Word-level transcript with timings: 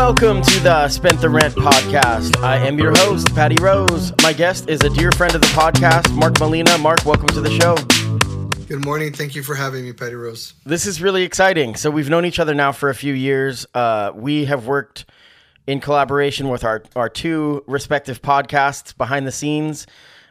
Welcome 0.00 0.40
to 0.40 0.60
the 0.60 0.88
Spent 0.88 1.20
the 1.20 1.28
Rent 1.28 1.54
podcast. 1.54 2.42
I 2.42 2.56
am 2.56 2.78
your 2.78 2.90
host, 3.00 3.34
Patty 3.34 3.56
Rose. 3.60 4.14
My 4.22 4.32
guest 4.32 4.66
is 4.70 4.80
a 4.80 4.88
dear 4.88 5.12
friend 5.12 5.34
of 5.34 5.42
the 5.42 5.46
podcast, 5.48 6.10
Mark 6.16 6.40
Molina. 6.40 6.78
Mark, 6.78 7.04
welcome 7.04 7.28
to 7.28 7.40
the 7.42 7.50
show. 7.50 7.76
Good 8.66 8.82
morning. 8.82 9.12
Thank 9.12 9.34
you 9.34 9.42
for 9.42 9.54
having 9.54 9.84
me, 9.84 9.92
Patty 9.92 10.14
Rose. 10.14 10.54
This 10.64 10.86
is 10.86 11.02
really 11.02 11.22
exciting. 11.22 11.76
So, 11.76 11.90
we've 11.90 12.08
known 12.08 12.24
each 12.24 12.38
other 12.38 12.54
now 12.54 12.72
for 12.72 12.88
a 12.88 12.94
few 12.94 13.12
years. 13.12 13.66
Uh, 13.74 14.10
we 14.14 14.46
have 14.46 14.66
worked 14.66 15.04
in 15.66 15.80
collaboration 15.80 16.48
with 16.48 16.64
our, 16.64 16.82
our 16.96 17.10
two 17.10 17.62
respective 17.66 18.22
podcasts 18.22 18.96
behind 18.96 19.26
the 19.26 19.32
scenes. 19.32 19.86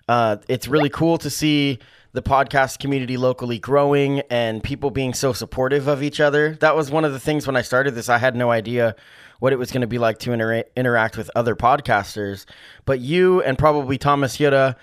Uh, 0.08 0.38
it's 0.48 0.68
really 0.68 0.90
cool 0.90 1.20
to 1.20 1.30
see 1.30 1.78
the 2.14 2.24
podcast 2.24 2.80
community 2.80 3.18
locally 3.18 3.60
growing 3.60 4.22
and 4.32 4.64
people 4.64 4.90
being 4.90 5.14
so 5.14 5.32
supportive 5.32 5.88
of 5.88 6.02
each 6.02 6.20
other. 6.20 6.56
That 6.56 6.76
was 6.76 6.90
one 6.90 7.06
of 7.06 7.14
the 7.14 7.20
things 7.20 7.46
when 7.46 7.56
I 7.56 7.62
started 7.62 7.94
this. 7.94 8.10
I 8.10 8.18
had 8.18 8.36
no 8.36 8.50
idea 8.50 8.96
what 9.40 9.54
it 9.54 9.58
was 9.58 9.72
going 9.72 9.82
to 9.82 9.88
be 9.88 9.98
like 9.98 10.20
to 10.20 10.32
inter- 10.32 10.64
interact 10.76 11.18
with 11.18 11.32
other 11.36 11.56
podcasters. 11.56 12.46
But 12.86 13.00
you 13.00 13.42
and 13.42 13.58
probably 13.58 13.98
Thomas 13.98 14.38
Yoda 14.38 14.76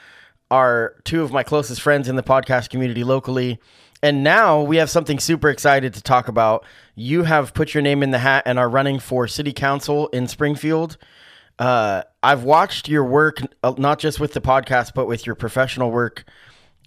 are 0.50 0.94
two 1.04 1.22
of 1.22 1.32
my 1.32 1.42
closest 1.42 1.80
friends 1.80 2.08
in 2.08 2.16
the 2.16 2.22
podcast 2.22 2.70
community 2.70 3.04
locally. 3.04 3.58
And 4.02 4.22
now 4.22 4.62
we 4.62 4.76
have 4.76 4.90
something 4.90 5.18
super 5.18 5.48
excited 5.48 5.94
to 5.94 6.02
talk 6.02 6.28
about. 6.28 6.64
You 6.94 7.24
have 7.24 7.54
put 7.54 7.74
your 7.74 7.82
name 7.82 8.02
in 8.02 8.10
the 8.10 8.18
hat 8.18 8.44
and 8.46 8.58
are 8.58 8.68
running 8.68 8.98
for 8.98 9.26
city 9.26 9.52
council 9.52 10.08
in 10.08 10.28
Springfield. 10.28 10.96
Uh, 11.58 12.02
I've 12.22 12.42
watched 12.44 12.88
your 12.88 13.04
work, 13.04 13.38
uh, 13.62 13.74
not 13.78 13.98
just 13.98 14.20
with 14.20 14.34
the 14.34 14.40
podcast, 14.40 14.92
but 14.94 15.06
with 15.06 15.24
your 15.24 15.34
professional 15.34 15.90
work 15.90 16.24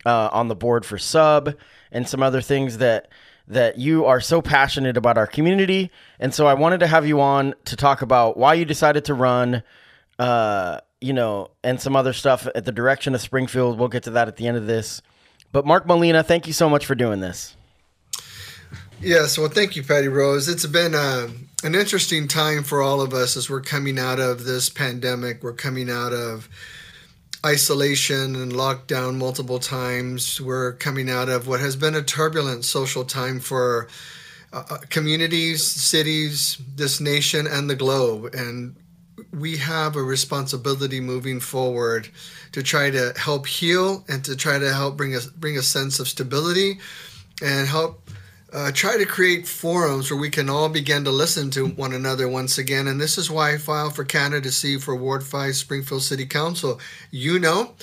uh, 0.06 0.30
on 0.32 0.48
the 0.48 0.56
board 0.56 0.86
for 0.86 0.98
sub 0.98 1.56
and 1.92 2.08
some 2.08 2.22
other 2.22 2.42
things 2.42 2.78
that 2.78 3.10
that 3.50 3.80
you 3.80 4.06
are 4.06 4.22
so 4.22 4.42
passionate 4.42 4.96
about 4.96 5.18
our 5.18 5.28
community. 5.28 5.92
And 6.20 6.34
so 6.34 6.48
i 6.48 6.54
wanted 6.54 6.80
to 6.80 6.88
have 6.88 7.06
you 7.06 7.20
on 7.20 7.56
to 7.66 7.76
talk 7.76 8.02
about 8.02 8.38
why 8.38 8.54
you 8.54 8.64
decided 8.64 9.06
to 9.06 9.14
run 9.14 9.64
uh, 10.20 10.80
you 11.02 11.14
know 11.14 11.50
and 11.64 11.80
some 11.80 11.96
other 11.96 12.14
stuff 12.14 12.48
at 12.54 12.66
the 12.66 12.72
direction 12.72 13.16
of 13.16 13.22
springfield. 13.22 13.80
We'll 13.80 13.88
get 13.88 14.04
to 14.04 14.12
that 14.12 14.28
at 14.28 14.38
the 14.38 14.48
end 14.48 14.58
of 14.58 14.68
this. 14.68 15.02
But 15.52 15.66
mark 15.66 15.88
molina 15.88 16.24
thank 16.24 16.46
you 16.48 16.54
so 16.54 16.70
much 16.70 16.86
for 16.86 16.96
doing 16.96 17.20
this. 17.20 17.56
Yes 19.02 19.38
well 19.38 19.50
thank 19.50 19.76
you 19.76 19.84
patty 19.84 20.10
rose. 20.10 20.48
It's 20.48 20.66
been 20.66 20.94
uh, 20.94 21.30
an 21.64 21.74
interesting 21.74 22.28
time 22.28 22.64
for 22.64 22.82
all 22.82 23.02
of 23.02 23.14
us 23.14 23.36
as 23.36 23.50
we're 23.50 23.62
coming 23.62 23.98
out 23.98 24.20
of 24.20 24.44
this 24.44 24.70
pandemic. 24.70 25.42
We're 25.42 25.54
coming 25.54 25.90
out 25.90 26.14
of 26.14 26.50
isolation 27.46 28.36
and 28.36 28.52
lockdown 28.52 29.16
multiple 29.16 29.60
times. 29.60 30.42
We're 30.42 30.74
coming 30.74 31.10
out 31.10 31.30
of 31.30 31.48
what 31.48 31.60
has 31.60 31.76
been 31.76 31.96
a 31.96 32.02
turbulent 32.02 32.66
social 32.66 33.06
time 33.06 33.40
for 33.40 33.88
uh, 34.52 34.64
uh, 34.70 34.78
communities, 34.90 35.66
cities, 35.66 36.58
this 36.76 37.00
nation, 37.00 37.48
and 37.48 37.70
the 37.70 37.76
globe. 37.76 38.34
And 38.34 38.76
we 39.32 39.58
have 39.58 39.96
a 39.96 40.04
responsibility 40.04 41.00
moving 41.00 41.40
forward 41.40 42.10
to 42.52 42.64
try 42.64 42.90
to 42.90 43.14
help 43.16 43.46
heal 43.46 44.04
and 44.08 44.24
to 44.26 44.36
try 44.36 44.58
to 44.58 44.74
help 44.74 44.98
bring 44.98 45.16
us 45.16 45.28
bring 45.28 45.58
a 45.58 45.62
sense 45.62 46.00
of 46.00 46.08
stability 46.08 46.80
and 47.42 47.68
help 47.68 48.09
uh, 48.54 48.72
try 48.72 48.98
to 48.98 49.06
create 49.06 49.48
forums 49.48 50.10
where 50.10 50.20
we 50.20 50.30
can 50.30 50.50
all 50.50 50.70
begin 50.70 51.04
to 51.04 51.12
listen 51.12 51.50
to 51.52 51.68
one 51.68 51.94
another 51.94 52.28
once 52.28 52.58
again. 52.58 52.88
And 52.88 53.00
this 53.00 53.18
is 53.18 53.30
why 53.30 53.54
I 53.54 53.58
filed 53.58 53.96
for 53.96 54.04
candidacy 54.04 54.78
for 54.78 54.96
Ward 54.96 55.24
5 55.24 55.56
Springfield 55.56 56.04
City 56.04 56.26
Council. 56.26 56.80
You 57.12 57.40
know, 57.40 57.76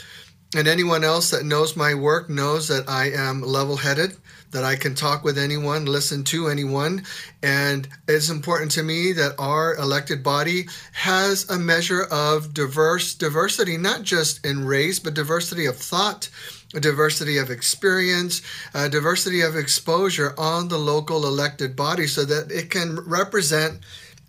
and 0.55 0.69
anyone 0.69 1.05
else 1.05 1.31
that 1.31 1.45
knows 1.45 1.77
my 1.77 1.95
work 1.95 2.31
knows 2.31 2.69
that 2.69 2.89
I 2.89 3.11
am 3.11 3.43
level 3.43 3.77
headed, 3.77 4.17
that 4.53 4.65
I 4.65 4.77
can 4.77 4.95
talk 4.95 5.25
with 5.25 5.37
anyone, 5.37 5.85
listen 5.85 6.25
to 6.25 6.49
anyone. 6.49 7.05
And 7.43 7.89
it's 8.09 8.31
important 8.31 8.71
to 8.73 8.83
me 8.83 9.13
that 9.13 9.35
our 9.39 9.75
elected 9.77 10.23
body 10.23 10.69
has 10.93 11.51
a 11.51 11.59
measure 11.59 12.05
of 12.05 12.55
diverse 12.55 13.15
diversity, 13.15 13.77
not 13.77 14.03
just 14.03 14.47
in 14.47 14.65
race, 14.65 14.99
but 14.99 15.15
diversity 15.15 15.67
of 15.67 15.77
thought 15.77 16.31
a 16.75 16.81
diversity 16.81 17.39
of 17.39 17.51
experience, 17.51 18.43
a 18.75 18.89
diversity 18.89 19.41
of 19.41 19.57
exposure 19.57 20.35
on 20.39 20.69
the 20.69 20.79
local 20.79 21.27
elected 21.27 21.77
body 21.77 22.07
so 22.07 22.25
that 22.25 22.51
it 22.51 22.71
can 22.71 22.99
represent, 23.07 23.79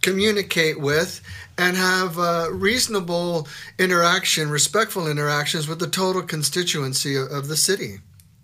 communicate 0.02 0.80
with, 0.80 1.22
and 1.58 1.76
have 1.76 2.20
uh, 2.20 2.48
reasonable 2.52 3.48
interaction, 3.80 4.50
respectful 4.50 5.08
interactions 5.08 5.68
with 5.68 5.80
the 5.80 5.88
total 5.88 6.22
constituency 6.22 7.16
of, 7.16 7.32
of 7.32 7.48
the 7.48 7.58
city. 7.58 7.98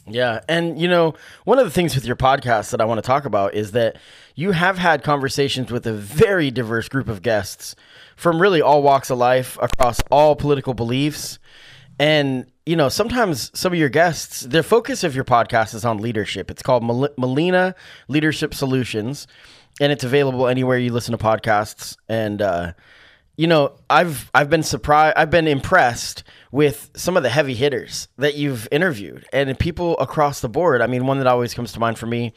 Yeah. 0.05 0.41
And, 0.49 0.81
you 0.81 0.87
know, 0.87 1.13
one 1.45 1.59
of 1.59 1.65
the 1.65 1.71
things 1.71 1.95
with 1.95 2.05
your 2.05 2.17
podcast 2.17 2.71
that 2.71 2.81
I 2.81 2.85
want 2.85 2.97
to 2.97 3.07
talk 3.07 3.25
about 3.25 3.53
is 3.53 3.71
that 3.71 3.97
you 4.35 4.51
have 4.51 4.77
had 4.77 5.03
conversations 5.03 5.71
with 5.71 5.87
a 5.87 5.93
very 5.93 6.51
diverse 6.51 6.89
group 6.89 7.07
of 7.07 7.21
guests 7.21 7.75
from 8.17 8.41
really 8.41 8.61
all 8.61 8.83
walks 8.83 9.09
of 9.09 9.17
life 9.17 9.57
across 9.61 10.01
all 10.11 10.35
political 10.35 10.73
beliefs. 10.73 11.39
And 11.99 12.47
you 12.66 12.75
know, 12.75 12.90
sometimes 12.90 13.51
some 13.57 13.74
of 13.74 13.79
your 13.79 13.90
guests, 13.90 14.41
the 14.41 14.63
focus 14.63 15.03
of 15.03 15.16
your 15.16 15.25
podcast 15.25 15.74
is 15.75 15.84
on 15.84 15.97
leadership. 15.97 16.50
It's 16.50 16.62
called 16.62 16.84
Molina 16.84 17.75
Leadership 18.07 18.53
Solutions, 18.53 19.28
and 19.81 19.91
it's 19.91 20.03
available 20.03 20.47
anywhere 20.47 20.78
you 20.78 20.94
listen 20.94 21.18
to 21.18 21.23
podcasts. 21.23 21.97
And 22.07 22.41
uh, 22.41 22.73
you 23.35 23.47
know, 23.47 23.75
I've 23.90 24.31
I've 24.34 24.50
been 24.50 24.63
surprised, 24.63 25.16
I've 25.18 25.29
been 25.29 25.47
impressed 25.47 26.23
with 26.52 26.91
some 26.96 27.18
of 27.18 27.23
the 27.23 27.29
heavy 27.29 27.53
hitters 27.53 28.07
that 28.18 28.35
you've 28.35 28.68
interviewed, 28.72 29.25
and 29.34 29.57
people 29.59 29.97
across 29.97 30.40
the 30.40 30.50
board. 30.50 30.81
I 30.81 30.88
mean, 30.88 31.06
one 31.06 31.18
that 31.18 31.28
always 31.28 31.53
comes 31.53 31.73
to 31.73 31.79
mind 31.79 31.97
for 32.00 32.06
me, 32.06 32.34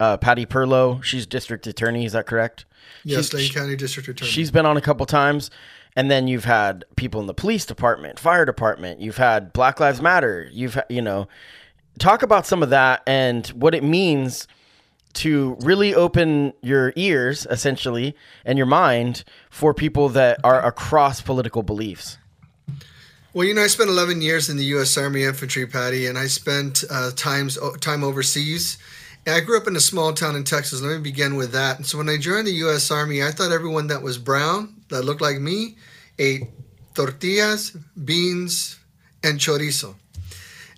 uh, 0.00 0.16
Patty 0.16 0.46
Perlow. 0.46 1.02
She's 1.02 1.26
district 1.26 1.66
attorney. 1.66 2.06
Is 2.06 2.12
that 2.12 2.26
correct? 2.26 2.64
Yes, 3.04 3.32
Lane 3.34 3.50
County 3.50 3.76
District 3.76 4.08
Attorney. 4.08 4.30
She's 4.30 4.50
been 4.50 4.64
on 4.64 4.76
a 4.76 4.80
couple 4.80 5.04
times. 5.04 5.50
And 5.96 6.10
then 6.10 6.28
you've 6.28 6.44
had 6.44 6.84
people 6.96 7.20
in 7.20 7.26
the 7.26 7.34
police 7.34 7.64
department, 7.64 8.20
fire 8.20 8.44
department, 8.44 9.00
you've 9.00 9.16
had 9.16 9.52
Black 9.52 9.80
Lives 9.80 10.02
Matter, 10.02 10.48
you've 10.52 10.78
you 10.90 11.00
know, 11.00 11.26
talk 11.98 12.22
about 12.22 12.46
some 12.46 12.62
of 12.62 12.70
that 12.70 13.02
and 13.06 13.46
what 13.48 13.74
it 13.74 13.82
means 13.82 14.46
to 15.14 15.56
really 15.60 15.94
open 15.94 16.52
your 16.60 16.92
ears 16.94 17.46
essentially 17.50 18.14
and 18.44 18.58
your 18.58 18.66
mind 18.66 19.24
for 19.48 19.72
people 19.72 20.10
that 20.10 20.38
are 20.44 20.62
across 20.64 21.22
political 21.22 21.62
beliefs. 21.62 22.18
Well, 23.32 23.46
you 23.46 23.54
know, 23.54 23.62
I 23.62 23.66
spent 23.66 23.90
11 23.90 24.22
years 24.22 24.48
in 24.48 24.56
the 24.56 24.64
U.S. 24.64 24.96
Army 24.96 25.24
Infantry, 25.24 25.66
Patty, 25.66 26.06
and 26.06 26.16
I 26.16 26.26
spent 26.26 26.84
uh, 26.90 27.10
times 27.16 27.58
time 27.80 28.02
overseas. 28.04 28.78
And 29.26 29.34
I 29.34 29.40
grew 29.40 29.58
up 29.58 29.66
in 29.66 29.76
a 29.76 29.80
small 29.80 30.12
town 30.14 30.36
in 30.36 30.44
Texas. 30.44 30.80
Let 30.80 30.96
me 30.96 31.02
begin 31.02 31.36
with 31.36 31.52
that. 31.52 31.76
And 31.76 31.84
so 31.84 31.98
when 31.98 32.08
I 32.08 32.16
joined 32.16 32.46
the 32.46 32.52
U.S. 32.52 32.90
Army, 32.90 33.22
I 33.22 33.30
thought 33.30 33.52
everyone 33.52 33.88
that 33.88 34.00
was 34.00 34.16
brown, 34.16 34.74
that 34.88 35.02
looked 35.02 35.20
like 35.20 35.38
me, 35.38 35.76
ate 36.18 36.44
tortillas, 36.94 37.76
beans, 38.04 38.78
and 39.22 39.38
chorizo. 39.38 39.94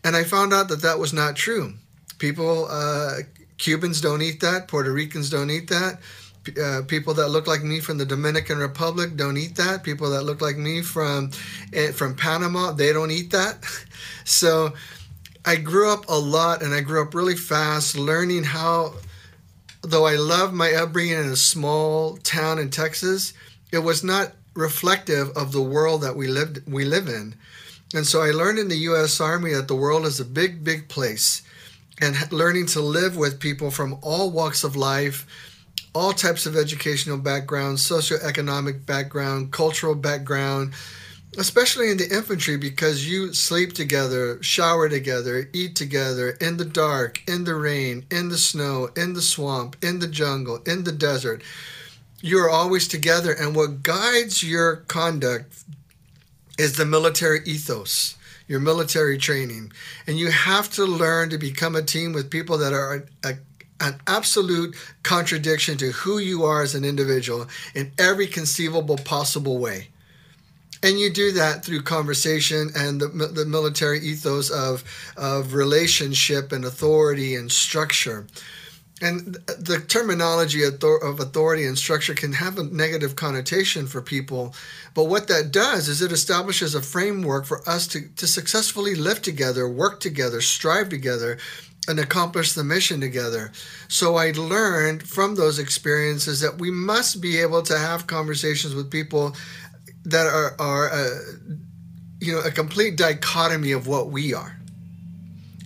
And 0.05 0.17
I 0.17 0.25
found 0.25 0.53
out 0.53 0.69
that 0.69 0.83
that 0.83 0.99
was 0.99 1.13
not 1.13 1.37
true. 1.37 1.75
People, 2.19 2.67
uh, 2.71 3.19
Cubans 3.59 4.01
don't 4.01 4.23
eat 4.23 4.41
that, 4.41 4.69
Puerto 4.69 4.93
Ricans 4.93 5.31
don't 5.31 5.51
eat 5.51 5.69
that. 5.69 6.01
Uh, 6.61 6.83
people 6.87 7.13
that 7.15 7.29
look 7.29 7.47
like 7.47 7.63
me 7.63 7.79
from 7.79 7.99
the 7.99 8.07
Dominican 8.07 8.59
Republic 8.59 9.17
don't 9.17 9.37
eat 9.37 9.57
that. 9.57 9.83
People 9.83 10.09
that 10.11 10.23
look 10.23 10.41
like 10.41 10.57
me 10.57 10.81
from 10.81 11.31
eh, 11.75 11.93
from 11.93 12.15
Panama, 12.15 12.73
they 12.73 12.93
don't 12.93 13.11
eat 13.11 13.31
that. 13.33 13.65
So 14.25 14.75
I 15.47 15.57
grew 15.57 15.91
up 15.91 16.05
a 16.11 16.19
lot 16.19 16.63
and 16.63 16.75
I 16.75 16.83
grew 16.83 17.01
up 17.01 17.15
really 17.15 17.35
fast 17.35 17.97
learning 17.97 18.45
how, 18.45 18.93
though 19.81 20.07
I 20.07 20.17
love 20.17 20.53
my 20.53 20.75
upbringing 20.75 21.19
in 21.19 21.31
a 21.31 21.37
small 21.37 22.19
town 22.19 22.59
in 22.59 22.69
Texas, 22.69 23.33
it 23.73 23.79
was 23.79 24.05
not 24.05 24.33
reflective 24.59 25.31
of 25.37 25.53
the 25.53 25.63
world 25.63 26.03
that 26.03 26.17
we 26.17 26.27
lived 26.27 26.63
we 26.67 26.85
live 26.85 27.09
in. 27.09 27.35
And 27.95 28.07
so 28.07 28.21
I 28.21 28.31
learned 28.31 28.59
in 28.59 28.69
the 28.69 28.85
US 28.91 29.21
Army 29.21 29.55
that 29.55 29.69
the 29.69 29.75
world 29.75 30.05
is 30.05 30.21
a 30.21 30.25
big, 30.25 30.63
big 30.63 30.89
place. 30.89 31.43
And 32.01 32.31
learning 32.31 32.67
to 32.67 32.81
live 32.81 33.17
with 33.17 33.41
people 33.41 33.71
from 33.71 33.99
all 34.03 34.31
walks 34.31 34.63
of 34.63 34.77
life, 34.77 35.27
all 35.95 36.13
types 36.13 36.47
of 36.47 36.57
educational 36.57 37.19
background, 37.19 37.79
socioeconomic 37.79 38.87
background, 38.87 39.53
cultural 39.53 39.95
background, 39.95 40.75
especially 41.37 41.91
in 41.91 41.97
the 41.97 42.15
infantry 42.15 42.57
because 42.57 43.09
you 43.09 43.33
sleep 43.35 43.73
together, 43.73 44.41
shower 44.43 44.89
together, 44.89 45.49
eat 45.53 45.75
together 45.77 46.31
in 46.41 46.57
the 46.57 46.65
dark, 46.65 47.23
in 47.29 47.45
the 47.45 47.55
rain, 47.55 48.05
in 48.11 48.29
the 48.29 48.39
snow, 48.39 48.91
in 48.97 49.15
the 49.15 49.23
swamp, 49.23 49.77
in 49.83 49.99
the 49.99 50.09
jungle, 50.09 50.61
in 50.67 50.85
the 50.85 50.93
desert. 50.93 51.43
You're 52.21 52.51
always 52.51 52.89
together, 52.89 53.33
and 53.33 53.55
what 53.55 53.83
guides 53.83 54.43
your 54.43 54.77
conduct 54.89 55.65
is 56.59 56.77
the 56.77 56.85
military 56.85 57.41
ethos, 57.45 58.17
your 58.49 58.59
military 58.59 59.19
training. 59.19 59.73
And 60.07 60.19
you 60.19 60.31
have 60.31 60.71
to 60.73 60.85
learn 60.85 61.31
to 61.31 61.39
become 61.39 61.77
a 61.77 61.83
team 61.83 62.13
with 62.13 62.31
people 62.31 62.59
that 62.59 62.73
are 62.73 63.07
a, 63.23 63.35
an 63.81 64.01
absolute 64.09 64.75
contradiction 65.05 65.79
to 65.79 65.93
who 65.93 66.19
you 66.19 66.43
are 66.45 66.63
as 66.63 66.75
an 66.75 66.85
individual 66.85 67.47
in 67.75 67.93
every 67.99 68.27
conceivable 68.27 68.97
possible 68.97 69.59
way. 69.59 69.89
And 70.83 70.99
you 70.99 71.11
do 71.11 71.33
that 71.33 71.65
through 71.65 71.83
conversation 71.83 72.71
and 72.77 73.01
the, 73.01 73.09
the 73.09 73.47
military 73.47 74.01
ethos 74.01 74.51
of, 74.51 74.83
of 75.17 75.55
relationship 75.55 76.51
and 76.51 76.65
authority 76.65 77.37
and 77.37 77.51
structure 77.51 78.27
and 79.01 79.35
the 79.47 79.85
terminology 79.87 80.65
of 80.65 81.21
authority 81.21 81.65
and 81.65 81.79
structure 81.79 82.15
can 82.15 82.33
have 82.33 82.59
a 82.59 82.65
negative 82.65 83.17
connotation 83.17 83.87
for 83.87 84.03
people 84.03 84.55
but 84.95 85.05
what 85.05 85.29
that 85.29 85.53
does 85.53 85.89
is 85.89 86.03
it 86.03 86.13
establishes 86.13 86.75
a 86.75 86.83
framework 86.83 87.45
for 87.45 87.69
us 87.69 87.87
to, 87.87 88.09
to 88.17 88.27
successfully 88.27 88.95
live 88.95 89.23
together 89.23 89.69
work 89.69 90.01
together 90.01 90.41
strive 90.41 90.89
together 90.89 91.39
and 91.89 91.99
accomplish 91.99 92.53
the 92.53 92.63
mission 92.63 93.01
together. 93.01 93.51
So 93.89 94.17
i 94.17 94.31
learned 94.33 95.03
from 95.03 95.35
those 95.35 95.59
experiences 95.59 96.41
that 96.41 96.59
we 96.59 96.71
must 96.71 97.21
be 97.21 97.41
able 97.41 97.63
to 97.63 97.79
have 97.79 98.07
conversations 98.07 98.75
with 98.75 98.91
people 98.91 99.35
that 100.05 100.27
are, 100.27 100.55
are 100.59 100.91
you 102.21 102.33
know 102.33 102.41
a 102.41 102.51
complete 102.51 102.97
dichotomy 102.97 103.73
of 103.73 103.87
what 103.87 104.11
we 104.11 104.35
are 104.35 104.58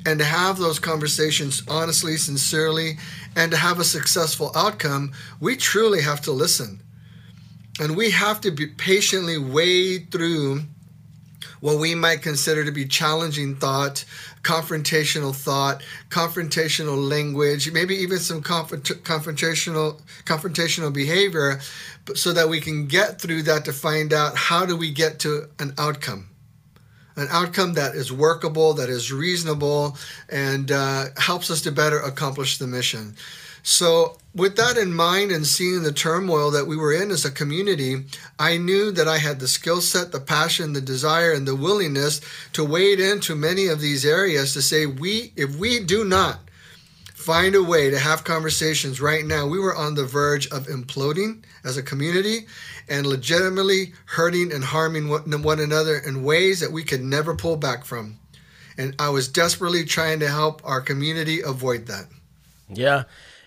and 0.05 0.19
to 0.19 0.25
have 0.25 0.59
those 0.59 0.79
conversations 0.79 1.63
honestly, 1.69 2.17
sincerely, 2.17 2.99
and 3.37 3.51
to 3.53 3.57
have 3.57 3.79
a 3.79 3.85
successful 3.85 4.51
outcome, 4.55 5.13
we 5.41 5.57
truly 5.57 6.03
have 6.03 6.21
to 6.23 6.33
listen. 6.33 6.81
And 7.81 7.97
we 7.97 8.11
have 8.11 8.41
to 8.43 8.51
be 8.51 8.67
patiently 8.67 9.39
wade 9.39 10.11
through 10.11 10.63
what 11.61 11.79
we 11.79 11.95
might 11.95 12.23
consider 12.23 12.65
to 12.65 12.73
be 12.73 12.85
challenging 12.85 13.55
thought, 13.55 14.05
confrontational 14.43 15.35
thought, 15.35 15.83
confrontational 16.11 17.09
language, 17.09 17.71
maybe 17.73 17.95
even 17.95 18.19
some 18.19 18.43
confrontational 18.43 20.01
confrontational 20.25 20.93
behavior, 20.93 21.61
so 22.15 22.33
that 22.33 22.49
we 22.49 22.61
can 22.61 22.87
get 22.87 23.21
through 23.21 23.43
that 23.43 23.65
to 23.65 23.73
find 23.73 24.13
out 24.13 24.37
how 24.37 24.67
do 24.67 24.77
we 24.77 24.91
get 24.91 25.21
to 25.21 25.49
an 25.61 25.73
outcome 25.79 26.29
an 27.17 27.29
outcome 27.31 27.75
that 27.75 27.94
is 27.94 28.12
workable, 28.12 28.75
that 28.75 28.88
is 28.88 29.12
reasonable, 29.12 29.97
and 30.29 30.70
uh, 30.70 31.06
helps 31.19 31.50
us 31.50 31.61
to 31.62 31.73
better 31.73 32.00
accomplish 32.00 32.59
the 32.59 32.67
mission. 32.67 33.14
So, 33.62 34.19
with 34.35 34.56
that 34.56 34.76
in 34.76 34.93
mind 34.93 35.31
and 35.31 35.47
seeing 35.47 35.82
the 35.82 35.93
turmoil 35.93 36.50
that 36.50 36.67
we 36.67 36.76
were 36.76 36.93
in 36.93 37.11
as 37.11 37.25
a 37.25 37.31
community, 37.31 38.05
I 38.38 38.56
knew 38.56 38.91
that 38.91 39.06
I 39.06 39.19
had 39.19 39.38
the 39.38 39.47
skill 39.47 39.81
set, 39.81 40.11
the 40.11 40.20
passion, 40.20 40.73
the 40.73 40.81
desire, 40.81 41.32
and 41.32 41.47
the 41.47 41.55
willingness 41.55 42.20
to 42.55 42.64
wade 42.64 42.99
into 42.99 43.37
many 43.37 43.69
of 43.69 43.81
these 43.81 44.05
areas 44.05 44.53
to 44.55 44.62
say, 44.62 44.87
we, 44.87 45.32
if 45.37 45.55
we 45.56 45.79
do 45.79 46.05
not 46.05 46.41
find 47.15 47.55
a 47.55 47.62
way 47.62 47.88
to 47.88 47.99
have 47.99 48.25
conversations 48.25 49.00
right 49.00 49.25
now, 49.25 49.47
we 49.47 49.61
were 49.61 49.76
on 49.76 49.94
the 49.94 50.06
verge 50.06 50.49
of 50.49 50.67
imploding 50.67 51.44
as 51.64 51.76
a 51.76 51.82
community 51.82 52.47
and 52.88 53.06
legitimately 53.06 53.93
hurting 54.06 54.53
and 54.53 54.64
harming 54.64 55.09
one 55.09 55.61
another 55.61 55.97
in 55.99 56.25
ways 56.25 56.61
that 56.61 56.73
we 56.73 56.82
could 56.85 57.03
never 57.03 57.35
pull 57.35 57.56
back 57.56 57.85
from. 57.85 58.19
And 58.79 58.94
I 58.99 59.11
was 59.11 59.29
desperately 59.29 59.85
trying 59.85 60.20
to 60.20 60.29
help 60.29 60.62
our 60.64 60.81
community 60.81 61.41
avoid 61.41 61.87
that. 61.87 62.06
Yeah. 62.69 63.05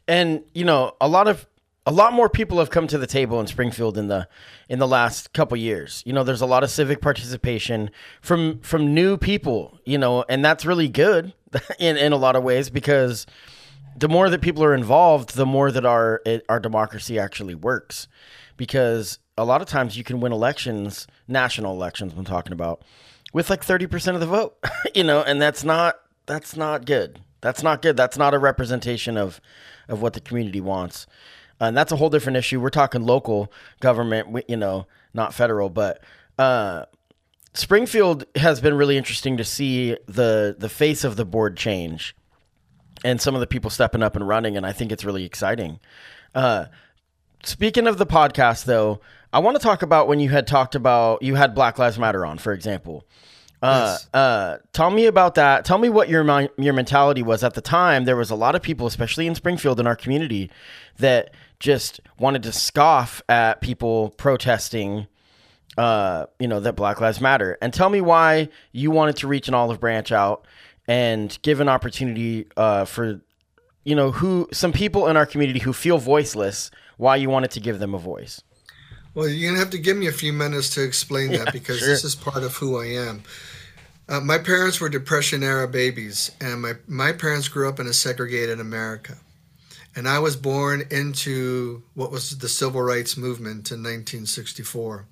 And 0.08 0.44
you 0.54 0.66
know, 0.66 0.96
a 1.02 1.08
lot 1.08 1.28
of 1.28 1.48
a 1.88 1.92
lot 1.92 2.14
more 2.14 2.30
people 2.30 2.58
have 2.60 2.70
come 2.70 2.88
to 2.88 2.98
the 2.98 3.08
table 3.08 3.40
in 3.40 3.48
Springfield 3.48 3.98
in 3.98 4.08
the 4.08 4.28
in 4.70 4.80
the 4.80 4.88
last 4.88 5.34
couple 5.34 5.58
years. 5.58 6.02
You 6.06 6.14
know, 6.14 6.24
there's 6.24 6.42
a 6.42 6.46
lot 6.46 6.64
of 6.64 6.70
civic 6.70 7.02
participation 7.02 7.92
from 8.22 8.60
from 8.60 8.94
new 8.94 9.18
people, 9.18 9.80
you 9.86 9.98
know, 9.98 10.26
and 10.30 10.44
that's 10.44 10.66
really 10.66 10.88
good 10.88 11.34
in 11.80 11.98
in 11.98 12.12
a 12.12 12.18
lot 12.18 12.36
of 12.36 12.44
ways 12.44 12.70
because 12.70 13.26
the 13.96 14.10
more 14.10 14.30
that 14.30 14.42
people 14.42 14.64
are 14.64 14.74
involved, 14.74 15.36
the 15.36 15.46
more 15.46 15.72
that 15.72 15.86
our 15.86 16.22
our 16.50 16.60
democracy 16.60 17.18
actually 17.18 17.56
works. 17.56 18.08
Because 18.58 19.20
a 19.38 19.46
lot 19.46 19.62
of 19.62 19.68
times 19.68 19.98
you 19.98 20.04
can 20.04 20.20
win 20.20 20.32
elections, 20.32 21.08
national 21.28 21.74
elections, 21.74 22.14
I'm 22.16 22.24
talking 22.24 22.54
about, 22.54 22.84
with 23.34 23.50
like 23.50 23.66
30% 23.66 24.14
of 24.14 24.22
the 24.22 24.26
vote, 24.26 24.58
you 24.96 25.04
know, 25.04 25.22
and 25.22 25.42
that's 25.42 25.64
not 25.64 25.96
that's 26.26 26.56
not 26.56 26.86
good. 26.86 27.20
That's 27.42 27.62
not 27.62 27.82
good. 27.82 27.98
That's 27.98 28.18
not 28.18 28.34
a 28.34 28.40
representation 28.40 29.18
of 29.18 29.42
of 29.88 30.02
what 30.02 30.14
the 30.14 30.22
community 30.22 30.62
wants. 30.62 31.08
And 31.60 31.76
that's 31.76 31.92
a 31.92 31.96
whole 31.96 32.10
different 32.10 32.38
issue. 32.38 32.60
We're 32.60 32.70
talking 32.70 33.02
local 33.02 33.52
government, 33.80 34.44
you 34.50 34.58
know, 34.58 34.88
not 35.14 35.34
federal, 35.34 35.70
but 35.70 36.04
uh, 36.38 36.86
Springfield 37.54 38.26
has 38.36 38.60
been 38.60 38.74
really 38.74 38.98
interesting 38.98 39.38
to 39.38 39.46
see 39.46 39.98
the 40.08 40.56
the 40.58 40.70
face 40.70 41.04
of 41.04 41.16
the 41.16 41.26
board 41.26 41.56
change 41.56 42.16
and 43.06 43.22
some 43.22 43.36
of 43.36 43.40
the 43.40 43.48
people 43.48 43.70
stepping 43.70 44.02
up 44.02 44.16
and 44.16 44.28
running, 44.28 44.58
and 44.58 44.66
I 44.66 44.74
think 44.74 44.92
it's 44.92 45.06
really 45.06 45.26
exciting. 45.26 45.80
Uh, 46.34 46.66
speaking 47.44 47.86
of 47.86 48.00
the 48.00 48.06
podcast, 48.06 48.66
though, 48.66 49.00
I 49.32 49.40
want 49.40 49.56
to 49.56 49.64
talk 49.64 49.84
about 49.84 50.08
when 50.08 50.20
you 50.20 50.30
had 50.30 50.48
talked 50.48 50.74
about 50.74 51.22
you 51.22 51.36
had 51.36 51.54
Black 51.54 51.78
Lives 51.78 52.00
Matter 52.00 52.26
on, 52.26 52.40
for 52.40 52.52
example. 52.52 53.06
Uh, 53.62 53.96
yes. 53.98 54.10
uh, 54.14 54.58
tell 54.74 54.90
me 54.90 55.06
about 55.06 55.36
that. 55.36 55.66
Tell 55.66 55.78
me 55.78 55.88
what 55.88 56.10
your 56.10 56.24
your 56.58 56.74
mentality 56.74 57.22
was 57.22 57.44
at 57.44 57.54
the 57.54 57.62
time. 57.62 58.06
There 58.06 58.18
was 58.18 58.32
a 58.32 58.36
lot 58.36 58.56
of 58.56 58.64
people, 58.64 58.88
especially 58.88 59.28
in 59.28 59.36
Springfield 59.36 59.80
in 59.80 59.86
our 59.86 59.96
community, 59.96 60.50
that 60.98 61.32
just 61.60 62.02
wanted 62.18 62.42
to 62.44 62.52
scoff 62.52 63.22
at 63.30 63.62
people 63.62 64.16
protesting. 64.18 65.06
Uh, 65.78 66.26
you 66.40 66.48
know 66.48 66.60
that 66.62 66.76
Black 66.76 67.02
Lives 67.02 67.22
Matter, 67.22 67.58
and 67.62 67.72
tell 67.74 67.90
me 67.90 68.02
why 68.02 68.50
you 68.72 68.90
wanted 68.90 69.18
to 69.18 69.28
reach 69.28 69.48
an 69.48 69.54
olive 69.54 69.80
branch 69.80 70.12
out 70.12 70.48
and 70.88 71.38
give 71.42 71.60
an 71.60 71.70
opportunity 71.70 72.48
uh, 72.58 72.86
for 72.86 73.22
you 73.84 73.96
know 73.96 74.12
who 74.12 74.48
some 74.52 74.74
people 74.74 75.08
in 75.08 75.18
our 75.18 75.26
community 75.26 75.60
who 75.60 75.74
feel 75.74 75.98
voiceless 75.98 76.72
why 76.98 77.16
you 77.16 77.30
wanted 77.30 77.52
to 77.52 77.60
give 77.60 77.80
them 77.80 77.94
a 77.94 77.98
voice. 77.98 78.42
Well 79.14 79.28
you're 79.28 79.50
gonna 79.50 79.60
have 79.60 79.72
to 79.72 79.78
give 79.78 79.98
me 79.98 80.08
a 80.08 80.12
few 80.12 80.34
minutes 80.34 80.70
to 80.72 80.84
explain 80.84 81.32
that 81.32 81.54
because 81.54 81.80
sure. 81.80 81.88
this 81.88 82.04
is 82.04 82.16
part 82.16 82.44
of 82.44 82.56
who 82.56 82.80
i 82.80 82.86
am. 82.86 83.24
Uh, 84.08 84.20
my 84.20 84.38
parents 84.38 84.80
were 84.80 84.90
depression 84.90 85.44
era 85.44 85.68
babies 85.68 86.32
and 86.40 86.62
my, 86.62 86.74
my 86.88 87.12
parents 87.12 87.48
grew 87.48 87.68
up 87.68 87.80
in 87.80 87.88
a 87.88 87.94
segregated 87.94 88.60
america. 88.60 89.18
And 89.96 90.08
i 90.08 90.20
was 90.20 90.36
born 90.36 90.84
into 90.92 91.84
what 91.94 92.12
was 92.12 92.38
the 92.38 92.50
civil 92.50 92.82
rights 92.82 93.18
movement 93.18 93.72
in 93.72 93.80
1964 93.80 95.06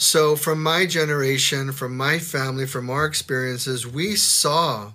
so, 0.00 0.36
from 0.36 0.62
my 0.62 0.86
generation, 0.86 1.72
from 1.72 1.96
my 1.96 2.20
family, 2.20 2.66
from 2.66 2.88
our 2.88 3.04
experiences, 3.04 3.84
we 3.84 4.14
saw 4.14 4.92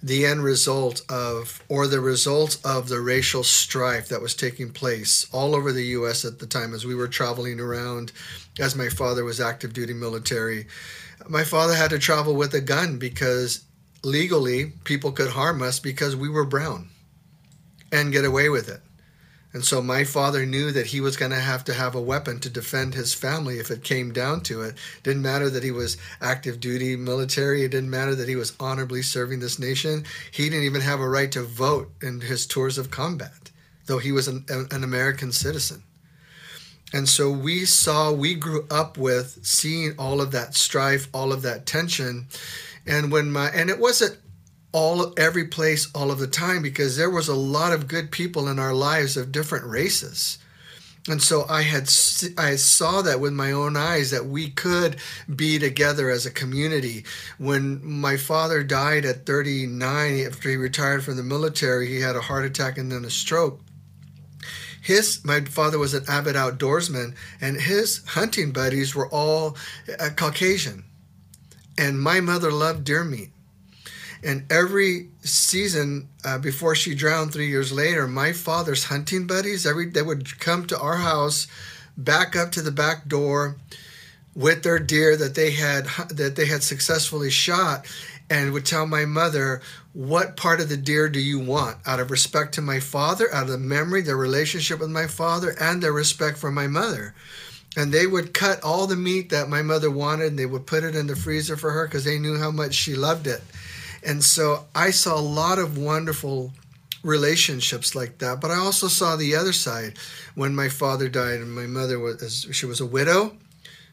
the 0.00 0.24
end 0.24 0.44
result 0.44 1.02
of, 1.08 1.60
or 1.68 1.88
the 1.88 1.98
result 1.98 2.58
of 2.64 2.88
the 2.88 3.00
racial 3.00 3.42
strife 3.42 4.08
that 4.10 4.20
was 4.22 4.32
taking 4.36 4.70
place 4.70 5.26
all 5.32 5.56
over 5.56 5.72
the 5.72 5.86
U.S. 5.86 6.24
at 6.24 6.38
the 6.38 6.46
time 6.46 6.72
as 6.72 6.86
we 6.86 6.94
were 6.94 7.08
traveling 7.08 7.58
around, 7.58 8.12
as 8.60 8.76
my 8.76 8.88
father 8.88 9.24
was 9.24 9.40
active 9.40 9.72
duty 9.72 9.92
military. 9.92 10.68
My 11.28 11.42
father 11.42 11.74
had 11.74 11.90
to 11.90 11.98
travel 11.98 12.36
with 12.36 12.54
a 12.54 12.60
gun 12.60 12.96
because 12.96 13.64
legally 14.04 14.66
people 14.84 15.10
could 15.10 15.30
harm 15.30 15.62
us 15.62 15.80
because 15.80 16.14
we 16.14 16.28
were 16.28 16.44
brown 16.44 16.90
and 17.90 18.12
get 18.12 18.24
away 18.24 18.48
with 18.50 18.68
it. 18.68 18.82
And 19.54 19.64
so 19.64 19.80
my 19.80 20.02
father 20.02 20.44
knew 20.44 20.72
that 20.72 20.88
he 20.88 21.00
was 21.00 21.16
going 21.16 21.30
to 21.30 21.38
have 21.38 21.62
to 21.64 21.74
have 21.74 21.94
a 21.94 22.02
weapon 22.02 22.40
to 22.40 22.50
defend 22.50 22.92
his 22.92 23.14
family 23.14 23.60
if 23.60 23.70
it 23.70 23.84
came 23.84 24.12
down 24.12 24.40
to 24.42 24.62
it. 24.62 24.74
Didn't 25.04 25.22
matter 25.22 25.48
that 25.48 25.62
he 25.62 25.70
was 25.70 25.96
active 26.20 26.58
duty 26.58 26.96
military. 26.96 27.62
It 27.62 27.70
didn't 27.70 27.88
matter 27.88 28.16
that 28.16 28.28
he 28.28 28.34
was 28.34 28.56
honorably 28.58 29.00
serving 29.00 29.38
this 29.38 29.60
nation. 29.60 30.04
He 30.32 30.50
didn't 30.50 30.64
even 30.64 30.80
have 30.80 30.98
a 30.98 31.08
right 31.08 31.30
to 31.30 31.42
vote 31.44 31.92
in 32.02 32.20
his 32.20 32.48
tours 32.48 32.78
of 32.78 32.90
combat, 32.90 33.52
though 33.86 33.98
he 33.98 34.10
was 34.10 34.26
an, 34.26 34.44
an 34.48 34.82
American 34.82 35.30
citizen. 35.30 35.84
And 36.92 37.08
so 37.08 37.30
we 37.30 37.64
saw, 37.64 38.10
we 38.10 38.34
grew 38.34 38.66
up 38.72 38.98
with 38.98 39.38
seeing 39.46 39.94
all 39.98 40.20
of 40.20 40.32
that 40.32 40.56
strife, 40.56 41.08
all 41.14 41.32
of 41.32 41.42
that 41.42 41.64
tension. 41.64 42.26
And 42.86 43.12
when 43.12 43.30
my, 43.30 43.50
and 43.50 43.70
it 43.70 43.78
wasn't 43.78 44.18
all 44.74 45.14
every 45.16 45.46
place 45.46 45.90
all 45.94 46.10
of 46.10 46.18
the 46.18 46.26
time 46.26 46.60
because 46.60 46.98
there 46.98 47.08
was 47.08 47.28
a 47.28 47.34
lot 47.34 47.72
of 47.72 47.88
good 47.88 48.10
people 48.10 48.48
in 48.48 48.58
our 48.58 48.74
lives 48.74 49.16
of 49.16 49.32
different 49.32 49.64
races 49.64 50.36
and 51.06 51.22
so 51.22 51.44
I 51.50 51.62
had 51.62 51.82
I 52.38 52.56
saw 52.56 53.02
that 53.02 53.20
with 53.20 53.34
my 53.34 53.52
own 53.52 53.76
eyes 53.76 54.10
that 54.10 54.24
we 54.24 54.48
could 54.48 54.96
be 55.34 55.58
together 55.58 56.08
as 56.08 56.24
a 56.24 56.30
community. 56.30 57.04
When 57.36 57.84
my 57.84 58.16
father 58.16 58.64
died 58.64 59.04
at 59.04 59.26
39 59.26 60.26
after 60.26 60.48
he 60.48 60.56
retired 60.56 61.04
from 61.04 61.16
the 61.16 61.22
military, 61.22 61.88
he 61.88 62.00
had 62.00 62.16
a 62.16 62.22
heart 62.22 62.46
attack 62.46 62.78
and 62.78 62.90
then 62.90 63.04
a 63.04 63.10
stroke. 63.10 63.60
His 64.80 65.22
my 65.24 65.40
father 65.40 65.78
was 65.78 65.92
an 65.92 66.04
avid 66.08 66.36
outdoorsman 66.36 67.14
and 67.38 67.60
his 67.60 68.02
hunting 68.06 68.52
buddies 68.52 68.94
were 68.94 69.08
all 69.08 69.58
uh, 70.00 70.08
Caucasian. 70.16 70.84
And 71.76 72.00
my 72.00 72.20
mother 72.20 72.50
loved 72.50 72.84
deer 72.84 73.04
meat. 73.04 73.33
And 74.24 74.50
every 74.50 75.10
season 75.20 76.08
uh, 76.24 76.38
before 76.38 76.74
she 76.74 76.94
drowned 76.94 77.32
three 77.32 77.48
years 77.48 77.70
later, 77.72 78.08
my 78.08 78.32
father's 78.32 78.84
hunting 78.84 79.26
buddies, 79.26 79.66
every 79.66 79.90
they 79.90 80.00
would 80.00 80.40
come 80.40 80.66
to 80.66 80.80
our 80.80 80.96
house, 80.96 81.46
back 81.96 82.34
up 82.34 82.50
to 82.52 82.62
the 82.62 82.72
back 82.72 83.06
door 83.06 83.56
with 84.34 84.62
their 84.62 84.78
deer 84.78 85.16
that 85.16 85.34
they 85.34 85.52
had 85.52 85.86
that 86.08 86.36
they 86.36 86.46
had 86.46 86.62
successfully 86.62 87.30
shot, 87.30 87.86
and 88.30 88.52
would 88.52 88.64
tell 88.64 88.86
my 88.86 89.04
mother, 89.04 89.60
"What 89.92 90.38
part 90.38 90.60
of 90.60 90.70
the 90.70 90.78
deer 90.78 91.10
do 91.10 91.20
you 91.20 91.38
want?" 91.38 91.76
Out 91.84 92.00
of 92.00 92.10
respect 92.10 92.54
to 92.54 92.62
my 92.62 92.80
father, 92.80 93.32
out 93.32 93.44
of 93.44 93.50
the 93.50 93.58
memory, 93.58 94.00
their 94.00 94.16
relationship 94.16 94.80
with 94.80 94.90
my 94.90 95.06
father, 95.06 95.54
and 95.60 95.82
their 95.82 95.92
respect 95.92 96.38
for 96.38 96.50
my 96.50 96.66
mother 96.66 97.14
and 97.76 97.92
they 97.92 98.06
would 98.06 98.32
cut 98.32 98.62
all 98.62 98.86
the 98.86 98.94
meat 98.94 99.30
that 99.30 99.48
my 99.48 99.60
mother 99.60 99.90
wanted 99.90 100.28
and 100.28 100.38
they 100.38 100.46
would 100.46 100.64
put 100.64 100.84
it 100.84 100.94
in 100.94 101.08
the 101.08 101.16
freezer 101.16 101.56
for 101.56 101.72
her 101.72 101.88
because 101.88 102.04
they 102.04 102.20
knew 102.20 102.38
how 102.38 102.50
much 102.50 102.72
she 102.72 102.94
loved 102.94 103.26
it 103.26 103.42
and 104.04 104.22
so 104.22 104.66
I 104.74 104.90
saw 104.90 105.18
a 105.18 105.20
lot 105.20 105.58
of 105.58 105.78
wonderful 105.78 106.52
relationships 107.04 107.94
like 107.94 108.18
that. 108.18 108.40
But 108.40 108.50
I 108.50 108.56
also 108.56 108.88
saw 108.88 109.14
the 109.14 109.36
other 109.36 109.52
side 109.52 109.98
when 110.34 110.54
my 110.54 110.68
father 110.68 111.08
died 111.08 111.40
and 111.40 111.54
my 111.54 111.66
mother 111.66 111.98
was 111.98 112.46
she 112.52 112.66
was 112.66 112.80
a 112.80 112.86
widow. 112.86 113.36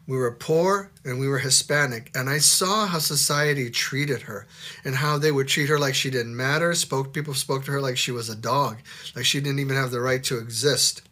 We 0.07 0.17
were 0.17 0.31
poor 0.31 0.89
and 1.05 1.19
we 1.19 1.27
were 1.27 1.39
Hispanic, 1.39 2.11
and 2.15 2.29
I 2.29 2.39
saw 2.39 2.87
how 2.87 2.99
society 2.99 3.69
treated 3.69 4.23
her 4.23 4.47
and 4.83 4.95
how 4.95 5.17
they 5.17 5.31
would 5.31 5.47
treat 5.47 5.69
her 5.69 5.77
like 5.77 5.93
she 5.93 6.09
didn't 6.09 6.35
matter. 6.35 6.73
Spoke 6.73 7.13
people 7.13 7.35
spoke 7.35 7.65
to 7.65 7.71
her 7.71 7.81
like 7.81 7.97
she 7.97 8.11
was 8.11 8.27
a 8.27 8.35
dog, 8.35 8.77
like 9.15 9.25
she 9.25 9.39
didn't 9.39 9.59
even 9.59 9.75
have 9.75 9.91
the 9.91 10.01
right 10.01 10.23
to 10.23 10.39
exist. 10.39 11.03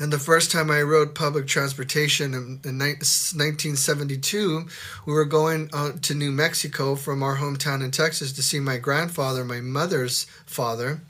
And 0.00 0.12
the 0.12 0.18
first 0.18 0.52
time 0.52 0.70
I 0.70 0.82
rode 0.82 1.16
public 1.16 1.48
transportation 1.48 2.32
in, 2.32 2.60
in 2.64 2.78
1972, 2.78 4.66
we 5.06 5.12
were 5.12 5.24
going 5.24 5.70
uh, 5.72 5.92
to 6.02 6.14
New 6.14 6.30
Mexico 6.30 6.94
from 6.94 7.22
our 7.22 7.36
hometown 7.36 7.82
in 7.82 7.90
Texas 7.90 8.32
to 8.34 8.42
see 8.42 8.60
my 8.60 8.76
grandfather, 8.78 9.44
my 9.44 9.60
mother's 9.60 10.24
father. 10.46 11.00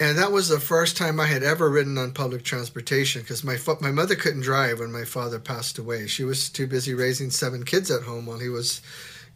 And 0.00 0.16
that 0.16 0.32
was 0.32 0.48
the 0.48 0.60
first 0.60 0.96
time 0.96 1.20
I 1.20 1.26
had 1.26 1.42
ever 1.42 1.68
ridden 1.68 1.98
on 1.98 2.12
public 2.12 2.44
transportation 2.44 3.20
because 3.22 3.44
my 3.44 3.58
my 3.80 3.90
mother 3.90 4.14
couldn't 4.14 4.42
drive 4.42 4.78
when 4.78 4.92
my 4.92 5.04
father 5.04 5.40
passed 5.40 5.76
away. 5.76 6.06
She 6.06 6.24
was 6.24 6.48
too 6.48 6.68
busy 6.68 6.94
raising 6.94 7.30
seven 7.30 7.64
kids 7.64 7.90
at 7.90 8.04
home 8.04 8.24
while 8.24 8.38
he 8.38 8.48
was, 8.48 8.80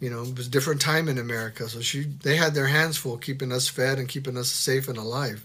you 0.01 0.09
know, 0.09 0.23
it 0.23 0.37
was 0.37 0.47
a 0.47 0.51
different 0.51 0.81
time 0.81 1.09
in 1.09 1.19
America. 1.19 1.69
So 1.69 1.81
she 1.81 2.05
they 2.05 2.37
had 2.37 2.55
their 2.55 2.69
hands 2.69 2.97
full 2.97 3.19
keeping 3.19 3.51
us 3.51 3.69
fed 3.69 3.99
and 3.99 4.09
keeping 4.09 4.37
us 4.37 4.51
safe 4.51 4.89
and 4.89 4.99
alive. 4.99 5.45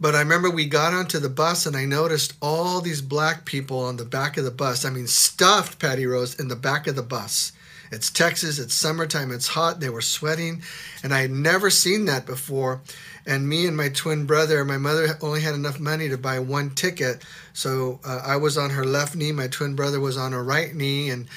But 0.00 0.14
I 0.14 0.20
remember 0.20 0.48
we 0.48 0.66
got 0.66 0.94
onto 0.94 1.18
the 1.18 1.28
bus 1.28 1.66
and 1.66 1.76
I 1.76 1.84
noticed 1.84 2.34
all 2.40 2.80
these 2.80 3.02
black 3.02 3.44
people 3.44 3.80
on 3.80 3.96
the 3.96 4.04
back 4.04 4.36
of 4.36 4.44
the 4.44 4.50
bus. 4.50 4.84
I 4.84 4.90
mean, 4.90 5.08
stuffed 5.08 5.78
Patty 5.78 6.06
Rose 6.06 6.38
in 6.38 6.48
the 6.48 6.56
back 6.56 6.86
of 6.86 6.94
the 6.94 7.02
bus. 7.02 7.52
It's 7.90 8.10
Texas, 8.10 8.58
it's 8.58 8.74
summertime, 8.74 9.32
it's 9.32 9.48
hot, 9.48 9.80
they 9.80 9.88
were 9.88 10.02
sweating, 10.02 10.62
and 11.02 11.14
I 11.14 11.22
had 11.22 11.30
never 11.30 11.70
seen 11.70 12.04
that 12.04 12.26
before. 12.26 12.82
And 13.26 13.48
me 13.48 13.66
and 13.66 13.76
my 13.76 13.88
twin 13.88 14.26
brother, 14.26 14.64
my 14.64 14.76
mother 14.76 15.16
only 15.22 15.40
had 15.40 15.54
enough 15.54 15.80
money 15.80 16.08
to 16.10 16.18
buy 16.18 16.38
one 16.38 16.70
ticket. 16.70 17.24
So 17.54 18.00
uh, 18.04 18.22
I 18.24 18.36
was 18.36 18.58
on 18.58 18.70
her 18.70 18.84
left 18.84 19.16
knee, 19.16 19.32
my 19.32 19.48
twin 19.48 19.74
brother 19.74 20.00
was 20.00 20.18
on 20.18 20.32
her 20.32 20.44
right 20.44 20.74
knee, 20.74 21.08
and 21.08 21.28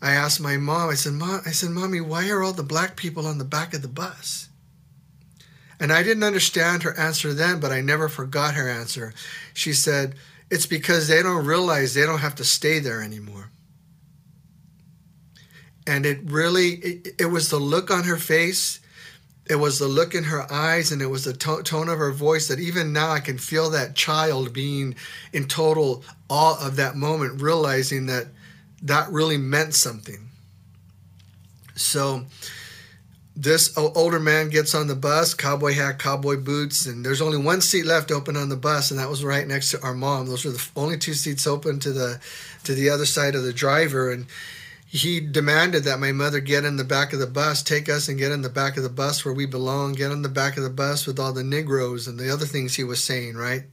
I 0.00 0.12
asked 0.12 0.40
my 0.40 0.56
mom, 0.56 0.90
I 0.90 0.94
said, 0.94 1.14
Mom, 1.14 1.40
I 1.44 1.50
said, 1.50 1.70
Mommy, 1.70 2.00
why 2.00 2.28
are 2.28 2.42
all 2.42 2.52
the 2.52 2.62
black 2.62 2.96
people 2.96 3.26
on 3.26 3.38
the 3.38 3.44
back 3.44 3.74
of 3.74 3.82
the 3.82 3.88
bus? 3.88 4.48
And 5.78 5.92
I 5.92 6.02
didn't 6.02 6.24
understand 6.24 6.82
her 6.82 6.98
answer 6.98 7.34
then, 7.34 7.60
but 7.60 7.72
I 7.72 7.80
never 7.80 8.08
forgot 8.08 8.54
her 8.54 8.68
answer. 8.68 9.12
She 9.52 9.72
said, 9.72 10.14
It's 10.50 10.66
because 10.66 11.08
they 11.08 11.22
don't 11.22 11.44
realize 11.44 11.94
they 11.94 12.06
don't 12.06 12.20
have 12.20 12.36
to 12.36 12.44
stay 12.44 12.78
there 12.78 13.02
anymore. 13.02 13.50
And 15.86 16.04
it 16.04 16.18
really, 16.24 16.70
it, 16.76 17.08
it 17.20 17.26
was 17.26 17.50
the 17.50 17.58
look 17.58 17.90
on 17.90 18.04
her 18.04 18.16
face, 18.16 18.80
it 19.48 19.56
was 19.56 19.78
the 19.78 19.86
look 19.86 20.14
in 20.14 20.24
her 20.24 20.50
eyes, 20.52 20.90
and 20.90 21.00
it 21.00 21.06
was 21.06 21.24
the 21.24 21.32
to- 21.32 21.62
tone 21.62 21.88
of 21.88 21.98
her 21.98 22.10
voice 22.10 22.48
that 22.48 22.58
even 22.58 22.92
now 22.92 23.10
I 23.10 23.20
can 23.20 23.38
feel 23.38 23.70
that 23.70 23.94
child 23.94 24.52
being 24.52 24.96
in 25.32 25.46
total 25.46 26.02
awe 26.28 26.66
of 26.66 26.76
that 26.76 26.96
moment, 26.96 27.40
realizing 27.40 28.06
that 28.06 28.26
that 28.82 29.10
really 29.12 29.36
meant 29.36 29.74
something. 29.74 30.28
So, 31.76 32.24
this 33.36 33.76
older 33.76 34.18
man 34.18 34.48
gets 34.48 34.74
on 34.74 34.86
the 34.86 34.94
bus, 34.94 35.34
cowboy 35.34 35.74
hat, 35.74 35.98
cowboy 35.98 36.38
boots, 36.38 36.86
and 36.86 37.04
there's 37.04 37.20
only 37.20 37.36
one 37.36 37.60
seat 37.60 37.84
left 37.84 38.10
open 38.10 38.34
on 38.34 38.48
the 38.48 38.56
bus, 38.56 38.90
and 38.90 38.98
that 38.98 39.10
was 39.10 39.22
right 39.22 39.46
next 39.46 39.70
to 39.72 39.82
our 39.82 39.92
mom. 39.92 40.26
Those 40.26 40.46
were 40.46 40.52
the 40.52 40.68
only 40.74 40.96
two 40.96 41.12
seats 41.12 41.46
open 41.46 41.78
to 41.80 41.92
the 41.92 42.18
to 42.64 42.74
the 42.74 42.88
other 42.88 43.04
side 43.04 43.34
of 43.34 43.42
the 43.42 43.52
driver, 43.52 44.10
and 44.10 44.26
he 44.86 45.20
demanded 45.20 45.84
that 45.84 46.00
my 46.00 46.12
mother 46.12 46.40
get 46.40 46.64
in 46.64 46.76
the 46.76 46.84
back 46.84 47.12
of 47.12 47.18
the 47.18 47.26
bus, 47.26 47.62
take 47.62 47.90
us 47.90 48.08
and 48.08 48.18
get 48.18 48.32
in 48.32 48.40
the 48.40 48.48
back 48.48 48.78
of 48.78 48.82
the 48.82 48.88
bus 48.88 49.24
where 49.24 49.34
we 49.34 49.44
belong, 49.44 49.92
get 49.92 50.12
in 50.12 50.22
the 50.22 50.28
back 50.30 50.56
of 50.56 50.62
the 50.62 50.70
bus 50.70 51.06
with 51.06 51.20
all 51.20 51.34
the 51.34 51.44
Negroes 51.44 52.08
and 52.08 52.18
the 52.18 52.32
other 52.32 52.46
things 52.46 52.74
he 52.74 52.84
was 52.84 53.04
saying, 53.04 53.36
right? 53.36 53.64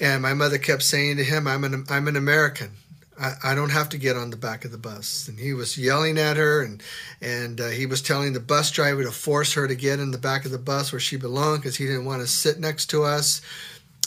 And 0.00 0.22
my 0.22 0.34
mother 0.34 0.58
kept 0.58 0.82
saying 0.82 1.18
to 1.18 1.24
him, 1.24 1.46
"I'm 1.46 1.62
an 1.62 1.84
I'm 1.88 2.08
an 2.08 2.16
American." 2.16 2.72
I, 3.20 3.54
don't 3.54 3.70
have 3.70 3.90
to 3.90 3.98
get 3.98 4.16
on 4.16 4.30
the 4.30 4.36
back 4.36 4.64
of 4.64 4.72
the 4.72 4.78
bus. 4.78 5.28
And 5.28 5.38
he 5.38 5.52
was 5.52 5.76
yelling 5.76 6.18
at 6.18 6.36
her, 6.36 6.62
and 6.62 6.82
and 7.20 7.60
uh, 7.60 7.68
he 7.68 7.86
was 7.86 8.02
telling 8.02 8.32
the 8.32 8.40
bus 8.40 8.70
driver 8.70 9.02
to 9.02 9.10
force 9.10 9.54
her 9.54 9.68
to 9.68 9.74
get 9.74 10.00
in 10.00 10.10
the 10.10 10.18
back 10.18 10.44
of 10.44 10.50
the 10.50 10.58
bus 10.58 10.92
where 10.92 11.00
she 11.00 11.16
belonged 11.16 11.62
because 11.62 11.76
he 11.76 11.86
didn't 11.86 12.04
want 12.04 12.22
to 12.22 12.26
sit 12.26 12.58
next 12.58 12.86
to 12.86 13.04
us. 13.04 13.40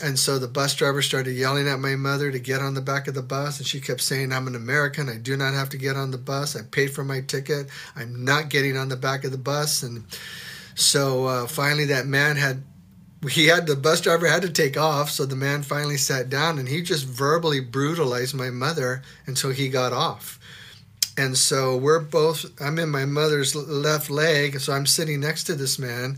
And 0.03 0.19
so 0.19 0.37
the 0.39 0.47
bus 0.47 0.75
driver 0.75 1.01
started 1.01 1.31
yelling 1.31 1.69
at 1.69 1.79
my 1.79 1.95
mother 1.95 2.29
to 2.29 2.39
get 2.39 2.61
on 2.61 2.73
the 2.73 2.81
back 2.81 3.07
of 3.07 3.13
the 3.13 3.21
bus, 3.21 3.59
and 3.59 3.67
she 3.67 3.79
kept 3.79 4.01
saying, 4.01 4.33
"I'm 4.33 4.47
an 4.47 4.55
American. 4.55 5.07
I 5.07 5.17
do 5.17 5.37
not 5.37 5.53
have 5.53 5.69
to 5.69 5.77
get 5.77 5.95
on 5.95 6.11
the 6.11 6.17
bus. 6.17 6.55
I 6.55 6.63
paid 6.63 6.91
for 6.91 7.03
my 7.03 7.21
ticket. 7.21 7.67
I'm 7.95 8.25
not 8.25 8.49
getting 8.49 8.75
on 8.75 8.89
the 8.89 8.97
back 8.97 9.23
of 9.23 9.31
the 9.31 9.37
bus." 9.37 9.83
And 9.83 10.03
so 10.73 11.25
uh, 11.25 11.47
finally, 11.47 11.85
that 11.85 12.07
man 12.07 12.35
had 12.35 12.63
he 13.29 13.47
had 13.47 13.67
the 13.67 13.75
bus 13.75 14.01
driver 14.01 14.27
had 14.27 14.41
to 14.41 14.49
take 14.49 14.77
off 14.77 15.09
so 15.09 15.25
the 15.25 15.35
man 15.35 15.63
finally 15.63 15.97
sat 15.97 16.29
down 16.29 16.59
and 16.59 16.67
he 16.67 16.81
just 16.81 17.05
verbally 17.05 17.59
brutalized 17.59 18.35
my 18.35 18.49
mother 18.49 19.01
until 19.25 19.51
he 19.51 19.69
got 19.69 19.93
off. 19.93 20.39
And 21.17 21.37
so 21.37 21.77
we're 21.77 21.99
both 21.99 22.45
i'm 22.61 22.77
in 22.77 22.89
my 22.89 23.05
mother's 23.05 23.55
left 23.55 24.09
leg 24.09 24.59
so 24.59 24.73
i'm 24.73 24.85
sitting 24.85 25.19
next 25.19 25.45
to 25.45 25.55
this 25.55 25.79
man. 25.79 26.17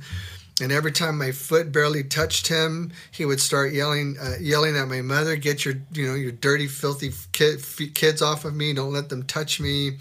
And 0.59 0.71
every 0.71 0.91
time 0.91 1.19
my 1.19 1.31
foot 1.31 1.71
barely 1.71 2.03
touched 2.03 2.47
him 2.47 2.91
he 3.11 3.25
would 3.25 3.39
start 3.39 3.73
yelling 3.73 4.17
uh, 4.19 4.35
yelling 4.39 4.75
at 4.75 4.87
my 4.87 5.01
mother 5.01 5.35
get 5.35 5.65
your 5.65 5.75
you 5.93 6.07
know 6.07 6.15
your 6.15 6.31
dirty 6.31 6.67
filthy 6.67 7.11
kid, 7.31 7.63
kids 7.93 8.21
off 8.21 8.43
of 8.43 8.55
me. 8.55 8.73
Don't 8.73 8.93
let 8.93 9.09
them 9.09 9.23
touch 9.23 9.59
me. 9.59 9.97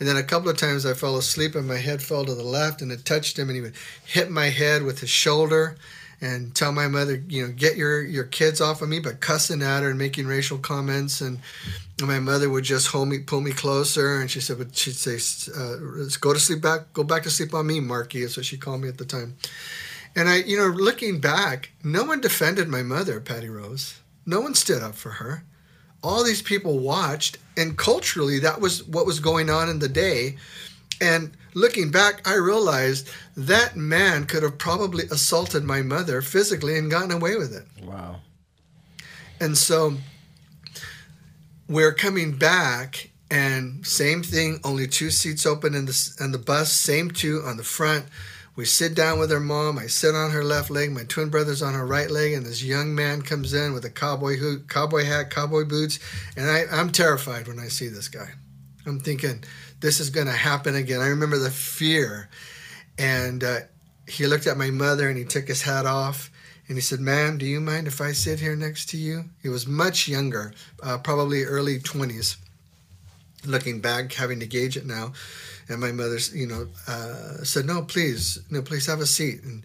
And 0.00 0.08
then 0.08 0.16
a 0.16 0.22
couple 0.22 0.48
of 0.48 0.56
times 0.56 0.86
i 0.86 0.94
fell 0.94 1.18
asleep 1.18 1.54
and 1.54 1.68
my 1.68 1.76
head 1.76 2.02
fell 2.02 2.24
to 2.24 2.34
the 2.34 2.42
left 2.42 2.80
and 2.80 2.90
it 2.90 3.04
touched 3.04 3.38
him 3.38 3.50
and 3.50 3.56
he 3.56 3.60
would 3.60 3.76
hit 4.06 4.30
my 4.30 4.46
head 4.46 4.82
with 4.82 5.00
his 5.00 5.10
shoulder 5.10 5.76
and 6.20 6.54
tell 6.54 6.72
my 6.72 6.88
mother, 6.88 7.22
you 7.28 7.46
know, 7.46 7.52
get 7.52 7.76
your 7.76 8.02
your 8.02 8.24
kids 8.24 8.60
off 8.60 8.82
of 8.82 8.88
me, 8.88 8.98
but 8.98 9.20
cussing 9.20 9.62
at 9.62 9.82
her 9.82 9.90
and 9.90 9.98
making 9.98 10.26
racial 10.26 10.58
comments, 10.58 11.20
and, 11.20 11.40
my 12.00 12.20
mother 12.20 12.48
would 12.48 12.62
just 12.62 12.86
hold 12.86 13.08
me, 13.08 13.18
pull 13.18 13.40
me 13.40 13.50
closer, 13.50 14.20
and 14.20 14.30
she 14.30 14.40
said, 14.40 14.56
but 14.56 14.76
she'd 14.76 14.94
say, 14.94 15.16
uh, 15.52 15.76
"Go 16.20 16.32
to 16.32 16.38
sleep 16.38 16.62
back, 16.62 16.92
go 16.92 17.02
back 17.02 17.24
to 17.24 17.30
sleep 17.30 17.52
on 17.54 17.66
me, 17.66 17.80
Marky," 17.80 18.22
is 18.22 18.36
what 18.36 18.46
she 18.46 18.56
called 18.56 18.82
me 18.82 18.88
at 18.88 18.98
the 18.98 19.04
time. 19.04 19.36
And 20.14 20.28
I, 20.28 20.36
you 20.36 20.56
know, 20.56 20.68
looking 20.68 21.20
back, 21.20 21.70
no 21.82 22.04
one 22.04 22.20
defended 22.20 22.68
my 22.68 22.82
mother, 22.82 23.20
Patty 23.20 23.48
Rose. 23.48 24.00
No 24.26 24.40
one 24.40 24.54
stood 24.54 24.82
up 24.82 24.94
for 24.94 25.10
her. 25.10 25.44
All 26.02 26.22
these 26.22 26.42
people 26.42 26.78
watched, 26.78 27.38
and 27.56 27.76
culturally, 27.76 28.38
that 28.38 28.60
was 28.60 28.84
what 28.84 29.06
was 29.06 29.18
going 29.18 29.50
on 29.50 29.68
in 29.68 29.80
the 29.80 29.88
day. 29.88 30.36
And 31.00 31.32
looking 31.54 31.90
back, 31.90 32.26
I 32.26 32.34
realized 32.34 33.08
that 33.38 33.76
man 33.76 34.24
could 34.24 34.42
have 34.42 34.58
probably 34.58 35.04
assaulted 35.12 35.62
my 35.62 35.80
mother 35.80 36.20
physically 36.20 36.76
and 36.76 36.90
gotten 36.90 37.12
away 37.12 37.36
with 37.36 37.54
it. 37.54 37.64
Wow. 37.84 38.16
And 39.40 39.56
so 39.56 39.94
we're 41.68 41.94
coming 41.94 42.36
back, 42.36 43.10
and 43.30 43.86
same 43.86 44.24
thing, 44.24 44.58
only 44.64 44.88
two 44.88 45.10
seats 45.10 45.46
open 45.46 45.76
in 45.76 45.86
the, 45.86 46.16
in 46.18 46.32
the 46.32 46.38
bus, 46.38 46.72
same 46.72 47.12
two 47.12 47.42
on 47.46 47.56
the 47.56 47.62
front. 47.62 48.06
We 48.56 48.64
sit 48.64 48.96
down 48.96 49.20
with 49.20 49.30
her 49.30 49.38
mom. 49.38 49.78
I 49.78 49.86
sit 49.86 50.16
on 50.16 50.32
her 50.32 50.42
left 50.42 50.68
leg. 50.68 50.90
My 50.90 51.04
twin 51.04 51.28
brother's 51.28 51.62
on 51.62 51.74
her 51.74 51.86
right 51.86 52.10
leg, 52.10 52.32
and 52.32 52.44
this 52.44 52.60
young 52.60 52.92
man 52.92 53.22
comes 53.22 53.54
in 53.54 53.72
with 53.72 53.84
a 53.84 53.90
cowboy 53.90 54.36
hood, 54.36 54.68
cowboy 54.68 55.04
hat, 55.04 55.30
cowboy 55.30 55.64
boots, 55.64 56.00
and 56.36 56.50
I, 56.50 56.64
I'm 56.72 56.90
terrified 56.90 57.46
when 57.46 57.60
I 57.60 57.68
see 57.68 57.86
this 57.86 58.08
guy. 58.08 58.30
I'm 58.84 58.98
thinking, 58.98 59.44
this 59.78 60.00
is 60.00 60.10
going 60.10 60.26
to 60.26 60.32
happen 60.32 60.74
again. 60.74 61.00
I 61.00 61.06
remember 61.06 61.38
the 61.38 61.52
fear. 61.52 62.28
And 62.98 63.44
uh, 63.44 63.60
he 64.06 64.26
looked 64.26 64.46
at 64.46 64.56
my 64.56 64.70
mother 64.70 65.08
and 65.08 65.16
he 65.16 65.24
took 65.24 65.46
his 65.48 65.62
hat 65.62 65.86
off 65.86 66.30
and 66.68 66.76
he 66.76 66.82
said, 66.82 67.00
Ma'am, 67.00 67.38
do 67.38 67.46
you 67.46 67.60
mind 67.60 67.86
if 67.86 68.00
I 68.00 68.12
sit 68.12 68.40
here 68.40 68.56
next 68.56 68.90
to 68.90 68.96
you? 68.96 69.24
He 69.42 69.48
was 69.48 69.66
much 69.66 70.06
younger, 70.06 70.52
uh, 70.82 70.98
probably 70.98 71.44
early 71.44 71.78
20s. 71.78 72.36
Looking 73.46 73.80
back, 73.80 74.12
having 74.12 74.40
to 74.40 74.46
gauge 74.46 74.76
it 74.76 74.84
now. 74.84 75.12
And 75.68 75.80
my 75.80 75.92
mother, 75.92 76.18
you 76.34 76.46
know, 76.46 76.68
uh, 76.86 77.44
said, 77.44 77.66
No, 77.66 77.82
please, 77.82 78.38
no, 78.50 78.62
please 78.62 78.86
have 78.86 79.00
a 79.00 79.06
seat. 79.06 79.42
And 79.44 79.62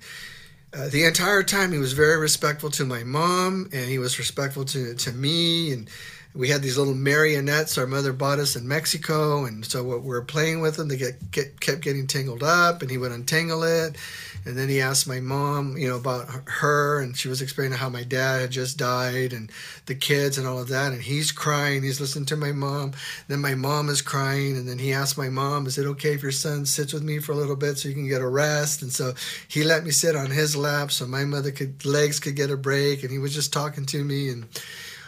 uh, 0.73 0.89
the 0.89 1.05
entire 1.05 1.43
time 1.43 1.71
he 1.71 1.77
was 1.77 1.93
very 1.93 2.17
respectful 2.17 2.69
to 2.71 2.85
my 2.85 3.03
mom 3.03 3.69
and 3.73 3.89
he 3.89 3.99
was 3.99 4.19
respectful 4.19 4.65
to, 4.65 4.93
to 4.95 5.11
me 5.11 5.71
and 5.71 5.89
we 6.35 6.49
had 6.49 6.63
these 6.63 6.77
little 6.77 6.95
marionettes 6.95 7.77
our 7.77 7.85
mother 7.85 8.11
bought 8.11 8.39
us 8.39 8.55
in 8.55 8.67
Mexico, 8.67 9.45
and 9.45 9.63
so 9.63 9.83
we 9.83 9.99
were 9.99 10.23
playing 10.23 10.61
with 10.61 10.77
them. 10.77 10.87
They 10.87 10.97
get, 10.97 11.31
get 11.31 11.59
kept 11.59 11.81
getting 11.81 12.07
tangled 12.07 12.41
up, 12.41 12.81
and 12.81 12.89
he 12.89 12.97
would 12.97 13.11
untangle 13.11 13.63
it. 13.63 13.97
And 14.45 14.57
then 14.57 14.67
he 14.67 14.81
asked 14.81 15.07
my 15.07 15.21
mom, 15.21 15.77
you 15.77 15.87
know, 15.87 15.95
about 15.95 16.27
her, 16.47 16.99
and 16.99 17.15
she 17.15 17.29
was 17.29 17.41
explaining 17.41 17.77
how 17.77 17.87
my 17.87 18.03
dad 18.03 18.41
had 18.41 18.51
just 18.51 18.77
died 18.77 19.31
and 19.31 19.49
the 19.85 19.95
kids 19.95 20.37
and 20.37 20.45
all 20.45 20.59
of 20.59 20.67
that. 20.67 20.91
And 20.91 21.01
he's 21.01 21.31
crying. 21.31 21.81
He's 21.81 22.01
listening 22.01 22.25
to 22.25 22.35
my 22.35 22.51
mom. 22.51 22.91
Then 23.29 23.39
my 23.39 23.55
mom 23.55 23.87
is 23.87 24.01
crying, 24.01 24.57
and 24.57 24.67
then 24.67 24.79
he 24.79 24.91
asked 24.91 25.17
my 25.17 25.29
mom, 25.29 25.67
"Is 25.67 25.77
it 25.77 25.85
okay 25.85 26.13
if 26.13 26.23
your 26.23 26.31
son 26.31 26.65
sits 26.65 26.93
with 26.93 27.03
me 27.03 27.19
for 27.19 27.31
a 27.31 27.37
little 27.37 27.55
bit 27.55 27.77
so 27.77 27.87
you 27.87 27.95
can 27.95 28.09
get 28.09 28.21
a 28.21 28.27
rest?" 28.27 28.81
And 28.81 28.91
so 28.91 29.13
he 29.47 29.63
let 29.63 29.85
me 29.85 29.91
sit 29.91 30.15
on 30.15 30.31
his 30.31 30.55
lap 30.55 30.91
so 30.91 31.05
my 31.05 31.25
mother 31.25 31.51
could 31.51 31.85
legs 31.85 32.19
could 32.19 32.35
get 32.35 32.49
a 32.49 32.57
break, 32.57 33.03
and 33.03 33.11
he 33.11 33.19
was 33.19 33.35
just 33.35 33.53
talking 33.53 33.85
to 33.85 34.03
me 34.03 34.29
and 34.29 34.47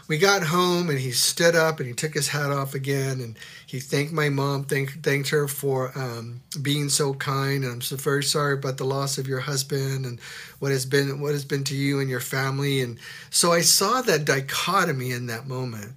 we 0.07 0.17
got 0.17 0.43
home 0.43 0.89
and 0.89 0.99
he 0.99 1.11
stood 1.11 1.55
up 1.55 1.79
and 1.79 1.87
he 1.87 1.93
took 1.93 2.13
his 2.13 2.27
hat 2.27 2.51
off 2.51 2.75
again 2.75 3.21
and 3.21 3.37
he 3.65 3.79
thanked 3.79 4.13
my 4.13 4.29
mom, 4.29 4.63
thank, 4.63 5.03
thanked 5.03 5.29
her 5.29 5.47
for 5.47 5.91
um, 5.97 6.41
being 6.61 6.89
so 6.89 7.13
kind. 7.15 7.63
And 7.63 7.73
I'm 7.73 7.81
so 7.81 7.95
very 7.95 8.23
sorry 8.23 8.53
about 8.53 8.77
the 8.77 8.83
loss 8.85 9.17
of 9.17 9.27
your 9.27 9.39
husband 9.39 10.05
and 10.05 10.19
what 10.59 10.71
has 10.71 10.85
been 10.85 11.19
what 11.19 11.31
has 11.31 11.45
been 11.45 11.63
to 11.65 11.75
you 11.75 11.99
and 11.99 12.09
your 12.09 12.19
family. 12.19 12.81
And 12.81 12.99
so 13.29 13.51
I 13.51 13.61
saw 13.61 14.01
that 14.01 14.25
dichotomy 14.25 15.11
in 15.11 15.25
that 15.27 15.47
moment. 15.47 15.93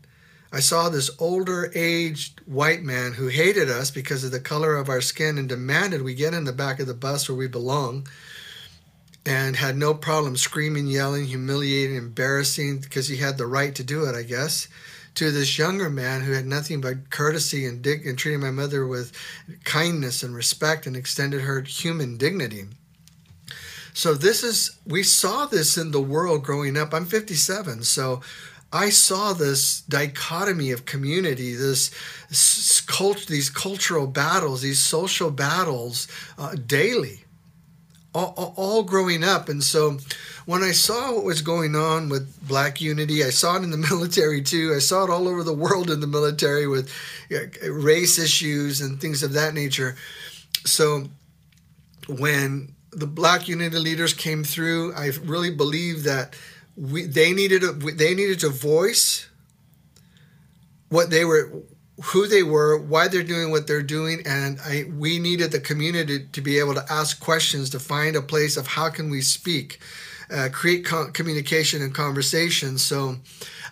I 0.51 0.61
saw 0.61 0.89
this 0.89 1.11
older 1.19 1.71
aged 1.75 2.41
white 2.47 2.83
man 2.83 3.13
who 3.13 3.29
hated 3.29 3.69
us 3.69 3.91
because 3.91 4.25
of 4.25 4.31
the 4.31 4.41
color 4.41 4.77
of 4.77 4.89
our 4.89 5.03
skin 5.03 5.37
and 5.37 5.47
demanded 5.47 6.01
we 6.01 6.15
get 6.15 6.33
in 6.33 6.45
the 6.45 6.55
back 6.55 6.81
of 6.81 6.87
the 6.87 6.95
bus 6.95 7.29
where 7.29 7.37
we 7.37 7.49
belong 7.49 8.07
and 9.29 9.57
had 9.57 9.77
no 9.77 9.93
problem 9.93 10.39
screaming, 10.39 10.87
yelling, 10.87 11.27
humiliating, 11.27 11.97
embarrassing 11.97 12.79
because 12.79 13.09
he 13.09 13.19
had 13.19 13.37
the 13.37 13.47
right 13.47 13.75
to 13.75 13.85
do 13.85 14.07
it, 14.07 14.15
I 14.15 14.23
guess. 14.23 14.69
To 15.17 15.31
this 15.31 15.59
younger 15.59 15.91
man 15.91 16.23
who 16.23 16.33
had 16.33 16.47
nothing 16.47 16.81
but 16.81 17.11
courtesy 17.11 17.67
and, 17.67 17.83
dig- 17.83 18.07
and 18.07 18.17
treating 18.17 18.41
my 18.41 18.51
mother 18.51 18.87
with 18.87 19.13
kindness 19.65 20.23
and 20.23 20.35
respect 20.35 20.87
and 20.87 20.97
extended 20.97 21.43
her 21.43 21.61
human 21.61 22.17
dignity. 22.17 22.65
So, 23.93 24.15
this 24.15 24.43
is, 24.43 24.79
we 24.87 25.03
saw 25.03 25.45
this 25.45 25.77
in 25.77 25.91
the 25.91 26.01
world 26.01 26.43
growing 26.43 26.79
up. 26.79 26.95
I'm 26.95 27.05
57, 27.05 27.83
so 27.83 28.23
I 28.73 28.89
saw 28.89 29.35
this 29.35 29.83
dichotomy 29.83 30.71
of 30.71 30.87
community, 30.87 31.53
this 31.55 31.91
cult, 32.87 33.27
these 33.27 33.51
cultural 33.51 34.07
battles, 34.07 34.63
these 34.63 34.81
social 34.81 35.31
battles 35.31 36.09
uh, 36.39 36.55
daily 36.55 37.25
all, 38.19 38.55
all, 38.57 38.83
growing 38.83 39.23
up. 39.25 39.49
And 39.49 39.63
so 39.63 39.99
when 40.47 40.63
I 40.63 40.73
saw 40.73 41.15
what 41.15 41.25
was 41.25 41.43
going 41.43 41.77
on 41.77 42.09
with 42.09 42.47
black 42.47 42.81
unity, 42.81 43.25
I 43.25 43.31
saw 43.31 43.57
it 43.57 43.63
in 43.63 43.71
the 43.71 43.77
military 43.91 44.43
too. 44.43 44.73
I 44.75 44.79
saw 44.79 45.05
it 45.05 45.11
all 45.11 45.29
over 45.29 45.43
the 45.43 45.55
world 45.55 45.91
in 45.91 46.01
the 46.01 46.07
military 46.07 46.67
with 46.67 46.93
race 47.63 48.19
issues 48.19 48.81
and 48.81 49.01
things 49.01 49.23
of 49.23 49.33
that 49.35 49.55
nature. 49.55 49.97
So 50.65 51.09
when 52.09 52.75
the 52.93 53.07
black 53.07 53.49
unity 53.49 53.79
leaders 53.79 54.15
came 54.15 54.45
through, 54.45 54.95
I 54.95 55.13
really 55.23 55.51
believe 55.55 56.05
that 56.05 56.35
we, 56.77 57.05
they 57.05 57.33
needed 57.33 57.63
a, 57.63 57.73
they 57.73 58.15
needed 58.15 58.41
to 58.41 58.49
voice 58.49 59.29
what 60.89 61.11
they 61.11 61.25
were 61.25 61.51
who 62.03 62.27
they 62.27 62.43
were, 62.43 62.79
why 62.79 63.09
they're 63.09 63.23
doing 63.23 63.51
what 63.51 63.67
they're 63.67 63.83
doing, 63.83 64.23
and 64.25 64.59
I, 64.61 64.85
we 64.97 65.19
needed 65.19 65.51
the 65.51 65.61
community 65.61 66.27
to 66.33 66.41
be 66.41 66.59
able 66.59 66.75
to 66.75 66.85
ask 66.91 67.21
questions 67.21 67.71
to 67.71 67.81
find 67.81 68.15
a 68.17 68.23
place 68.23 68.57
of 68.57 68.67
how 68.67 68.89
can 68.91 69.11
we 69.11 69.21
speak, 69.21 69.81
uh, 70.31 70.49
create 70.53 70.85
co- 70.85 71.11
communication 71.11 71.83
and 71.83 71.95
conversation. 71.95 72.79
So, 72.79 73.17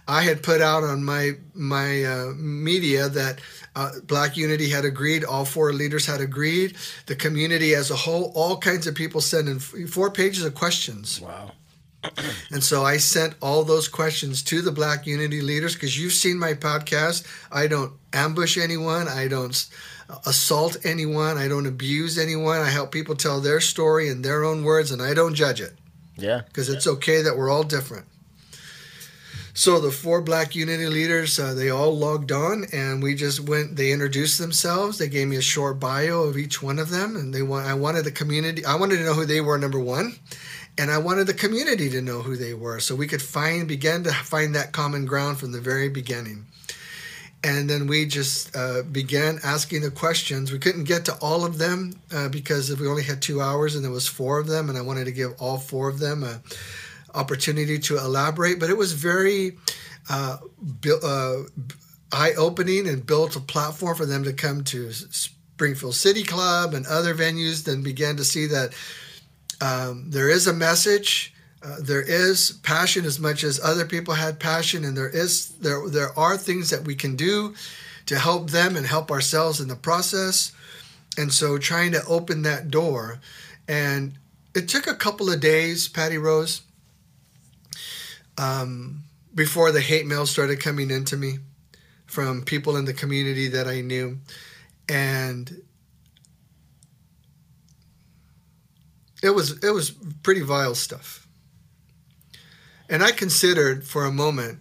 I 0.08 0.22
had 0.22 0.42
put 0.42 0.60
out 0.60 0.84
on 0.84 1.02
my 1.02 1.32
my 1.52 2.04
uh, 2.04 2.32
media 2.36 3.08
that 3.08 3.40
uh, 3.74 3.90
Black 4.04 4.36
Unity 4.36 4.70
had 4.70 4.84
agreed, 4.84 5.24
all 5.24 5.44
four 5.44 5.72
leaders 5.72 6.06
had 6.06 6.20
agreed, 6.20 6.76
the 7.06 7.16
community 7.16 7.74
as 7.74 7.90
a 7.90 7.96
whole, 7.96 8.32
all 8.34 8.56
kinds 8.56 8.86
of 8.86 8.94
people 8.94 9.20
sent 9.20 9.48
in 9.48 9.58
four 9.58 10.10
pages 10.10 10.44
of 10.44 10.54
questions. 10.54 11.20
Wow 11.20 11.52
and 12.50 12.62
so 12.62 12.84
I 12.84 12.98
sent 12.98 13.34
all 13.40 13.64
those 13.64 13.88
questions 13.88 14.42
to 14.44 14.62
the 14.62 14.72
Black 14.72 15.06
Unity 15.06 15.40
leaders 15.40 15.74
because 15.74 15.98
you've 15.98 16.12
seen 16.12 16.38
my 16.38 16.54
podcast. 16.54 17.26
I 17.50 17.66
don't 17.66 17.92
ambush 18.12 18.58
anyone. 18.58 19.08
I 19.08 19.28
don't 19.28 19.68
assault 20.24 20.76
anyone. 20.84 21.36
I 21.38 21.48
don't 21.48 21.66
abuse 21.66 22.18
anyone. 22.18 22.60
I 22.60 22.70
help 22.70 22.92
people 22.92 23.16
tell 23.16 23.40
their 23.40 23.60
story 23.60 24.08
in 24.08 24.22
their 24.22 24.44
own 24.44 24.64
words, 24.64 24.90
and 24.90 25.02
I 25.02 25.14
don't 25.14 25.34
judge 25.34 25.60
it. 25.60 25.74
Yeah. 26.16 26.42
Because 26.46 26.68
it's 26.68 26.86
okay 26.86 27.22
that 27.22 27.36
we're 27.36 27.50
all 27.50 27.64
different. 27.64 28.06
So 29.56 29.80
the 29.80 29.90
four 29.90 30.20
Black 30.20 30.54
Unity 30.54 30.86
leaders, 30.86 31.38
uh, 31.38 31.54
they 31.54 31.70
all 31.70 31.96
logged 31.96 32.30
on, 32.30 32.66
and 32.74 33.02
we 33.02 33.14
just 33.14 33.40
went. 33.40 33.74
They 33.74 33.90
introduced 33.90 34.38
themselves. 34.38 34.98
They 34.98 35.08
gave 35.08 35.28
me 35.28 35.36
a 35.36 35.40
short 35.40 35.80
bio 35.80 36.24
of 36.24 36.36
each 36.36 36.62
one 36.62 36.78
of 36.78 36.90
them, 36.90 37.16
and 37.16 37.32
they 37.32 37.40
want. 37.40 37.66
I 37.66 37.72
wanted 37.72 38.04
the 38.04 38.12
community. 38.12 38.66
I 38.66 38.74
wanted 38.74 38.98
to 38.98 39.04
know 39.04 39.14
who 39.14 39.24
they 39.24 39.40
were. 39.40 39.56
Number 39.56 39.80
one, 39.80 40.14
and 40.78 40.90
I 40.90 40.98
wanted 40.98 41.26
the 41.26 41.34
community 41.34 41.88
to 41.90 42.02
know 42.02 42.20
who 42.20 42.36
they 42.36 42.54
were 42.54 42.80
so 42.80 42.94
we 42.94 43.06
could 43.06 43.22
find 43.22 43.66
begin 43.66 44.04
to 44.04 44.12
find 44.12 44.54
that 44.54 44.72
common 44.72 45.06
ground 45.06 45.38
from 45.38 45.52
the 45.52 45.60
very 45.60 45.88
beginning. 45.88 46.46
And 47.44 47.70
then 47.70 47.86
we 47.86 48.06
just 48.06 48.56
uh, 48.56 48.82
began 48.82 49.38
asking 49.44 49.82
the 49.82 49.90
questions. 49.90 50.50
We 50.50 50.58
couldn't 50.58 50.84
get 50.84 51.04
to 51.04 51.14
all 51.20 51.44
of 51.44 51.58
them 51.58 51.92
uh, 52.12 52.28
because 52.28 52.74
we 52.78 52.88
only 52.88 53.04
had 53.04 53.22
two 53.22 53.40
hours 53.40 53.76
and 53.76 53.84
there 53.84 53.92
was 53.92 54.08
four 54.08 54.38
of 54.38 54.48
them, 54.48 54.68
and 54.68 54.76
I 54.76 54.80
wanted 54.80 55.04
to 55.04 55.12
give 55.12 55.34
all 55.38 55.58
four 55.58 55.88
of 55.88 55.98
them 55.98 56.24
a 56.24 56.40
opportunity 57.14 57.78
to 57.78 57.98
elaborate. 57.98 58.58
But 58.58 58.70
it 58.70 58.76
was 58.76 58.92
very 58.92 59.58
uh, 60.10 60.38
uh 61.02 61.42
eye-opening 62.12 62.88
and 62.88 63.06
built 63.06 63.36
a 63.36 63.40
platform 63.40 63.96
for 63.96 64.06
them 64.06 64.24
to 64.24 64.32
come 64.32 64.64
to 64.64 64.92
Springfield 64.92 65.94
City 65.94 66.22
Club 66.22 66.74
and 66.74 66.86
other 66.86 67.14
venues. 67.14 67.64
Then 67.64 67.82
began 67.82 68.16
to 68.16 68.24
see 68.24 68.46
that 68.46 68.74
um, 69.60 70.10
there 70.10 70.28
is 70.28 70.46
a 70.46 70.52
message. 70.52 71.32
Uh, 71.62 71.76
there 71.80 72.02
is 72.02 72.52
passion 72.62 73.04
as 73.04 73.18
much 73.18 73.42
as 73.42 73.58
other 73.60 73.84
people 73.84 74.14
had 74.14 74.38
passion, 74.38 74.84
and 74.84 74.96
there 74.96 75.08
is 75.08 75.48
there 75.60 75.88
there 75.88 76.16
are 76.18 76.36
things 76.36 76.70
that 76.70 76.84
we 76.84 76.94
can 76.94 77.16
do 77.16 77.54
to 78.06 78.18
help 78.18 78.50
them 78.50 78.76
and 78.76 78.86
help 78.86 79.10
ourselves 79.10 79.60
in 79.60 79.68
the 79.68 79.76
process. 79.76 80.52
And 81.18 81.32
so, 81.32 81.58
trying 81.58 81.92
to 81.92 82.04
open 82.06 82.42
that 82.42 82.70
door, 82.70 83.20
and 83.66 84.12
it 84.54 84.68
took 84.68 84.86
a 84.86 84.94
couple 84.94 85.30
of 85.30 85.40
days, 85.40 85.88
Patty 85.88 86.18
Rose, 86.18 86.62
um, 88.38 89.04
before 89.34 89.72
the 89.72 89.80
hate 89.80 90.06
mail 90.06 90.26
started 90.26 90.60
coming 90.60 90.90
into 90.90 91.16
me 91.16 91.38
from 92.06 92.42
people 92.42 92.76
in 92.76 92.84
the 92.84 92.94
community 92.94 93.48
that 93.48 93.66
I 93.66 93.80
knew, 93.80 94.18
and 94.88 95.62
it 99.22 99.30
was 99.30 99.62
it 99.62 99.70
was 99.70 99.90
pretty 100.22 100.42
vile 100.42 100.74
stuff. 100.74 101.26
And 102.88 103.02
I 103.02 103.10
considered 103.10 103.84
for 103.84 104.04
a 104.04 104.12
moment 104.12 104.60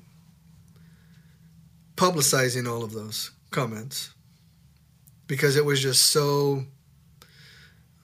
publicizing 1.95 2.67
all 2.69 2.83
of 2.83 2.91
those 2.91 3.31
comments 3.51 4.11
because 5.27 5.55
it 5.55 5.65
was 5.65 5.81
just 5.81 6.03
so 6.03 6.65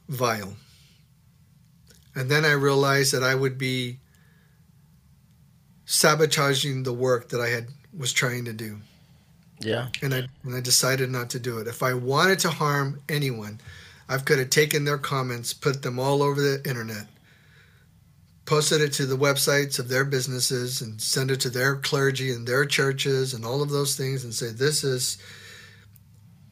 vile. 0.07 0.53
And 2.15 2.29
then 2.29 2.45
I 2.45 2.51
realized 2.51 3.13
that 3.13 3.23
I 3.23 3.35
would 3.35 3.57
be 3.57 3.99
sabotaging 5.85 6.83
the 6.83 6.93
work 6.93 7.29
that 7.29 7.41
I 7.41 7.49
had 7.49 7.67
was 7.97 8.13
trying 8.13 8.45
to 8.45 8.53
do. 8.53 8.79
Yeah. 9.59 9.87
And 10.01 10.13
I 10.13 10.27
and 10.43 10.55
I 10.55 10.59
decided 10.59 11.09
not 11.09 11.29
to 11.31 11.39
do 11.39 11.59
it. 11.59 11.67
If 11.67 11.83
I 11.83 11.93
wanted 11.93 12.39
to 12.39 12.49
harm 12.49 13.01
anyone, 13.09 13.59
I 14.11 14.17
could 14.17 14.39
have 14.39 14.49
taken 14.49 14.83
their 14.83 14.97
comments, 14.97 15.53
put 15.53 15.83
them 15.83 15.97
all 15.97 16.21
over 16.21 16.41
the 16.41 16.61
internet, 16.67 17.07
posted 18.43 18.81
it 18.81 18.91
to 18.93 19.05
the 19.05 19.15
websites 19.15 19.79
of 19.79 19.87
their 19.87 20.03
businesses, 20.03 20.81
and 20.81 21.01
send 21.01 21.31
it 21.31 21.39
to 21.39 21.49
their 21.49 21.77
clergy 21.77 22.31
and 22.31 22.45
their 22.45 22.65
churches 22.65 23.33
and 23.33 23.45
all 23.45 23.61
of 23.61 23.69
those 23.69 23.95
things, 23.95 24.25
and 24.25 24.33
say 24.33 24.49
this 24.49 24.83
is 24.83 25.17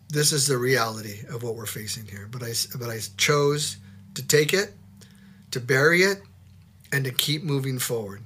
this 0.08 0.32
is 0.32 0.48
the 0.48 0.58
reality 0.58 1.20
of 1.30 1.44
what 1.44 1.56
we're 1.56 1.66
facing 1.66 2.06
here. 2.06 2.30
But 2.32 2.44
I 2.44 2.54
but 2.80 2.90
I 2.90 3.02
chose 3.18 3.76
to 4.16 4.26
take 4.26 4.54
it, 4.54 4.72
to 5.52 5.60
bury 5.60 6.04
it, 6.04 6.22
and 6.94 7.04
to 7.04 7.12
keep 7.12 7.44
moving 7.44 7.78
forward. 7.78 8.24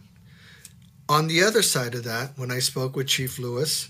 On 1.10 1.26
the 1.26 1.44
other 1.44 1.64
side 1.64 1.96
of 1.96 2.04
that, 2.04 2.38
when 2.38 2.52
I 2.52 2.60
spoke 2.60 2.96
with 2.96 3.08
Chief 3.08 3.40
Lewis, 3.40 3.90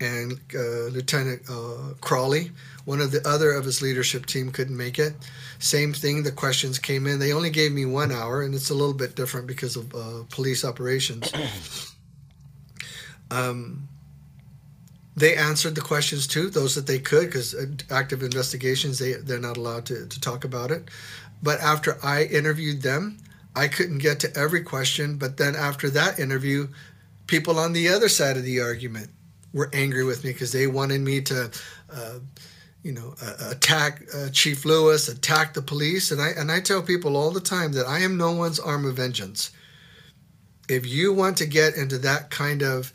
and 0.00 0.40
uh, 0.54 0.88
Lieutenant 0.90 1.42
uh, 1.48 1.94
Crawley, 2.00 2.50
one 2.84 3.00
of 3.00 3.12
the 3.12 3.26
other 3.26 3.52
of 3.52 3.64
his 3.64 3.80
leadership 3.80 4.26
team, 4.26 4.50
couldn't 4.50 4.76
make 4.76 4.98
it. 4.98 5.14
Same 5.58 5.92
thing. 5.92 6.22
The 6.22 6.32
questions 6.32 6.78
came 6.78 7.06
in. 7.06 7.18
They 7.18 7.32
only 7.32 7.50
gave 7.50 7.72
me 7.72 7.86
one 7.86 8.10
hour, 8.10 8.42
and 8.42 8.54
it's 8.54 8.70
a 8.70 8.74
little 8.74 8.94
bit 8.94 9.14
different 9.14 9.46
because 9.46 9.76
of 9.76 9.94
uh, 9.94 10.24
police 10.30 10.64
operations. 10.64 11.32
um, 13.30 13.88
they 15.16 15.36
answered 15.36 15.76
the 15.76 15.80
questions 15.80 16.26
too, 16.26 16.50
those 16.50 16.74
that 16.74 16.88
they 16.88 16.98
could, 16.98 17.26
because 17.26 17.54
uh, 17.54 17.66
active 17.90 18.22
investigations 18.22 18.98
they 18.98 19.12
they're 19.12 19.38
not 19.38 19.56
allowed 19.56 19.86
to 19.86 20.06
to 20.06 20.20
talk 20.20 20.44
about 20.44 20.70
it. 20.72 20.88
But 21.42 21.60
after 21.60 21.98
I 22.02 22.24
interviewed 22.24 22.82
them, 22.82 23.18
I 23.54 23.68
couldn't 23.68 23.98
get 23.98 24.18
to 24.20 24.36
every 24.36 24.62
question. 24.62 25.18
But 25.18 25.36
then 25.36 25.54
after 25.54 25.88
that 25.90 26.18
interview, 26.18 26.68
people 27.28 27.58
on 27.60 27.72
the 27.72 27.88
other 27.88 28.08
side 28.08 28.36
of 28.36 28.42
the 28.42 28.60
argument 28.60 29.10
were 29.54 29.70
angry 29.72 30.04
with 30.04 30.24
me 30.24 30.32
because 30.32 30.52
they 30.52 30.66
wanted 30.66 31.00
me 31.00 31.22
to. 31.22 31.50
Uh, 31.90 32.18
you 32.82 32.92
know, 32.92 33.14
uh, 33.22 33.50
attack 33.50 34.02
uh, 34.14 34.28
Chief 34.28 34.66
Lewis, 34.66 35.08
attack 35.08 35.54
the 35.54 35.62
police, 35.62 36.10
and 36.10 36.20
I 36.20 36.28
and 36.36 36.52
I 36.52 36.60
tell 36.60 36.82
people 36.82 37.16
all 37.16 37.30
the 37.30 37.40
time 37.40 37.72
that 37.72 37.86
I 37.86 38.00
am 38.00 38.18
no 38.18 38.32
one's 38.32 38.60
arm 38.60 38.84
of 38.84 38.96
vengeance. 38.96 39.52
If 40.68 40.86
you 40.86 41.14
want 41.14 41.38
to 41.38 41.46
get 41.46 41.76
into 41.76 41.96
that 42.00 42.28
kind 42.28 42.62
of 42.62 42.92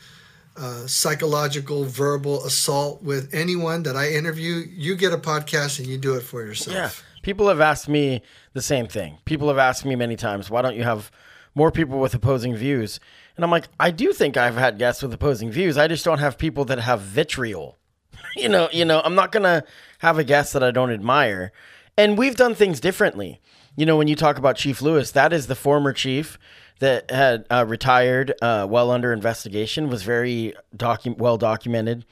uh, 0.56 0.86
psychological, 0.86 1.86
verbal 1.86 2.46
assault 2.46 3.02
with 3.02 3.34
anyone 3.34 3.82
that 3.84 3.96
I 3.96 4.12
interview, 4.12 4.64
you 4.70 4.96
get 4.96 5.12
a 5.12 5.18
podcast 5.18 5.80
and 5.80 5.88
you 5.88 5.98
do 5.98 6.16
it 6.16 6.22
for 6.22 6.46
yourself. 6.46 6.76
Yeah, 6.76 6.92
people 7.24 7.48
have 7.48 7.62
asked 7.62 7.90
me 7.90 8.22
the 8.54 8.62
same 8.62 8.88
thing. 8.88 9.18
People 9.26 9.48
have 9.48 9.58
asked 9.58 9.86
me 9.86 9.96
many 9.96 10.16
times, 10.16 10.50
why 10.50 10.62
don't 10.62 10.76
you 10.76 10.84
have 10.84 11.12
more 11.56 11.72
people 11.72 12.00
with 12.00 12.14
opposing 12.14 12.56
views? 12.56 13.00
And 13.40 13.46
I'm 13.46 13.52
like, 13.52 13.70
I 13.80 13.92
do 13.92 14.12
think 14.12 14.36
I've 14.36 14.58
had 14.58 14.78
guests 14.78 15.02
with 15.02 15.14
opposing 15.14 15.50
views. 15.50 15.78
I 15.78 15.88
just 15.88 16.04
don't 16.04 16.20
have 16.20 16.38
people 16.38 16.66
that 16.66 16.80
have 16.80 17.00
vitriol 17.00 17.80
you 18.36 18.50
know, 18.50 18.70
you 18.72 18.86
know, 18.86 19.02
I'm 19.04 19.16
not 19.16 19.32
gonna 19.32 19.64
have 20.00 20.18
a 20.18 20.24
guest 20.24 20.54
that 20.54 20.64
I 20.64 20.72
don't 20.72 20.92
admire. 20.92 21.52
And 21.98 22.18
we've 22.18 22.36
done 22.36 22.56
things 22.56 22.80
differently. 22.80 23.42
You 23.76 23.86
know, 23.86 23.98
when 23.98 24.08
you 24.08 24.16
talk 24.16 24.38
about 24.38 24.56
Chief 24.56 24.82
Lewis, 24.82 25.12
that 25.12 25.34
is 25.34 25.48
the 25.48 25.56
former 25.56 25.94
chief 25.94 26.38
that 26.80 27.12
had 27.12 27.46
uh, 27.50 27.66
retired, 27.68 28.34
uh, 28.42 28.66
well 28.70 28.92
under 28.92 29.12
investigation, 29.12 29.90
was 29.90 30.04
very 30.04 30.54
docu- 30.76 31.18
well 31.18 31.38
documented 31.38 32.06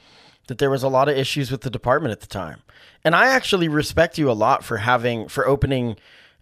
that 0.46 0.58
there 0.58 0.70
was 0.70 0.82
a 0.82 0.88
lot 0.88 1.08
of 1.08 1.16
issues 1.16 1.50
with 1.50 1.62
the 1.62 1.70
department 1.70 2.12
at 2.12 2.20
the 2.20 2.26
time. 2.26 2.62
And 3.04 3.14
I 3.14 3.28
actually 3.28 3.68
respect 3.68 4.18
you 4.18 4.30
a 4.30 4.32
lot 4.32 4.64
for 4.64 4.78
having 4.78 5.28
for 5.28 5.46
opening 5.46 5.96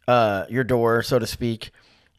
uh, 0.08 0.46
your 0.48 0.64
door, 0.64 1.02
so 1.02 1.18
to 1.18 1.26
speak, 1.26 1.70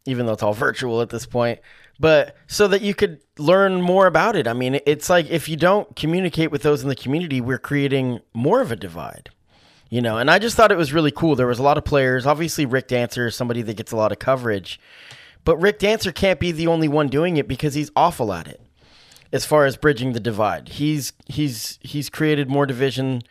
even 0.06 0.26
though 0.26 0.34
it's 0.34 0.44
all 0.44 0.54
virtual 0.68 1.02
at 1.02 1.10
this 1.10 1.26
point 1.26 1.60
but 2.00 2.36
so 2.48 2.68
that 2.68 2.82
you 2.82 2.94
could 2.94 3.20
learn 3.38 3.82
more 3.82 4.08
about 4.08 4.36
it. 4.36 4.48
I 4.48 4.54
mean, 4.54 4.80
it's 4.86 5.10
like 5.10 5.30
if 5.30 5.50
you 5.50 5.56
don't 5.56 5.96
communicate 5.96 6.52
with 6.52 6.64
those 6.64 6.84
in 6.84 6.90
the 6.90 6.96
community, 6.96 7.42
we're 7.42 7.58
creating 7.58 8.20
more 8.34 8.62
of 8.62 8.72
a 8.72 8.76
divide. 8.76 9.30
You 9.90 10.02
know, 10.02 10.18
and 10.18 10.30
I 10.30 10.38
just 10.38 10.58
thought 10.58 10.72
it 10.72 10.78
was 10.78 10.92
really 10.92 11.12
cool. 11.12 11.36
There 11.36 11.48
was 11.48 11.60
a 11.60 11.64
lot 11.64 11.78
of 11.78 11.86
players. 11.86 12.26
Obviously, 12.26 12.66
Rick 12.66 12.90
Dancer 12.90 13.28
is 13.28 13.38
somebody 13.38 13.62
that 13.62 13.78
gets 13.78 13.94
a 13.94 13.96
lot 13.96 14.12
of 14.12 14.20
coverage, 14.20 14.82
but 15.46 15.56
Rick 15.58 15.80
Dancer 15.80 16.12
can't 16.12 16.42
be 16.42 16.52
the 16.52 16.68
only 16.68 16.90
one 16.90 17.08
doing 17.08 17.38
it 17.38 17.48
because 17.48 17.74
he's 17.74 17.92
awful 17.96 18.34
at 18.34 18.48
it. 18.48 18.62
As 19.32 19.46
far 19.46 19.66
as 19.66 19.78
bridging 19.78 20.14
the 20.14 20.20
divide, 20.20 20.70
he's 20.70 21.14
he's 21.26 21.80
he's 21.82 22.10
created 22.10 22.50
more 22.50 22.66
division 22.66 23.24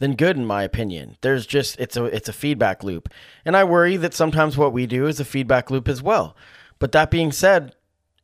than 0.00 0.16
good 0.16 0.36
in 0.36 0.44
my 0.44 0.62
opinion. 0.64 1.16
There's 1.20 1.46
just 1.46 1.78
it's 1.78 1.96
a 1.96 2.04
it's 2.06 2.28
a 2.28 2.32
feedback 2.32 2.82
loop. 2.82 3.08
And 3.44 3.56
I 3.56 3.62
worry 3.62 3.96
that 3.96 4.12
sometimes 4.12 4.56
what 4.56 4.72
we 4.72 4.86
do 4.86 5.06
is 5.06 5.20
a 5.20 5.24
feedback 5.24 5.70
loop 5.70 5.88
as 5.88 6.02
well. 6.02 6.36
But 6.80 6.92
that 6.92 7.10
being 7.12 7.30
said, 7.30 7.75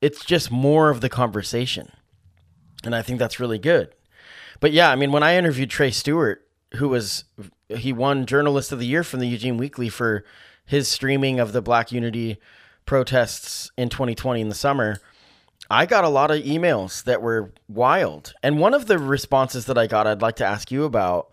it's 0.03 0.25
just 0.25 0.51
more 0.51 0.91
of 0.91 1.01
the 1.01 1.09
conversation. 1.09 1.91
And 2.85 2.95
I 2.95 3.01
think 3.01 3.19
that's 3.21 3.41
really 3.41 3.59
good. 3.59 3.95
But 4.61 4.73
yeah, 4.73 4.91
I 4.91 4.97
mean, 4.97 5.13
when 5.13 5.23
I 5.23 5.37
interviewed 5.37 5.71
Trey 5.71 5.93
Stewart, 5.93 6.47
who 6.75 6.89
was, 6.89 7.25
he 7.69 7.93
won 7.93 8.27
Journalist 8.27 8.73
of 8.73 8.81
the 8.81 8.87
Year 8.87 9.05
from 9.05 9.21
the 9.21 9.29
Eugene 9.29 9.57
Weekly 9.57 9.89
for 9.89 10.25
his 10.67 10.89
streaming 10.89 11.39
of 11.39 11.53
the 11.53 11.63
Black 11.63 11.93
Unity 11.93 12.39
protests 12.85 13.71
in 13.79 13.89
2020 13.89 14.41
in 14.41 14.49
the 14.49 14.55
summer. 14.55 14.99
I 15.71 15.87
got 15.87 16.05
a 16.05 16.09
lot 16.09 16.33
of 16.33 16.43
emails 16.43 17.05
that 17.05 17.23
were 17.23 17.53
wild. 17.69 18.35
And 18.43 18.59
one 18.59 18.75
of 18.75 18.87
the 18.87 18.99
responses 18.99 19.67
that 19.67 19.79
I 19.79 19.87
got, 19.87 20.07
I'd 20.07 20.21
like 20.21 20.37
to 20.37 20.45
ask 20.45 20.71
you 20.71 20.85
about. 20.85 21.29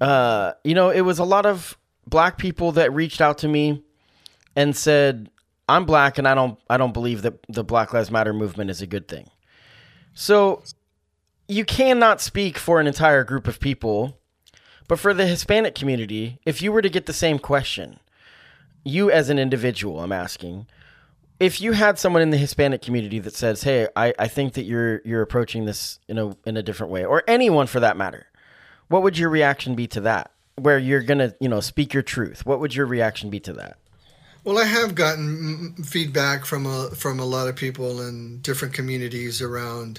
Uh, 0.00 0.52
you 0.62 0.74
know, 0.74 0.90
it 0.90 1.02
was 1.02 1.18
a 1.18 1.24
lot 1.24 1.46
of 1.46 1.78
black 2.06 2.36
people 2.36 2.72
that 2.72 2.92
reached 2.92 3.20
out 3.20 3.38
to 3.38 3.48
me 3.48 3.82
and 4.54 4.76
said, 4.76 5.30
I'm 5.68 5.84
black 5.84 6.18
and 6.18 6.28
I 6.28 6.34
don't 6.34 6.58
I 6.70 6.76
don't 6.76 6.92
believe 6.92 7.22
that 7.22 7.44
the 7.48 7.64
Black 7.64 7.92
Lives 7.92 8.10
Matter 8.10 8.32
movement 8.32 8.70
is 8.70 8.80
a 8.80 8.86
good 8.86 9.08
thing. 9.08 9.30
So 10.14 10.62
you 11.48 11.64
cannot 11.64 12.20
speak 12.20 12.58
for 12.58 12.80
an 12.80 12.86
entire 12.86 13.24
group 13.24 13.46
of 13.46 13.60
people, 13.60 14.18
but 14.88 14.98
for 14.98 15.12
the 15.12 15.26
Hispanic 15.26 15.74
community, 15.74 16.40
if 16.46 16.62
you 16.62 16.72
were 16.72 16.82
to 16.82 16.88
get 16.88 17.06
the 17.06 17.12
same 17.12 17.38
question, 17.38 18.00
you 18.84 19.10
as 19.10 19.28
an 19.28 19.38
individual, 19.38 20.00
I'm 20.00 20.12
asking, 20.12 20.66
if 21.38 21.60
you 21.60 21.72
had 21.72 21.98
someone 21.98 22.22
in 22.22 22.30
the 22.30 22.36
Hispanic 22.36 22.82
community 22.82 23.18
that 23.18 23.34
says, 23.34 23.64
"Hey, 23.64 23.88
I, 23.96 24.14
I 24.18 24.28
think 24.28 24.54
that 24.54 24.64
you're 24.64 25.02
you're 25.04 25.22
approaching 25.22 25.64
this 25.64 25.98
in 26.08 26.18
a 26.18 26.36
in 26.46 26.56
a 26.56 26.62
different 26.62 26.92
way," 26.92 27.04
or 27.04 27.22
anyone 27.26 27.66
for 27.66 27.80
that 27.80 27.96
matter, 27.96 28.26
what 28.88 29.02
would 29.02 29.18
your 29.18 29.28
reaction 29.28 29.74
be 29.74 29.86
to 29.88 30.00
that? 30.02 30.30
Where 30.54 30.78
you're 30.78 31.02
gonna 31.02 31.34
you 31.40 31.48
know 31.48 31.60
speak 31.60 31.92
your 31.92 32.02
truth, 32.04 32.46
what 32.46 32.60
would 32.60 32.74
your 32.74 32.86
reaction 32.86 33.28
be 33.28 33.40
to 33.40 33.52
that? 33.54 33.76
Well, 34.46 34.60
I 34.60 34.64
have 34.64 34.94
gotten 34.94 35.72
feedback 35.82 36.44
from 36.44 36.66
a 36.66 36.90
from 36.90 37.18
a 37.18 37.24
lot 37.24 37.48
of 37.48 37.56
people 37.56 38.00
in 38.00 38.38
different 38.42 38.74
communities 38.74 39.42
around 39.42 39.98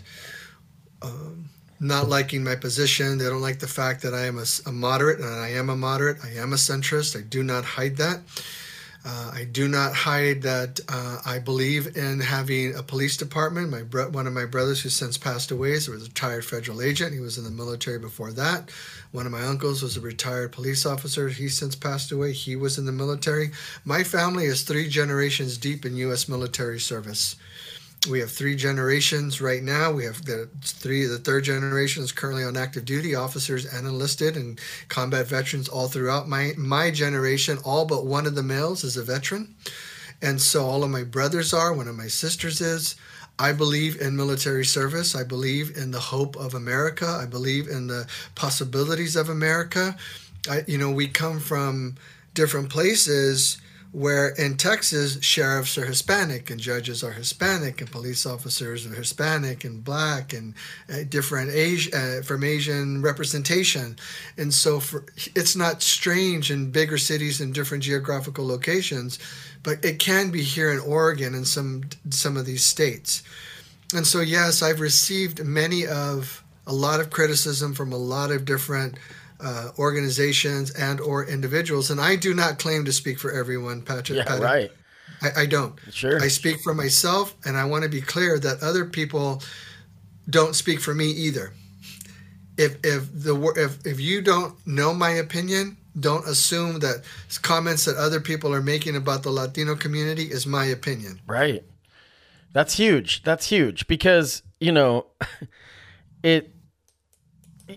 um, 1.01 1.49
not 1.81 2.07
liking 2.07 2.45
my 2.45 2.55
position. 2.55 3.17
They 3.17 3.25
don't 3.25 3.41
like 3.41 3.59
the 3.59 3.67
fact 3.67 4.03
that 4.03 4.13
I 4.13 4.25
am 4.25 4.37
a, 4.37 4.45
a 4.65 4.71
moderate, 4.71 5.19
and 5.19 5.27
I 5.27 5.49
am 5.49 5.69
a 5.69 5.75
moderate. 5.75 6.23
I 6.23 6.29
am 6.29 6.53
a 6.53 6.55
centrist. 6.55 7.19
I 7.19 7.23
do 7.23 7.43
not 7.43 7.65
hide 7.65 7.97
that. 7.97 8.21
Uh, 9.09 9.31
I 9.33 9.45
do 9.45 9.69
not 9.69 9.93
hide 9.93 10.41
that 10.41 10.81
uh, 10.89 11.19
I 11.25 11.39
believe 11.39 11.95
in 11.95 12.19
having 12.19 12.75
a 12.75 12.83
police 12.83 13.15
department. 13.15 13.69
My 13.69 13.83
bro- 13.83 14.09
one 14.09 14.27
of 14.27 14.33
my 14.33 14.43
brothers, 14.43 14.81
who 14.81 14.89
since 14.89 15.17
passed 15.17 15.49
away, 15.49 15.71
is 15.71 15.87
a 15.87 15.91
retired 15.91 16.43
federal 16.43 16.81
agent. 16.81 17.13
He 17.13 17.21
was 17.21 17.37
in 17.37 17.45
the 17.45 17.49
military 17.49 17.99
before 17.99 18.33
that. 18.33 18.69
One 19.13 19.25
of 19.25 19.31
my 19.31 19.43
uncles 19.43 19.81
was 19.81 19.95
a 19.95 20.01
retired 20.01 20.51
police 20.51 20.85
officer. 20.85 21.29
He 21.29 21.47
since 21.47 21.73
passed 21.73 22.11
away. 22.11 22.33
He 22.33 22.57
was 22.57 22.77
in 22.77 22.85
the 22.85 22.91
military. 22.91 23.51
My 23.85 24.03
family 24.03 24.43
is 24.43 24.63
three 24.63 24.89
generations 24.89 25.57
deep 25.57 25.85
in 25.85 25.95
U.S. 25.95 26.27
military 26.27 26.81
service. 26.81 27.37
We 28.09 28.19
have 28.19 28.31
three 28.31 28.55
generations 28.55 29.41
right 29.41 29.63
now. 29.63 29.91
We 29.91 30.05
have 30.05 30.23
the 30.23 30.49
three, 30.61 31.05
the 31.05 31.17
third 31.17 31.43
generation 31.43 32.03
is 32.03 32.11
currently 32.11 32.43
on 32.43 32.55
active 32.55 32.85
duty, 32.85 33.15
officers 33.15 33.65
and 33.65 33.87
enlisted, 33.87 34.37
and 34.37 34.59
combat 34.87 35.27
veterans 35.27 35.67
all 35.67 35.87
throughout. 35.87 36.29
My 36.29 36.53
my 36.57 36.91
generation, 36.91 37.57
all 37.65 37.85
but 37.85 38.05
one 38.05 38.25
of 38.25 38.35
the 38.35 38.43
males 38.43 38.83
is 38.83 38.97
a 38.97 39.03
veteran, 39.03 39.55
and 40.21 40.39
so 40.39 40.65
all 40.65 40.83
of 40.83 40.89
my 40.89 41.03
brothers 41.03 41.53
are. 41.53 41.73
One 41.73 41.87
of 41.87 41.95
my 41.95 42.07
sisters 42.07 42.61
is. 42.61 42.95
I 43.39 43.53
believe 43.53 44.01
in 44.01 44.15
military 44.15 44.65
service. 44.65 45.15
I 45.15 45.23
believe 45.23 45.77
in 45.77 45.91
the 45.91 45.99
hope 45.99 46.35
of 46.37 46.55
America. 46.55 47.05
I 47.21 47.27
believe 47.27 47.67
in 47.67 47.85
the 47.85 48.07
possibilities 48.33 49.15
of 49.15 49.29
America. 49.29 49.95
I, 50.49 50.63
you 50.65 50.79
know, 50.79 50.89
we 50.89 51.07
come 51.07 51.39
from 51.39 51.97
different 52.33 52.69
places 52.69 53.59
where 53.97 54.27
in 54.27 54.55
Texas, 54.55 55.17
sheriffs 55.23 55.75
are 55.75 55.85
Hispanic 55.87 56.51
and 56.51 56.59
judges 56.59 57.03
are 57.03 57.13
Hispanic 57.13 57.81
and 57.81 57.91
police 57.91 58.27
officers 58.27 58.85
are 58.85 58.93
Hispanic 58.93 59.63
and 59.63 59.83
black 59.83 60.33
and 60.33 60.53
uh, 60.87 60.97
different 61.09 61.49
Asian, 61.49 61.93
uh, 61.95 62.21
from 62.23 62.43
Asian 62.43 63.01
representation. 63.01 63.95
And 64.37 64.53
so 64.53 64.79
for, 64.79 65.07
it's 65.33 65.55
not 65.55 65.81
strange 65.81 66.51
in 66.51 66.69
bigger 66.69 66.99
cities 66.99 67.41
and 67.41 67.55
different 67.55 67.83
geographical 67.83 68.45
locations, 68.45 69.17
but 69.63 69.83
it 69.83 69.97
can 69.97 70.29
be 70.29 70.43
here 70.43 70.71
in 70.71 70.79
Oregon 70.79 71.33
and 71.33 71.47
some 71.47 71.85
some 72.11 72.37
of 72.37 72.45
these 72.45 72.63
states. 72.63 73.23
And 73.95 74.05
so 74.05 74.19
yes, 74.19 74.61
I've 74.61 74.79
received 74.79 75.43
many 75.43 75.87
of 75.87 76.43
a 76.67 76.73
lot 76.73 76.99
of 76.99 77.09
criticism 77.09 77.73
from 77.73 77.91
a 77.91 77.97
lot 77.97 78.29
of 78.29 78.45
different 78.45 78.99
uh, 79.39 79.69
organizations 79.77 80.71
and 80.71 80.99
or 80.99 81.25
individuals. 81.25 81.91
And 81.91 82.01
I 82.01 82.15
do 82.15 82.33
not 82.33 82.59
claim 82.59 82.85
to 82.85 82.91
speak 82.91 83.19
for 83.19 83.31
everyone, 83.31 83.81
Patrick. 83.81 84.25
Yeah, 84.25 84.37
right. 84.37 84.71
I, 85.21 85.41
I, 85.41 85.45
don't. 85.45 85.75
Sure. 85.91 86.21
I 86.21 86.27
speak 86.27 86.59
for 86.61 86.73
myself, 86.73 87.35
and 87.45 87.57
I 87.57 87.65
want 87.65 87.83
to 87.83 87.89
be 87.89 88.01
clear 88.01 88.39
that 88.39 88.61
other 88.61 88.85
people 88.85 89.41
don't 90.29 90.55
speak 90.55 90.79
for 90.79 90.93
me 90.93 91.09
either. 91.09 91.53
If 92.57 92.77
if 92.83 93.07
the 93.13 93.35
if 93.55 93.85
if 93.85 93.99
you 93.99 94.21
don't 94.21 94.55
know 94.65 94.93
my 94.93 95.11
opinion, 95.11 95.77
don't 95.99 96.27
assume 96.27 96.79
that 96.79 97.03
comments 97.41 97.85
that 97.85 97.97
other 97.97 98.19
people 98.19 98.53
are 98.53 98.61
making 98.61 98.95
about 98.95 99.23
the 99.23 99.29
Latino 99.29 99.75
community 99.75 100.23
is 100.23 100.47
my 100.47 100.65
opinion. 100.65 101.19
Right. 101.27 101.63
That's 102.53 102.75
huge. 102.75 103.23
That's 103.23 103.47
huge 103.47 103.87
because 103.87 104.41
you 104.59 104.71
know 104.71 105.05
it 106.23 106.56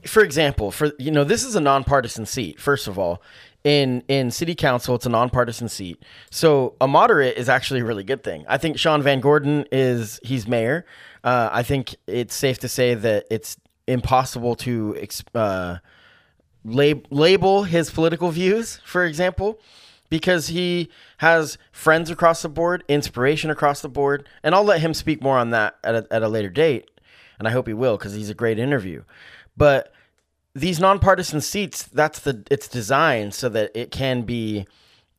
for 0.07 0.23
example, 0.23 0.71
for 0.71 0.93
you 0.99 1.11
know, 1.11 1.25
this 1.25 1.45
is 1.45 1.55
a 1.55 1.61
nonpartisan 1.61 2.27
seat. 2.27 2.61
First 2.61 2.89
of 2.89 2.99
all, 2.99 3.23
in 3.65 4.03
in 4.09 4.31
city 4.31 4.55
council, 4.55 4.95
it's 4.95 5.07
a 5.07 5.11
nonpartisan 5.11 5.69
seat. 5.69 6.03
So 6.31 6.75
a 6.81 6.89
moderate 6.89 7.37
is 7.37 7.49
actually 7.49 7.81
a 7.81 7.85
really 7.85 8.05
good 8.05 8.23
thing. 8.23 8.45
I 8.49 8.59
think 8.59 8.79
Sean 8.79 9.03
VanGordon 9.03 9.67
is 9.73 10.21
he's 10.23 10.47
mayor. 10.47 10.87
Uh, 11.23 11.49
I 11.53 11.63
think 11.63 11.97
it's 12.07 12.35
safe 12.35 12.59
to 12.61 12.69
say 12.69 12.95
that 12.95 13.27
it's 13.31 13.57
impossible 13.87 14.55
to 14.55 14.97
uh, 15.35 15.79
lab- 16.65 17.07
label 17.11 17.65
his 17.65 17.91
political 17.91 18.31
views, 18.31 18.81
for 18.85 19.05
example, 19.05 19.61
because 20.09 20.49
he 20.49 20.89
has 21.19 21.59
friends 21.73 22.11
across 22.11 22.43
the 22.43 22.49
board, 22.49 22.85
inspiration 22.89 23.51
across 23.51 23.83
the 23.83 23.89
board, 23.89 24.27
and 24.43 24.55
I'll 24.55 24.65
let 24.65 24.81
him 24.81 24.95
speak 24.95 25.23
more 25.23 25.37
on 25.37 25.51
that 25.51 25.77
at 25.85 25.95
a, 25.95 26.07
at 26.11 26.23
a 26.23 26.29
later 26.29 26.49
date, 26.49 26.91
and 27.39 27.47
I 27.47 27.51
hope 27.51 27.67
he 27.67 27.75
will 27.75 27.97
because 27.97 28.15
he's 28.15 28.31
a 28.31 28.35
great 28.35 28.59
interview. 28.59 29.03
But 29.57 29.93
these 30.55 30.81
nonpartisan 30.81 31.41
seats, 31.41 31.85
that's 31.85 32.21
the 32.21 32.45
it's 32.51 32.69
designed 32.69 33.35
so 33.35 33.49
that 33.51 33.71
it 33.75 33.91
can 33.91 34.23
be 34.23 34.67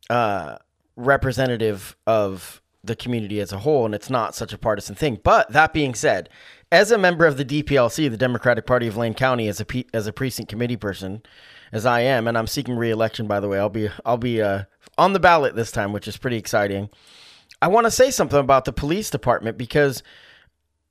uh, 0.09 0.57
representative 0.95 1.95
of 2.05 2.61
the 2.83 2.95
community 2.95 3.39
as 3.39 3.51
a 3.51 3.59
whole, 3.59 3.85
and 3.85 3.93
it's 3.93 4.09
not 4.09 4.35
such 4.35 4.53
a 4.53 4.57
partisan 4.57 4.95
thing. 4.95 5.19
But 5.23 5.51
that 5.51 5.73
being 5.73 5.93
said, 5.93 6.29
as 6.71 6.91
a 6.91 6.97
member 6.97 7.25
of 7.25 7.37
the 7.37 7.45
DPLC, 7.45 8.09
the 8.09 8.17
Democratic 8.17 8.65
Party 8.65 8.87
of 8.87 8.97
Lane 8.97 9.13
County, 9.13 9.47
as 9.47 9.59
a 9.59 9.65
P- 9.65 9.87
as 9.93 10.07
a 10.07 10.13
precinct 10.13 10.49
committee 10.49 10.77
person, 10.77 11.21
as 11.71 11.85
I 11.85 12.01
am, 12.01 12.27
and 12.27 12.37
I'm 12.37 12.47
seeking 12.47 12.75
re-election. 12.75 13.27
By 13.27 13.39
the 13.39 13.47
way, 13.47 13.59
I'll 13.59 13.69
be 13.69 13.89
I'll 14.05 14.17
be 14.17 14.41
uh, 14.41 14.63
on 14.97 15.13
the 15.13 15.19
ballot 15.19 15.55
this 15.55 15.71
time, 15.71 15.93
which 15.93 16.07
is 16.07 16.17
pretty 16.17 16.37
exciting. 16.37 16.89
I 17.61 17.67
want 17.67 17.85
to 17.85 17.91
say 17.91 18.09
something 18.09 18.39
about 18.39 18.65
the 18.65 18.73
police 18.73 19.09
department 19.09 19.57
because 19.57 20.01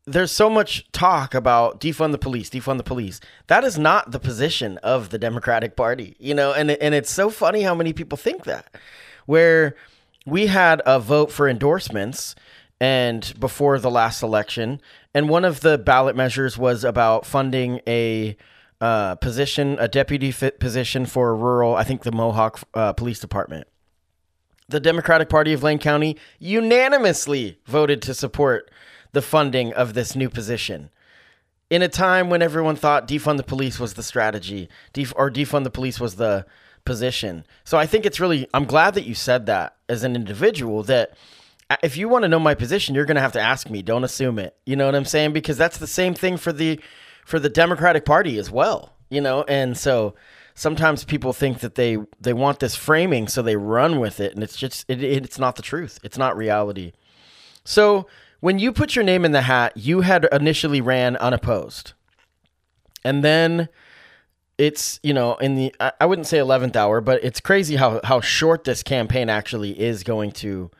there's 0.06 0.32
so 0.32 0.50
much 0.50 0.90
talk 0.92 1.34
about 1.34 1.80
defund 1.80 2.12
the 2.12 2.18
police, 2.18 2.50
defund 2.50 2.78
the 2.78 2.82
police. 2.82 3.20
That 3.46 3.64
is 3.64 3.78
not 3.78 4.10
the 4.10 4.18
position 4.18 4.78
of 4.78 5.10
the 5.10 5.18
Democratic 5.18 5.76
Party, 5.76 6.16
you 6.18 6.34
know, 6.34 6.52
and 6.52 6.70
and 6.70 6.94
it's 6.94 7.10
so 7.10 7.30
funny 7.30 7.62
how 7.62 7.74
many 7.74 7.92
people 7.92 8.16
think 8.18 8.44
that. 8.44 8.74
Where 9.26 9.76
we 10.26 10.46
had 10.46 10.82
a 10.86 10.98
vote 10.98 11.30
for 11.30 11.48
endorsements 11.48 12.34
and 12.80 13.32
before 13.38 13.78
the 13.78 13.90
last 13.90 14.22
election 14.22 14.80
and 15.14 15.28
one 15.28 15.44
of 15.44 15.60
the 15.60 15.76
ballot 15.76 16.16
measures 16.16 16.56
was 16.56 16.84
about 16.84 17.26
funding 17.26 17.80
a 17.86 18.36
uh, 18.80 19.16
position, 19.16 19.76
a 19.78 19.88
deputy 19.88 20.32
position 20.32 21.04
for 21.04 21.30
a 21.30 21.34
rural, 21.34 21.74
I 21.74 21.84
think 21.84 22.02
the 22.02 22.12
Mohawk 22.12 22.60
uh, 22.74 22.92
Police 22.94 23.20
Department. 23.20 23.66
The 24.68 24.80
Democratic 24.80 25.28
Party 25.28 25.52
of 25.52 25.62
Lane 25.62 25.78
County 25.78 26.16
unanimously 26.38 27.58
voted 27.66 28.00
to 28.02 28.14
support 28.14 28.70
the 29.12 29.23
funding 29.23 29.73
of 29.73 29.94
this 29.94 30.14
new 30.14 30.29
position. 30.29 30.90
In 31.68 31.83
a 31.83 31.88
time 31.88 32.31
when 32.31 32.42
everyone 32.42 32.77
thought 32.77 33.07
defund 33.07 33.37
the 33.37 33.42
police 33.42 33.79
was 33.79 33.94
the 33.94 34.03
strategy, 34.03 34.68
def- 34.92 35.12
or 35.16 35.31
defund 35.31 35.64
the 35.64 35.70
police 35.70 36.01
was 36.01 36.16
the 36.16 36.44
position. 36.85 37.44
So 37.64 37.79
I 37.79 37.87
think 37.87 38.05
it's 38.05 38.20
really, 38.20 38.49
I'm 38.53 38.64
glad 38.64 38.94
that 38.94 39.05
you 39.05 39.14
said 39.14 39.46
that 39.46 39.77
as 39.88 40.03
an 40.03 40.16
individual 40.16 40.83
that 40.85 41.16
uh, 41.70 41.77
if 41.83 41.96
you 41.96 42.09
want 42.09 42.23
to 42.23 42.29
know 42.29 42.40
my 42.40 42.55
position, 42.55 42.94
you're 42.94 43.05
going 43.05 43.14
to 43.14 43.20
have 43.20 43.33
to 43.33 43.40
ask 43.40 43.70
me. 43.70 43.83
Don't 43.83 44.05
assume 44.05 44.38
it. 44.38 44.57
You 44.66 44.77
know 44.77 44.87
what 44.87 44.96
I'm 44.96 45.05
saying? 45.05 45.33
Because 45.33 45.57
that's 45.57 45.79
the 45.79 45.87
same 45.87 46.14
thing 46.14 46.37
for 46.37 46.53
the 46.53 46.81
for 47.25 47.38
the 47.38 47.49
Democratic 47.49 48.05
Party 48.05 48.38
as 48.38 48.51
well. 48.51 48.94
You 49.09 49.20
know, 49.20 49.44
and 49.44 49.77
so 49.77 50.14
sometimes 50.55 51.05
people 51.05 51.33
think 51.33 51.61
that 51.61 51.77
they 51.77 51.99
they 52.20 52.33
want 52.33 52.59
this 52.59 52.75
framing, 52.75 53.29
so 53.29 53.42
they 53.42 53.57
run 53.57 54.01
with 54.01 54.20
it, 54.20 54.35
and 54.35 54.42
it's 54.42 54.57
just 54.57 54.85
it, 54.88 55.03
it's 55.03 55.38
not 55.38 55.57
the 55.57 55.62
truth. 55.62 55.99
It's 56.03 56.18
not 56.18 56.37
reality. 56.37 56.92
So 57.64 58.07
when 58.40 58.59
you 58.59 58.72
put 58.72 58.96
your 58.96 59.05
name 59.05 59.24
in 59.24 59.33
the 59.33 59.42
hat, 59.42 59.72
you 59.76 60.00
had 60.00 60.26
initially 60.33 60.81
ran 60.81 61.16
unopposed, 61.16 61.92
and 63.05 63.22
then 63.24 63.68
it's 64.59 65.00
you 65.03 65.14
know 65.14 65.37
in 65.37 65.55
the 65.55 65.74
I 66.00 66.07
wouldn't 66.07 66.26
say 66.26 66.38
11th 66.38 66.76
hour, 66.76 67.00
but 67.00 67.22
it's 67.24 67.40
crazy 67.40 67.76
how 67.76 68.00
how 68.05 68.20
short 68.20 68.64
this 68.64 68.83
campaign 68.83 69.29
actually 69.31 69.79
is 69.81 70.03
going 70.03 70.33
to 70.33 70.70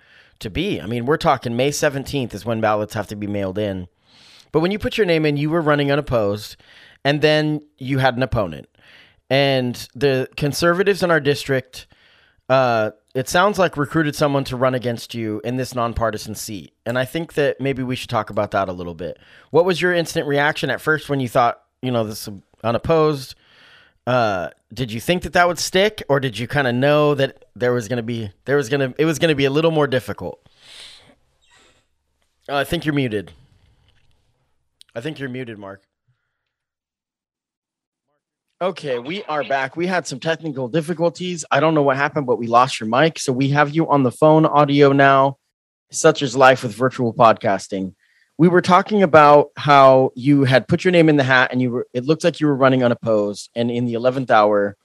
to 0.41 0.51
be. 0.51 0.81
I 0.81 0.87
mean, 0.87 1.07
we're 1.07 1.17
talking 1.17 1.57
May 1.57 1.71
17th 1.71 2.35
is 2.35 2.45
when 2.45 2.61
ballots 2.61 2.95
have 2.95 3.07
to 3.09 3.17
be 3.17 3.27
mailed 3.27 3.59
in. 3.59 3.89
But 4.53 4.61
when 4.61 4.71
you 4.71 4.79
put 4.79 4.99
your 4.99 5.07
name 5.07 5.25
in, 5.25 5.37
you 5.37 5.51
were 5.51 5.61
running 5.61 5.93
unopposed, 5.93 6.57
and 7.05 7.23
then 7.23 7.61
you 7.79 7.99
had 7.99 8.17
an 8.17 8.23
opponent. 8.23 8.69
And 9.29 9.77
the 9.95 10.29
conservatives 10.37 11.03
in 11.03 11.11
our 11.11 11.21
district, 11.21 11.87
uh, 12.51 12.91
it 13.15 13.29
sounds 13.29 13.61
like 13.61 13.77
recruited 13.77 14.17
someone 14.17 14.43
to 14.43 14.57
run 14.57 14.75
against 14.75 15.15
you 15.15 15.41
in 15.45 15.57
this 15.57 15.73
nonpartisan 15.73 16.35
seat. 16.35 16.73
And 16.85 16.99
I 16.99 17.05
think 17.05 17.35
that 17.35 17.61
maybe 17.61 17.85
we 17.85 17.95
should 17.95 18.11
talk 18.11 18.29
about 18.29 18.51
that 18.51 18.69
a 18.69 18.73
little 18.73 18.97
bit. 18.97 19.19
What 19.51 19.65
was 19.65 19.81
your 19.81 19.95
instant 19.95 20.27
reaction 20.27 20.69
at 20.69 20.81
first 20.81 21.09
when 21.09 21.21
you 21.21 21.29
thought, 21.29 21.63
you 21.81 21.93
know, 21.93 22.03
this 22.03 22.29
unopposed? 22.65 23.37
Uh, 24.05 24.49
did 24.75 24.91
you 24.91 24.99
think 24.99 25.23
that 25.23 25.33
that 25.33 25.47
would 25.47 25.61
stick, 25.61 26.03
or 26.09 26.19
did 26.19 26.41
you 26.41 26.49
kind 26.49 26.67
of 26.67 26.75
know 26.75 27.15
that 27.15 27.45
there 27.55 27.73
was 27.73 27.87
going 27.87 27.99
to 27.99 28.03
be 28.03 28.33
there 28.47 28.57
was 28.57 28.69
going 28.69 28.81
to 28.81 29.01
it 29.01 29.05
was 29.05 29.21
going 29.21 29.29
to 29.29 29.37
be 29.37 29.45
a 29.45 29.51
little 29.51 29.71
more 29.71 29.87
difficult? 29.87 30.45
Uh, 32.49 32.57
I 32.57 32.65
think 32.65 32.85
you're 32.85 32.95
muted. 32.95 33.33
I 34.93 35.01
think 35.01 35.21
you're 35.21 35.29
muted, 35.29 35.57
Mark. 35.57 35.83
Okay, 38.63 38.99
we 38.99 39.25
are 39.25 39.43
back. 39.43 39.77
We 39.77 39.87
had 39.87 40.07
some 40.07 40.21
technical 40.21 40.69
difficulties. 40.69 41.45
I 41.51 41.61
don't 41.61 41.75
know 41.75 41.83
what 41.83 41.97
happened, 41.97 42.27
but 42.27 42.39
we 42.39 42.47
lost 42.47 42.79
your 42.79 42.89
mic. 42.89 43.19
So 43.19 43.33
we 43.33 43.49
have 43.51 43.75
you 43.75 43.89
on 43.89 44.03
the 44.03 44.13
phone 44.13 44.45
audio 44.45 44.93
now. 44.93 45.39
Such 45.91 46.23
is 46.23 46.37
life 46.37 46.63
with 46.63 46.75
virtual 46.75 47.15
podcasting 47.15 47.95
we 48.41 48.49
were 48.49 48.63
talking 48.63 49.03
about 49.03 49.51
how 49.59 50.13
you 50.15 50.45
had 50.45 50.67
put 50.67 50.83
your 50.83 50.93
name 50.93 51.11
in 51.11 51.19
the 51.19 51.23
hat 51.23 51.51
and 51.53 51.61
you 51.61 51.71
were 51.71 51.87
it 51.93 52.07
looked 52.07 52.25
like 52.25 52.41
you 52.41 52.47
were 52.47 52.57
running 52.57 52.83
unopposed 52.83 53.51
and 53.55 53.71
in 53.71 53.85
the 53.85 53.93
11th 53.93 54.31
hour 54.31 54.79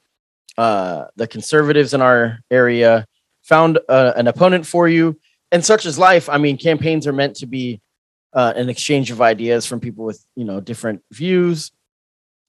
uh, 0.58 1.06
the 1.16 1.26
conservatives 1.26 1.94
in 1.94 2.02
our 2.02 2.40
area 2.52 3.06
found 3.44 3.80
uh, 3.88 4.12
an 4.18 4.28
opponent 4.28 4.66
for 4.66 4.90
you 4.90 5.18
and 5.54 5.64
such 5.64 5.86
is 5.86 5.98
life 5.98 6.28
i 6.28 6.38
mean 6.38 6.58
campaigns 6.58 7.08
are 7.08 7.14
meant 7.14 7.34
to 7.34 7.46
be 7.46 7.80
uh, 8.34 8.52
an 8.58 8.68
exchange 8.68 9.10
of 9.10 9.22
ideas 9.22 9.66
from 9.66 9.80
people 9.80 10.04
with 10.04 10.22
you 10.36 10.44
know 10.44 10.60
different 10.60 11.02
views 11.14 11.72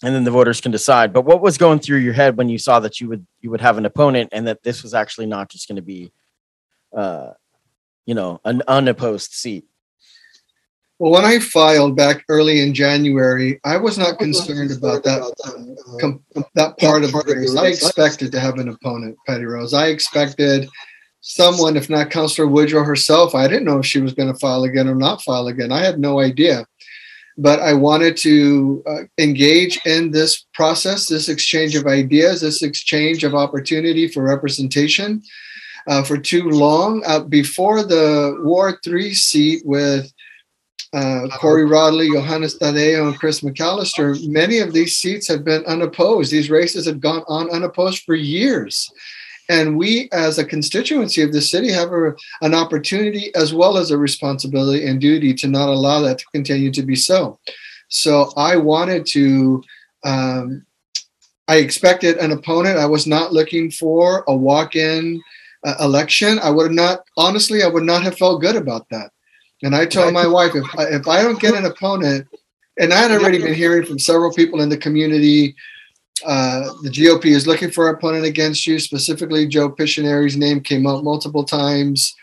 and 0.02 0.14
then 0.14 0.24
the 0.24 0.30
voters 0.30 0.60
can 0.60 0.72
decide 0.72 1.12
but 1.12 1.22
what 1.22 1.40
was 1.40 1.56
going 1.56 1.78
through 1.78 1.98
your 1.98 2.12
head 2.12 2.36
when 2.36 2.48
you 2.48 2.58
saw 2.58 2.80
that 2.80 3.00
you 3.00 3.08
would 3.08 3.26
you 3.40 3.50
would 3.50 3.60
have 3.60 3.78
an 3.78 3.86
opponent 3.86 4.28
and 4.32 4.46
that 4.46 4.62
this 4.62 4.82
was 4.82 4.94
actually 4.94 5.26
not 5.26 5.48
just 5.48 5.68
going 5.68 5.76
to 5.76 5.82
be 5.82 6.12
uh, 6.94 7.30
you 8.04 8.14
know 8.14 8.40
an 8.44 8.62
unopposed 8.68 9.32
seat 9.32 9.64
well, 10.98 11.12
when 11.12 11.26
I 11.26 11.38
filed 11.40 11.94
back 11.94 12.24
early 12.30 12.62
in 12.62 12.72
January, 12.72 13.60
I 13.64 13.76
was 13.76 13.98
not 13.98 14.18
concerned 14.18 14.70
about 14.72 15.04
that 15.04 15.30
com- 16.00 16.24
that 16.54 16.78
part 16.78 17.04
of 17.04 17.12
the 17.12 17.34
race. 17.36 17.54
I 17.54 17.66
expected 17.66 18.32
to 18.32 18.40
have 18.40 18.58
an 18.58 18.70
opponent, 18.70 19.18
Patty 19.26 19.44
Rose. 19.44 19.74
I 19.74 19.88
expected 19.88 20.70
someone, 21.20 21.76
if 21.76 21.90
not 21.90 22.10
Councillor 22.10 22.48
Woodrow 22.48 22.82
herself. 22.82 23.34
I 23.34 23.46
didn't 23.46 23.64
know 23.64 23.80
if 23.80 23.86
she 23.86 24.00
was 24.00 24.14
going 24.14 24.32
to 24.32 24.38
file 24.38 24.64
again 24.64 24.88
or 24.88 24.94
not 24.94 25.20
file 25.20 25.48
again. 25.48 25.70
I 25.70 25.84
had 25.84 25.98
no 25.98 26.20
idea. 26.20 26.64
But 27.38 27.60
I 27.60 27.74
wanted 27.74 28.16
to 28.18 28.82
uh, 28.86 29.00
engage 29.18 29.78
in 29.84 30.10
this 30.10 30.46
process, 30.54 31.06
this 31.06 31.28
exchange 31.28 31.76
of 31.76 31.86
ideas, 31.86 32.40
this 32.40 32.62
exchange 32.62 33.24
of 33.24 33.34
opportunity 33.34 34.08
for 34.08 34.22
representation. 34.22 35.22
Uh, 35.88 36.02
for 36.02 36.18
too 36.18 36.50
long, 36.50 37.00
uh, 37.06 37.20
before 37.20 37.84
the 37.84 38.36
War 38.42 38.76
3 38.82 39.14
seat 39.14 39.62
with 39.64 40.12
uh, 40.92 41.28
Kori 41.38 41.64
Rodley, 41.64 42.12
Johannes 42.12 42.58
Tadeo, 42.58 43.08
and 43.08 43.18
Chris 43.18 43.40
McAllister, 43.42 44.18
many 44.28 44.58
of 44.58 44.72
these 44.72 44.96
seats 44.96 45.28
have 45.28 45.44
been 45.44 45.64
unopposed. 45.66 46.32
These 46.32 46.50
races 46.50 46.86
have 46.86 47.00
gone 47.00 47.22
on 47.28 47.50
unopposed 47.50 48.02
for 48.04 48.14
years. 48.14 48.90
And 49.48 49.76
we, 49.76 50.08
as 50.12 50.38
a 50.38 50.44
constituency 50.44 51.22
of 51.22 51.32
the 51.32 51.40
city, 51.40 51.70
have 51.70 51.92
a, 51.92 52.14
an 52.42 52.54
opportunity 52.54 53.34
as 53.34 53.54
well 53.54 53.76
as 53.76 53.90
a 53.90 53.98
responsibility 53.98 54.86
and 54.86 55.00
duty 55.00 55.34
to 55.34 55.48
not 55.48 55.68
allow 55.68 56.00
that 56.00 56.18
to 56.18 56.24
continue 56.32 56.70
to 56.72 56.82
be 56.82 56.96
so. 56.96 57.38
So 57.88 58.32
I 58.36 58.56
wanted 58.56 59.06
to, 59.06 59.62
um, 60.04 60.66
I 61.48 61.56
expected 61.56 62.16
an 62.18 62.32
opponent. 62.32 62.78
I 62.78 62.86
was 62.86 63.06
not 63.06 63.32
looking 63.32 63.70
for 63.70 64.24
a 64.26 64.34
walk 64.34 64.74
in 64.74 65.22
uh, 65.64 65.76
election. 65.80 66.40
I 66.40 66.50
would 66.50 66.64
have 66.64 66.72
not, 66.72 67.04
honestly, 67.16 67.62
I 67.62 67.68
would 67.68 67.84
not 67.84 68.02
have 68.02 68.18
felt 68.18 68.40
good 68.40 68.56
about 68.56 68.88
that. 68.90 69.12
And 69.62 69.74
I 69.74 69.86
told 69.86 70.12
my 70.12 70.26
wife, 70.26 70.54
if 70.54 70.66
I, 70.78 70.84
if 70.88 71.08
I 71.08 71.22
don't 71.22 71.40
get 71.40 71.54
an 71.54 71.64
opponent, 71.64 72.26
and 72.78 72.92
I 72.92 72.98
had 72.98 73.10
already 73.10 73.38
been 73.38 73.54
hearing 73.54 73.86
from 73.86 73.98
several 73.98 74.34
people 74.34 74.60
in 74.60 74.68
the 74.68 74.76
community, 74.76 75.56
uh, 76.24 76.72
the 76.82 76.90
GOP 76.90 77.26
is 77.26 77.46
looking 77.46 77.70
for 77.70 77.88
an 77.88 77.96
opponent 77.96 78.24
against 78.24 78.66
you. 78.66 78.78
Specifically, 78.78 79.46
Joe 79.46 79.70
Pishioneri's 79.70 80.36
name 80.36 80.60
came 80.60 80.86
up 80.86 81.04
multiple 81.04 81.44
times. 81.44 82.14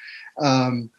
Um, 0.42 0.90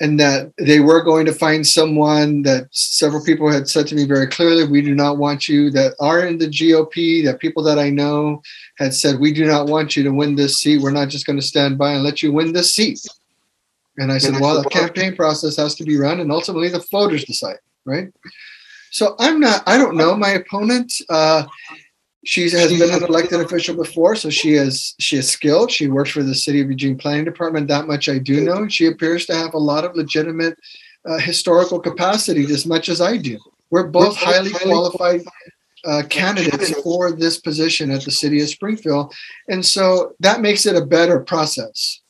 and 0.00 0.18
that 0.20 0.52
they 0.58 0.80
were 0.80 1.02
going 1.02 1.24
to 1.26 1.32
find 1.32 1.66
someone 1.66 2.42
that 2.42 2.68
several 2.70 3.24
people 3.24 3.50
had 3.50 3.68
said 3.68 3.86
to 3.86 3.94
me 3.94 4.04
very 4.04 4.26
clearly, 4.26 4.66
we 4.66 4.82
do 4.82 4.94
not 4.94 5.18
want 5.18 5.48
you 5.48 5.70
that 5.70 5.94
are 6.00 6.26
in 6.26 6.38
the 6.38 6.48
GOP, 6.48 7.24
that 7.24 7.40
people 7.40 7.62
that 7.62 7.78
I 7.78 7.90
know 7.90 8.42
had 8.76 8.94
said, 8.94 9.18
we 9.18 9.32
do 9.32 9.46
not 9.46 9.68
want 9.68 9.96
you 9.96 10.02
to 10.02 10.12
win 10.12 10.36
this 10.36 10.58
seat. 10.58 10.82
We're 10.82 10.90
not 10.90 11.08
just 11.08 11.26
going 11.26 11.38
to 11.38 11.46
stand 11.46 11.78
by 11.78 11.92
and 11.92 12.04
let 12.04 12.22
you 12.22 12.32
win 12.32 12.52
this 12.52 12.74
seat. 12.74 13.00
And 13.96 14.12
I 14.12 14.18
said, 14.18 14.40
well, 14.40 14.62
the 14.62 14.68
campaign 14.70 15.14
process 15.14 15.56
has 15.56 15.74
to 15.76 15.84
be 15.84 15.98
run, 15.98 16.20
and 16.20 16.32
ultimately 16.32 16.68
the 16.68 16.84
voters 16.90 17.24
decide, 17.24 17.58
right? 17.84 18.08
So 18.90 19.14
I'm 19.18 19.40
not. 19.40 19.62
I 19.66 19.78
don't 19.78 19.96
know 19.96 20.16
my 20.16 20.30
opponent. 20.30 20.92
Uh, 21.08 21.44
she 22.24 22.50
has 22.50 22.78
been 22.78 22.90
an 22.90 23.02
elected 23.02 23.40
official 23.40 23.74
before, 23.74 24.14
so 24.14 24.28
she 24.28 24.52
is 24.52 24.94
she 24.98 25.16
is 25.16 25.30
skilled. 25.30 25.70
She 25.70 25.88
works 25.88 26.10
for 26.10 26.22
the 26.22 26.34
City 26.34 26.60
of 26.60 26.68
Eugene 26.68 26.98
Planning 26.98 27.24
Department. 27.24 27.68
That 27.68 27.86
much 27.86 28.08
I 28.08 28.18
do 28.18 28.42
know. 28.42 28.68
She 28.68 28.86
appears 28.86 29.26
to 29.26 29.34
have 29.34 29.54
a 29.54 29.58
lot 29.58 29.84
of 29.84 29.96
legitimate 29.96 30.58
uh, 31.08 31.18
historical 31.18 31.80
capacity, 31.80 32.44
as 32.44 32.66
much 32.66 32.88
as 32.88 33.00
I 33.00 33.16
do. 33.16 33.38
We're 33.70 33.86
both 33.86 34.16
highly 34.16 34.50
qualified 34.50 35.22
uh, 35.84 36.02
candidates 36.10 36.70
for 36.82 37.12
this 37.12 37.40
position 37.40 37.90
at 37.90 38.04
the 38.04 38.10
city 38.10 38.42
of 38.42 38.48
Springfield. 38.48 39.14
And 39.48 39.64
so 39.64 40.14
that 40.20 40.40
makes 40.40 40.66
it 40.66 40.76
a 40.76 40.84
better 40.84 41.20
process. 41.20 42.00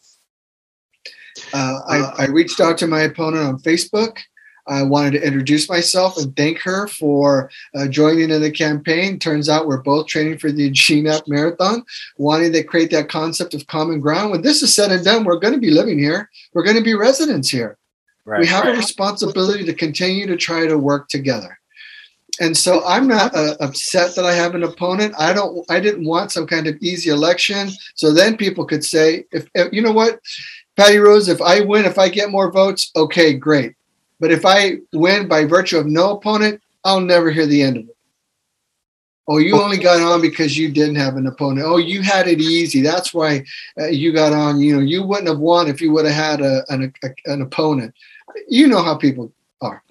Uh, 1.53 1.79
I, 1.89 2.15
I, 2.19 2.27
reached 2.27 2.61
out 2.61 2.77
to 2.79 2.87
my 2.87 3.03
opponent 3.03 3.47
on 3.47 3.59
Facebook. 3.61 4.19
I 4.67 4.83
wanted 4.83 5.13
to 5.13 5.27
introduce 5.27 5.69
myself 5.69 6.17
and 6.17 6.35
thank 6.37 6.59
her 6.61 6.87
for 6.89 7.51
uh, 7.75 7.89
joining 7.89 8.31
in 8.31 8.41
the 8.41 8.51
campaign. 8.51 9.19
Turns 9.19 9.49
out 9.49 9.67
we're 9.67 9.83
both 9.83 10.07
training 10.07 10.39
for 10.39 10.53
the 10.53 10.71
GNAP 10.71 11.27
Marathon, 11.29 11.85
wanting 12.19 12.53
to 12.53 12.63
create 12.63 12.91
that 12.91 13.09
concept 13.09 13.55
of 13.55 13.67
common 13.67 14.01
ground. 14.01 14.31
When 14.31 14.43
this 14.43 14.63
is 14.63 14.75
said 14.75 14.93
and 14.93 15.05
done, 15.05 15.25
we're 15.25 15.39
going 15.39 15.55
to 15.55 15.61
be 15.61 15.71
living 15.71 15.99
here. 15.99 16.31
We're 16.53 16.65
going 16.65 16.77
to 16.77 16.83
be 16.83 16.95
residents 16.95 17.51
here. 17.51 17.77
Right. 18.25 18.41
We 18.41 18.47
have 18.47 18.67
a 18.67 18.73
responsibility 18.73 19.65
to 19.65 19.75
continue 19.75 20.27
to 20.27 20.37
try 20.37 20.67
to 20.67 20.79
work 20.79 21.09
together. 21.09 21.59
And 22.41 22.57
so 22.57 22.83
I'm 22.87 23.07
not 23.07 23.35
uh, 23.35 23.57
upset 23.61 24.15
that 24.15 24.25
I 24.25 24.33
have 24.33 24.55
an 24.55 24.63
opponent. 24.63 25.15
I 25.19 25.33
don't. 25.33 25.69
I 25.71 25.79
didn't 25.79 26.07
want 26.07 26.33
some 26.33 26.47
kind 26.47 26.67
of 26.67 26.77
easy 26.81 27.11
election. 27.11 27.71
So 27.95 28.13
then 28.13 28.37
people 28.37 28.65
could 28.65 28.85
say, 28.85 29.27
if, 29.31 29.47
if 29.55 29.73
you 29.73 29.83
know 29.83 29.93
what, 29.93 30.21
Patty 30.77 30.99
Rose, 30.99 31.29
if 31.29 31.43
I 31.43 31.61
win, 31.61 31.85
if 31.85 31.99
I 31.99 32.09
get 32.09 32.31
more 32.31 32.51
votes, 32.51 32.91
okay, 32.97 33.35
great. 33.35 33.75
But 34.21 34.31
if 34.31 34.45
I 34.45 34.77
win 34.93 35.27
by 35.27 35.45
virtue 35.47 35.79
of 35.79 35.87
no 35.87 36.17
opponent, 36.17 36.63
I'll 36.85 37.01
never 37.01 37.31
hear 37.31 37.47
the 37.47 37.63
end 37.63 37.79
of 37.79 37.89
it. 37.89 37.97
Oh, 39.29 39.39
you 39.39 39.61
only 39.61 39.79
got 39.79 40.01
on 40.01 40.21
because 40.21 40.59
you 40.59 40.71
didn't 40.71 40.97
have 40.97 41.17
an 41.17 41.27
opponent. 41.27 41.65
Oh, 41.67 41.77
you 41.77 42.03
had 42.03 42.27
it 42.27 42.41
easy. 42.41 42.81
That's 42.81 43.15
why 43.15 43.45
uh, 43.81 43.87
you 43.87 44.13
got 44.13 44.33
on. 44.33 44.61
You 44.61 44.77
know, 44.77 44.83
you 44.83 45.05
wouldn't 45.05 45.29
have 45.29 45.39
won 45.39 45.69
if 45.69 45.81
you 45.81 45.93
would 45.93 46.05
have 46.05 46.15
had 46.15 46.41
a, 46.41 46.65
an, 46.69 46.93
a, 47.05 47.09
an 47.27 47.41
opponent. 47.41 47.95
You 48.49 48.67
know 48.67 48.83
how 48.83 48.97
people 48.97 49.33
are. 49.61 49.83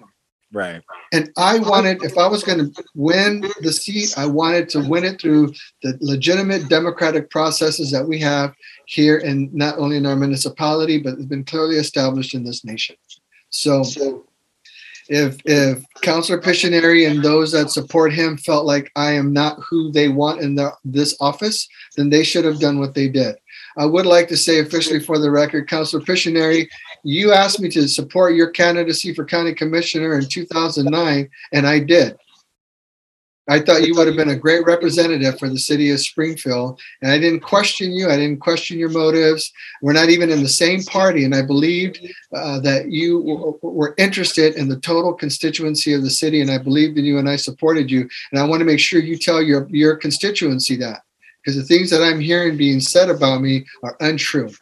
Right. 0.52 0.82
And 1.12 1.30
I 1.36 1.58
wanted, 1.58 2.02
if 2.02 2.18
I 2.18 2.26
was 2.26 2.42
going 2.42 2.58
to 2.58 2.84
win 2.94 3.44
the 3.62 3.72
seat, 3.72 4.18
I 4.18 4.26
wanted 4.26 4.68
to 4.70 4.80
win 4.80 5.04
it 5.04 5.20
through 5.20 5.54
the 5.82 5.96
legitimate 6.00 6.68
democratic 6.68 7.30
processes 7.30 7.92
that 7.92 8.06
we 8.06 8.18
have 8.18 8.54
here, 8.86 9.18
and 9.18 9.52
not 9.54 9.78
only 9.78 9.96
in 9.96 10.06
our 10.06 10.16
municipality, 10.16 10.98
but 10.98 11.14
it's 11.14 11.24
been 11.24 11.44
clearly 11.44 11.76
established 11.76 12.34
in 12.34 12.44
this 12.44 12.64
nation. 12.64 12.96
So, 13.50 13.82
if 15.08 15.38
if 15.44 15.84
Councillor 16.02 16.40
Pishioneri 16.40 17.10
and 17.10 17.22
those 17.22 17.52
that 17.52 17.70
support 17.70 18.12
him 18.12 18.36
felt 18.36 18.64
like 18.64 18.90
I 18.96 19.12
am 19.12 19.32
not 19.32 19.58
who 19.60 19.90
they 19.90 20.08
want 20.08 20.40
in 20.40 20.54
the, 20.54 20.72
this 20.84 21.16
office, 21.20 21.68
then 21.96 22.10
they 22.10 22.22
should 22.22 22.44
have 22.44 22.60
done 22.60 22.78
what 22.78 22.94
they 22.94 23.08
did. 23.08 23.34
I 23.76 23.86
would 23.86 24.06
like 24.06 24.28
to 24.28 24.36
say 24.36 24.60
officially 24.60 25.00
for 25.00 25.18
the 25.18 25.30
record, 25.30 25.68
Councillor 25.68 26.02
Pishioneri, 26.02 26.68
you 27.02 27.32
asked 27.32 27.60
me 27.60 27.68
to 27.70 27.88
support 27.88 28.34
your 28.34 28.50
candidacy 28.50 29.14
for 29.14 29.24
county 29.24 29.54
commissioner 29.54 30.18
in 30.18 30.28
2009, 30.28 31.28
and 31.52 31.66
I 31.66 31.78
did. 31.80 32.16
I 33.50 33.58
thought 33.58 33.84
you 33.84 33.96
would 33.96 34.06
have 34.06 34.16
been 34.16 34.30
a 34.30 34.36
great 34.36 34.64
representative 34.64 35.36
for 35.36 35.48
the 35.48 35.58
city 35.58 35.90
of 35.90 35.98
Springfield. 35.98 36.80
And 37.02 37.10
I 37.10 37.18
didn't 37.18 37.40
question 37.40 37.92
you. 37.92 38.08
I 38.08 38.16
didn't 38.16 38.38
question 38.38 38.78
your 38.78 38.90
motives. 38.90 39.52
We're 39.82 39.92
not 39.92 40.08
even 40.08 40.30
in 40.30 40.44
the 40.44 40.48
same 40.48 40.84
party. 40.84 41.24
And 41.24 41.34
I 41.34 41.42
believed 41.42 41.98
uh, 42.32 42.60
that 42.60 42.92
you 42.92 43.18
w- 43.24 43.58
were 43.60 43.94
interested 43.98 44.54
in 44.54 44.68
the 44.68 44.78
total 44.78 45.12
constituency 45.12 45.92
of 45.92 46.02
the 46.02 46.10
city. 46.10 46.40
And 46.40 46.50
I 46.50 46.58
believed 46.58 46.96
in 46.96 47.04
you 47.04 47.18
and 47.18 47.28
I 47.28 47.34
supported 47.34 47.90
you. 47.90 48.08
And 48.30 48.40
I 48.40 48.44
want 48.44 48.60
to 48.60 48.64
make 48.64 48.78
sure 48.78 49.00
you 49.00 49.18
tell 49.18 49.42
your, 49.42 49.66
your 49.70 49.96
constituency 49.96 50.76
that 50.76 51.02
because 51.42 51.56
the 51.56 51.64
things 51.64 51.90
that 51.90 52.02
I'm 52.02 52.20
hearing 52.20 52.56
being 52.56 52.78
said 52.78 53.10
about 53.10 53.40
me 53.40 53.66
are 53.82 53.96
untrue. 53.98 54.52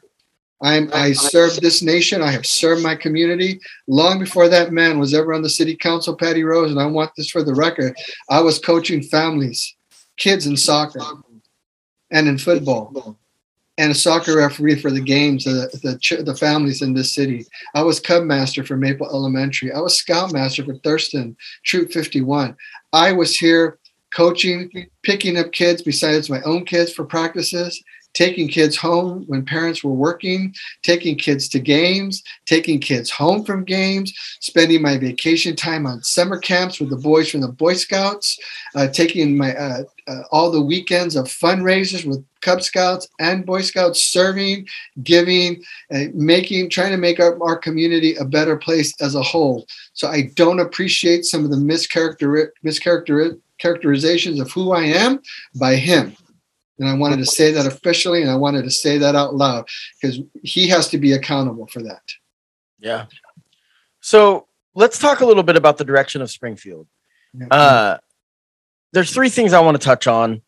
I'm, 0.60 0.90
I 0.92 1.12
serve 1.12 1.60
this 1.60 1.82
nation. 1.82 2.20
I 2.20 2.32
have 2.32 2.46
served 2.46 2.82
my 2.82 2.96
community 2.96 3.60
long 3.86 4.18
before 4.18 4.48
that 4.48 4.72
man 4.72 4.98
was 4.98 5.14
ever 5.14 5.32
on 5.32 5.42
the 5.42 5.48
city 5.48 5.76
council, 5.76 6.16
Patty 6.16 6.42
Rose. 6.42 6.70
And 6.70 6.80
I 6.80 6.86
want 6.86 7.12
this 7.16 7.30
for 7.30 7.44
the 7.44 7.54
record. 7.54 7.96
I 8.28 8.40
was 8.40 8.58
coaching 8.58 9.02
families, 9.02 9.76
kids 10.16 10.46
in 10.46 10.56
soccer 10.56 11.00
and 12.10 12.26
in 12.26 12.38
football, 12.38 13.16
and 13.76 13.92
a 13.92 13.94
soccer 13.94 14.38
referee 14.38 14.80
for 14.80 14.90
the 14.90 15.00
games, 15.00 15.44
the, 15.44 15.68
the, 15.82 16.22
the 16.22 16.34
families 16.34 16.82
in 16.82 16.92
this 16.92 17.14
city. 17.14 17.46
I 17.74 17.82
was 17.82 18.00
Cub 18.00 18.24
Master 18.24 18.64
for 18.64 18.76
Maple 18.76 19.08
Elementary. 19.08 19.72
I 19.72 19.78
was 19.78 19.96
Scout 19.96 20.32
Master 20.32 20.64
for 20.64 20.74
Thurston 20.78 21.36
Troop 21.64 21.92
51. 21.92 22.56
I 22.92 23.12
was 23.12 23.36
here 23.36 23.78
coaching, 24.12 24.88
picking 25.04 25.36
up 25.36 25.52
kids 25.52 25.82
besides 25.82 26.30
my 26.30 26.40
own 26.42 26.64
kids 26.64 26.92
for 26.92 27.04
practices 27.04 27.80
taking 28.14 28.48
kids 28.48 28.76
home 28.76 29.24
when 29.26 29.44
parents 29.44 29.84
were 29.84 29.92
working, 29.92 30.54
taking 30.82 31.16
kids 31.16 31.48
to 31.48 31.60
games, 31.60 32.22
taking 32.46 32.80
kids 32.80 33.10
home 33.10 33.44
from 33.44 33.64
games, 33.64 34.12
spending 34.40 34.82
my 34.82 34.98
vacation 34.98 35.54
time 35.54 35.86
on 35.86 36.02
summer 36.02 36.38
camps 36.38 36.80
with 36.80 36.90
the 36.90 36.96
boys 36.96 37.30
from 37.30 37.40
the 37.40 37.48
Boy 37.48 37.74
Scouts, 37.74 38.38
uh, 38.74 38.88
taking 38.88 39.36
my 39.36 39.54
uh, 39.54 39.82
uh, 40.08 40.22
all 40.32 40.50
the 40.50 40.60
weekends 40.60 41.16
of 41.16 41.26
fundraisers 41.26 42.04
with 42.06 42.24
Cub 42.40 42.62
Scouts 42.62 43.08
and 43.20 43.44
Boy 43.44 43.60
Scouts, 43.60 44.06
serving, 44.06 44.66
giving, 45.02 45.62
making, 46.14 46.70
trying 46.70 46.92
to 46.92 46.96
make 46.96 47.20
our, 47.20 47.40
our 47.42 47.56
community 47.56 48.14
a 48.16 48.24
better 48.24 48.56
place 48.56 48.94
as 49.00 49.14
a 49.14 49.22
whole. 49.22 49.66
So 49.92 50.08
I 50.08 50.30
don't 50.34 50.60
appreciate 50.60 51.24
some 51.24 51.44
of 51.44 51.50
the 51.50 51.56
mischaracter 51.56 52.48
mischaracterizations 52.64 54.40
of 54.40 54.50
who 54.50 54.72
I 54.72 54.84
am 54.84 55.20
by 55.58 55.76
him. 55.76 56.16
And 56.78 56.88
I 56.88 56.94
wanted 56.94 57.18
to 57.18 57.26
say 57.26 57.52
that 57.52 57.66
officially 57.66 58.22
and 58.22 58.30
I 58.30 58.36
wanted 58.36 58.62
to 58.62 58.70
say 58.70 58.98
that 58.98 59.14
out 59.14 59.34
loud 59.34 59.66
because 60.00 60.20
he 60.42 60.68
has 60.68 60.88
to 60.88 60.98
be 60.98 61.12
accountable 61.12 61.66
for 61.66 61.82
that. 61.82 62.02
Yeah. 62.78 63.06
So 64.00 64.46
let's 64.74 64.98
talk 64.98 65.20
a 65.20 65.26
little 65.26 65.42
bit 65.42 65.56
about 65.56 65.78
the 65.78 65.84
direction 65.84 66.22
of 66.22 66.30
Springfield. 66.30 66.86
Uh, 67.50 67.98
there's 68.92 69.12
three 69.12 69.28
things 69.28 69.52
I 69.52 69.60
want 69.60 69.80
to 69.80 69.84
touch 69.84 70.06
on. 70.06 70.42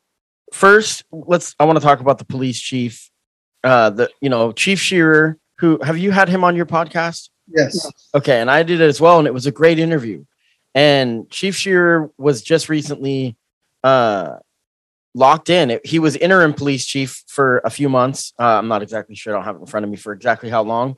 First, 0.52 1.04
let's 1.12 1.54
I 1.60 1.64
want 1.64 1.78
to 1.78 1.84
talk 1.84 2.00
about 2.00 2.18
the 2.18 2.24
police 2.24 2.60
chief. 2.60 3.10
Uh, 3.62 3.90
the 3.90 4.10
you 4.20 4.28
know 4.28 4.52
Chief 4.52 4.80
Shearer. 4.80 5.38
Who 5.58 5.78
have 5.82 5.98
you 5.98 6.10
had 6.10 6.28
him 6.28 6.42
on 6.42 6.56
your 6.56 6.66
podcast? 6.66 7.28
Yes. 7.46 7.86
Okay, 8.14 8.40
and 8.40 8.50
I 8.50 8.62
did 8.62 8.80
it 8.80 8.84
as 8.84 9.00
well, 9.00 9.18
and 9.18 9.28
it 9.28 9.34
was 9.34 9.46
a 9.46 9.52
great 9.52 9.78
interview. 9.78 10.24
And 10.74 11.28
Chief 11.30 11.54
Shearer 11.54 12.10
was 12.16 12.42
just 12.42 12.68
recently 12.68 13.36
uh 13.84 14.36
locked 15.14 15.50
in. 15.50 15.70
It, 15.70 15.86
he 15.86 15.98
was 15.98 16.16
interim 16.16 16.54
police 16.54 16.86
chief 16.86 17.22
for 17.26 17.58
a 17.64 17.70
few 17.70 17.88
months. 17.88 18.32
Uh, 18.38 18.58
I'm 18.58 18.68
not 18.68 18.82
exactly 18.82 19.14
sure. 19.14 19.34
I 19.34 19.36
don't 19.36 19.44
have 19.44 19.56
it 19.56 19.60
in 19.60 19.66
front 19.66 19.84
of 19.84 19.90
me 19.90 19.96
for 19.96 20.12
exactly 20.12 20.50
how 20.50 20.62
long. 20.62 20.96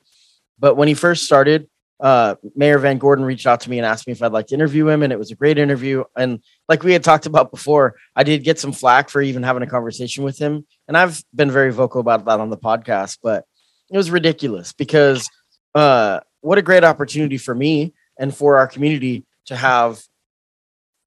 But 0.59 0.77
when 0.77 0.89
he 0.89 0.95
first 0.95 1.25
started, 1.25 1.69
uh, 2.03 2.35
Mayor 2.57 2.81
VanGordon 2.81 3.25
reached 3.25 3.47
out 3.47 3.61
to 3.61 3.71
me 3.71 3.79
and 3.79 3.87
asked 3.87 4.09
me 4.09 4.13
if 4.13 4.23
I'd 4.23 4.33
like 4.33 4.49
to 4.49 4.55
interview 4.55 4.89
him, 4.89 5.03
and 5.05 5.13
it 5.13 5.19
was 5.19 5.31
a 5.31 5.37
great 5.37 5.57
interview. 5.57 6.03
And 6.17 6.43
like 6.69 6.83
we 6.83 6.93
had 6.93 7.05
talked 7.05 7.27
about 7.27 7.53
before, 7.53 7.95
I 8.17 8.25
did 8.25 8.43
get 8.43 8.59
some 8.59 8.73
flack 8.73 9.09
for 9.09 9.23
even 9.23 9.45
having 9.45 9.63
a 9.63 9.69
conversation 9.69 10.25
with 10.25 10.37
him, 10.37 10.67
and 10.89 10.97
I've 10.97 11.23
been 11.35 11.51
very 11.51 11.73
vocal 11.73 12.01
about 12.01 12.25
that 12.25 12.41
on 12.41 12.51
the 12.51 12.57
podcast. 12.57 13.19
But 13.23 13.45
it 13.89 13.97
was 13.97 14.11
ridiculous 14.11 14.73
because 14.73 15.31
uh, 15.77 16.21
what 16.41 16.59
a 16.59 16.63
great 16.63 16.83
opportunity 16.83 17.39
for 17.39 17.55
me 17.55 17.95
and 18.19 18.35
for 18.35 18.59
our 18.59 18.67
community 18.67 19.25
to 19.47 19.55
have 19.55 20.03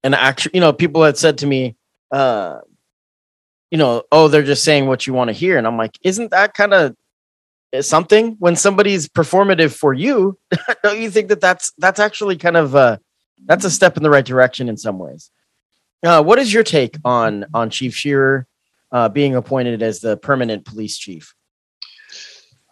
an 0.02 0.14
actual. 0.14 0.52
You 0.54 0.60
know, 0.60 0.72
people 0.72 1.04
had 1.04 1.18
said 1.18 1.38
to 1.38 1.46
me, 1.46 1.76
uh, 2.10 2.60
you 3.70 3.78
know, 3.78 4.02
oh, 4.12 4.28
they're 4.28 4.42
just 4.42 4.64
saying 4.64 4.86
what 4.86 5.06
you 5.06 5.12
want 5.12 5.28
to 5.28 5.32
hear. 5.32 5.58
And 5.58 5.66
I'm 5.66 5.76
like, 5.76 5.98
isn't 6.02 6.30
that 6.30 6.54
kind 6.54 6.72
of 6.72 6.96
something 7.80 8.36
when 8.38 8.56
somebody's 8.56 9.08
performative 9.08 9.74
for 9.76 9.92
you? 9.92 10.38
don't 10.82 11.00
you 11.00 11.10
think 11.10 11.28
that 11.28 11.40
that's 11.40 11.72
that's 11.78 12.00
actually 12.00 12.36
kind 12.36 12.56
of 12.56 12.76
uh, 12.76 12.98
that's 13.44 13.64
a 13.64 13.70
step 13.70 13.96
in 13.96 14.02
the 14.02 14.10
right 14.10 14.24
direction 14.24 14.68
in 14.68 14.76
some 14.76 14.98
ways? 14.98 15.30
Uh, 16.02 16.22
what 16.22 16.38
is 16.38 16.52
your 16.52 16.62
take 16.62 16.96
on 17.04 17.46
on 17.54 17.70
Chief 17.70 17.94
Shearer 17.94 18.46
uh, 18.92 19.08
being 19.08 19.34
appointed 19.34 19.82
as 19.82 20.00
the 20.00 20.16
permanent 20.16 20.64
police 20.64 20.96
chief? 20.96 21.34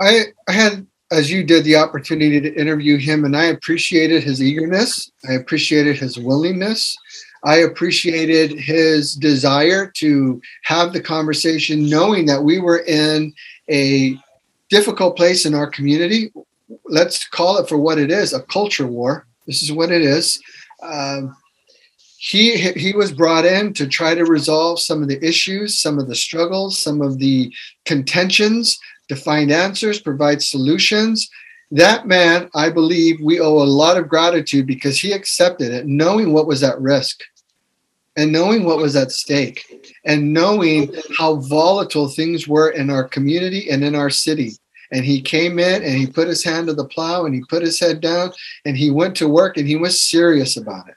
I 0.01 0.27
had, 0.49 0.87
as 1.11 1.31
you 1.31 1.45
did, 1.45 1.65
the 1.65 1.77
opportunity 1.77 2.41
to 2.41 2.55
interview 2.55 2.99
him, 2.99 3.25
and 3.25 3.37
I 3.37 3.45
appreciated 3.45 4.23
his 4.23 4.43
eagerness. 4.43 5.11
I 5.29 5.35
appreciated 5.35 5.97
his 5.97 6.19
willingness. 6.19 6.97
I 7.45 7.57
appreciated 7.59 8.59
his 8.59 9.15
desire 9.15 9.91
to 9.97 10.41
have 10.65 10.93
the 10.93 11.01
conversation, 11.01 11.89
knowing 11.89 12.25
that 12.27 12.43
we 12.43 12.59
were 12.59 12.79
in 12.79 13.35
a 13.71 14.17
difficult 14.71 15.17
place 15.17 15.45
in 15.45 15.55
our 15.55 15.69
community. 15.69 16.33
Let's 16.87 17.29
call 17.29 17.59
it 17.59 17.69
for 17.69 17.77
what 17.77 17.99
it 17.99 18.11
is 18.11 18.33
a 18.33 18.43
culture 18.43 18.87
war. 18.87 19.27
This 19.47 19.63
is 19.63 19.71
what 19.71 19.93
it 19.93 20.01
is. 20.01 20.41
Um, 20.83 21.37
he, 22.17 22.57
he 22.57 22.95
was 22.95 23.13
brought 23.13 23.45
in 23.45 23.75
to 23.75 23.87
try 23.87 24.15
to 24.15 24.25
resolve 24.25 24.81
some 24.81 25.03
of 25.03 25.09
the 25.09 25.23
issues, 25.23 25.79
some 25.79 25.99
of 25.99 26.09
the 26.09 26.15
struggles, 26.15 26.79
some 26.79 27.03
of 27.03 27.19
the 27.19 27.53
contentions, 27.85 28.79
to 29.09 29.17
find 29.17 29.53
answers, 29.53 30.01
provide 30.01 30.43
solutions. 30.43 31.29
That 31.71 32.07
man, 32.07 32.49
I 32.55 32.71
believe, 32.71 33.21
we 33.23 33.41
owe 33.41 33.63
a 33.63 33.65
lot 33.65 33.99
of 33.99 34.09
gratitude 34.09 34.67
because 34.67 34.99
he 34.99 35.13
accepted 35.13 35.73
it, 35.73 35.87
knowing 35.87 36.33
what 36.33 36.47
was 36.47 36.63
at 36.63 36.81
risk 36.81 37.21
and 38.17 38.33
knowing 38.33 38.65
what 38.65 38.79
was 38.79 38.95
at 38.97 39.11
stake 39.11 39.65
and 40.05 40.33
knowing 40.33 40.95
how 41.19 41.37
volatile 41.37 42.09
things 42.09 42.47
were 42.47 42.71
in 42.71 42.91
our 42.91 43.05
community 43.05 43.71
and 43.71 43.83
in 43.83 43.95
our 43.95 44.11
city. 44.11 44.53
And 44.93 45.05
he 45.05 45.21
came 45.21 45.59
in 45.59 45.83
and 45.83 45.95
he 45.95 46.07
put 46.07 46.29
his 46.29 46.45
hand 46.45 46.69
to 46.69 46.75
the 46.75 46.85
plow 46.85 47.25
and 47.25 47.35
he 47.35 47.43
put 47.49 47.63
his 47.63 47.81
head 47.81 48.01
down 48.01 48.33
and 48.65 48.77
he 48.77 48.91
went 48.91 49.17
to 49.17 49.29
work 49.29 49.57
and 49.57 49.67
he 49.67 49.77
was 49.77 50.01
serious 50.01 50.57
about 50.57 50.89
it. 50.89 50.95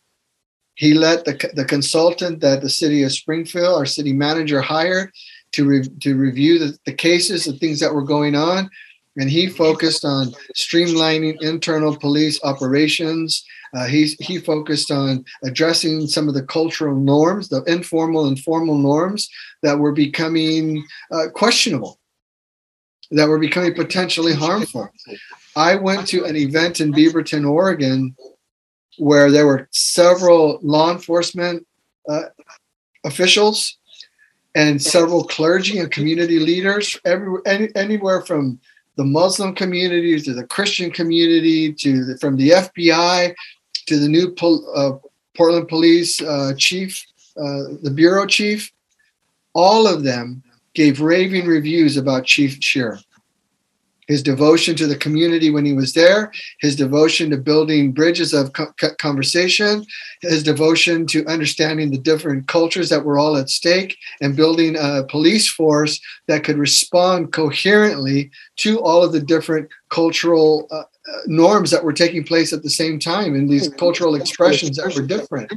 He 0.76 0.94
let 0.94 1.26
the, 1.26 1.50
the 1.56 1.66
consultant 1.66 2.42
that 2.42 2.62
the 2.62 2.70
city 2.70 3.02
of 3.02 3.12
Springfield, 3.12 3.76
our 3.76 3.88
city 3.88 4.14
manager, 4.14 4.62
hired 4.62 5.12
to, 5.54 5.66
re, 5.66 5.84
to 6.02 6.16
review 6.16 6.60
the, 6.60 6.78
the 6.86 6.94
cases, 6.94 7.46
the 7.46 7.54
things 7.54 7.80
that 7.80 7.94
were 7.94 8.04
going 8.04 8.36
on. 8.36 8.70
And 9.18 9.30
he 9.30 9.48
focused 9.48 10.06
on 10.06 10.34
streamlining 10.56 11.42
internal 11.42 11.98
police 11.98 12.40
operations. 12.44 13.44
Uh, 13.74 13.86
he, 13.86 14.16
he 14.20 14.38
focused 14.38 14.92
on 14.92 15.26
addressing 15.44 16.08
some 16.08 16.28
of 16.28 16.36
the 16.36 16.44
cultural 16.44 16.96
norms, 16.96 17.50
the 17.50 17.64
informal 17.64 18.28
and 18.28 18.40
formal 18.40 18.78
norms 18.78 19.28
that 19.64 19.80
were 19.80 19.92
becoming 19.92 20.86
uh, 21.12 21.28
questionable, 21.34 22.00
that 23.12 23.28
were 23.28 23.40
becoming 23.40 23.74
potentially 23.74 24.34
harmful. 24.34 24.88
I 25.56 25.76
went 25.76 26.08
to 26.10 26.24
an 26.24 26.36
event 26.36 26.80
in 26.80 26.94
Beaverton, 26.94 27.50
Oregon, 27.50 28.16
where 29.00 29.32
there 29.32 29.48
were 29.48 29.68
several 29.72 30.60
law 30.62 30.92
enforcement 30.92 31.66
uh, 32.08 32.26
officials 33.04 33.78
and 34.54 34.82
several 34.82 35.24
clergy 35.24 35.80
and 35.80 35.92
community 35.92 36.40
leaders, 36.40 37.00
every, 37.06 37.40
any, 37.46 37.70
anywhere 37.76 38.22
from 38.22 38.60
the 38.98 39.06
Muslim 39.06 39.54
community 39.54 40.20
to 40.20 40.34
the 40.34 40.46
Christian 40.46 40.92
community 40.92 41.72
to 41.72 42.04
the, 42.04 42.18
from 42.18 42.36
the 42.36 42.50
FBI 42.50 43.34
to 43.86 44.00
the 44.00 44.10
new 44.10 44.32
pol- 44.32 44.68
uh, 44.76 44.94
Portland 45.38 45.68
Police 45.68 46.22
uh, 46.22 46.54
chief, 46.58 47.06
uh, 47.38 47.78
the 47.84 47.92
bureau 47.94 48.26
chief. 48.26 48.72
All 49.54 49.88
of 49.88 50.04
them 50.04 50.44
gave 50.74 51.00
raving 51.00 51.46
reviews 51.48 51.98
about 51.98 52.26
Chief 52.26 52.58
Shearer 52.60 53.00
his 54.08 54.24
devotion 54.24 54.76
to 54.78 54.88
the 54.88 54.96
community 54.96 55.50
when 55.50 55.66
he 55.66 55.74
was 55.74 55.94
there, 55.94 56.32
his 56.60 56.76
devotion 56.76 57.30
to 57.30 57.38
building 57.38 57.92
bridges 57.92 58.34
of 58.34 58.52
conversation, 58.98 59.86
his 60.22 60.44
devotion 60.44 61.06
to 61.08 61.26
understanding 61.28 61.92
the 61.92 61.98
different 61.98 62.48
cultures 62.48 62.90
that 62.90 63.04
were 63.04 63.20
all 63.20 63.38
at 63.38 63.50
stake, 63.50 63.98
and 64.22 64.36
building 64.36 64.76
a 64.80 65.04
police 65.04 65.50
force 65.50 66.00
that 66.28 66.44
could 66.44 66.58
respond 66.58 67.34
coherently 67.34 68.32
to 68.56 68.80
all 68.80 69.04
of 69.04 69.12
the 69.12 69.22
different 69.22 69.70
cultural 69.90 70.68
uh, 70.72 70.80
uh 70.80 71.22
norms 71.28 71.72
that 71.72 71.84
were 71.84 71.94
taking 71.94 72.24
place 72.24 72.52
at 72.52 72.64
the 72.64 72.70
same 72.70 73.00
time 73.00 73.36
and 73.36 73.50
these 73.50 73.70
cultural 73.70 74.16
expressions 74.16 74.78
that 74.78 74.94
were 74.96 75.06
different. 75.06 75.52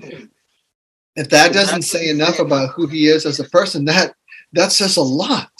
If 1.16 1.28
that 1.30 1.53
doesn't 1.53 1.82
say 1.82 2.09
enough 2.09 2.38
about 2.38 2.70
who 2.70 2.86
he 2.86 3.09
is 3.09 3.26
as 3.26 3.40
a 3.40 3.44
person, 3.44 3.84
that 3.86 4.14
that 4.53 4.72
says 4.72 4.96
a 4.96 5.03
lot 5.03 5.51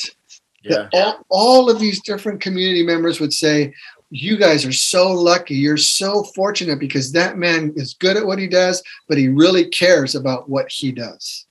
yeah. 0.63 0.89
all, 0.93 1.27
all 1.29 1.71
of 1.71 1.79
these 1.79 2.01
different 2.03 2.41
community 2.41 2.83
members 2.83 3.21
would 3.21 3.33
say, 3.33 3.73
you 4.11 4.37
guys 4.37 4.67
are 4.67 4.73
so 4.73 5.11
lucky. 5.13 5.55
You're 5.55 5.77
so 5.77 6.25
fortunate 6.35 6.79
because 6.79 7.13
that 7.13 7.39
man 7.39 7.73
is 7.77 7.95
good 7.95 8.17
at 8.17 8.27
what 8.27 8.39
he 8.39 8.49
does, 8.49 8.83
but 9.09 9.17
he 9.17 9.29
really 9.29 9.67
cares 9.67 10.15
about 10.15 10.49
what 10.49 10.71
he 10.71 10.91
does. 10.91 11.47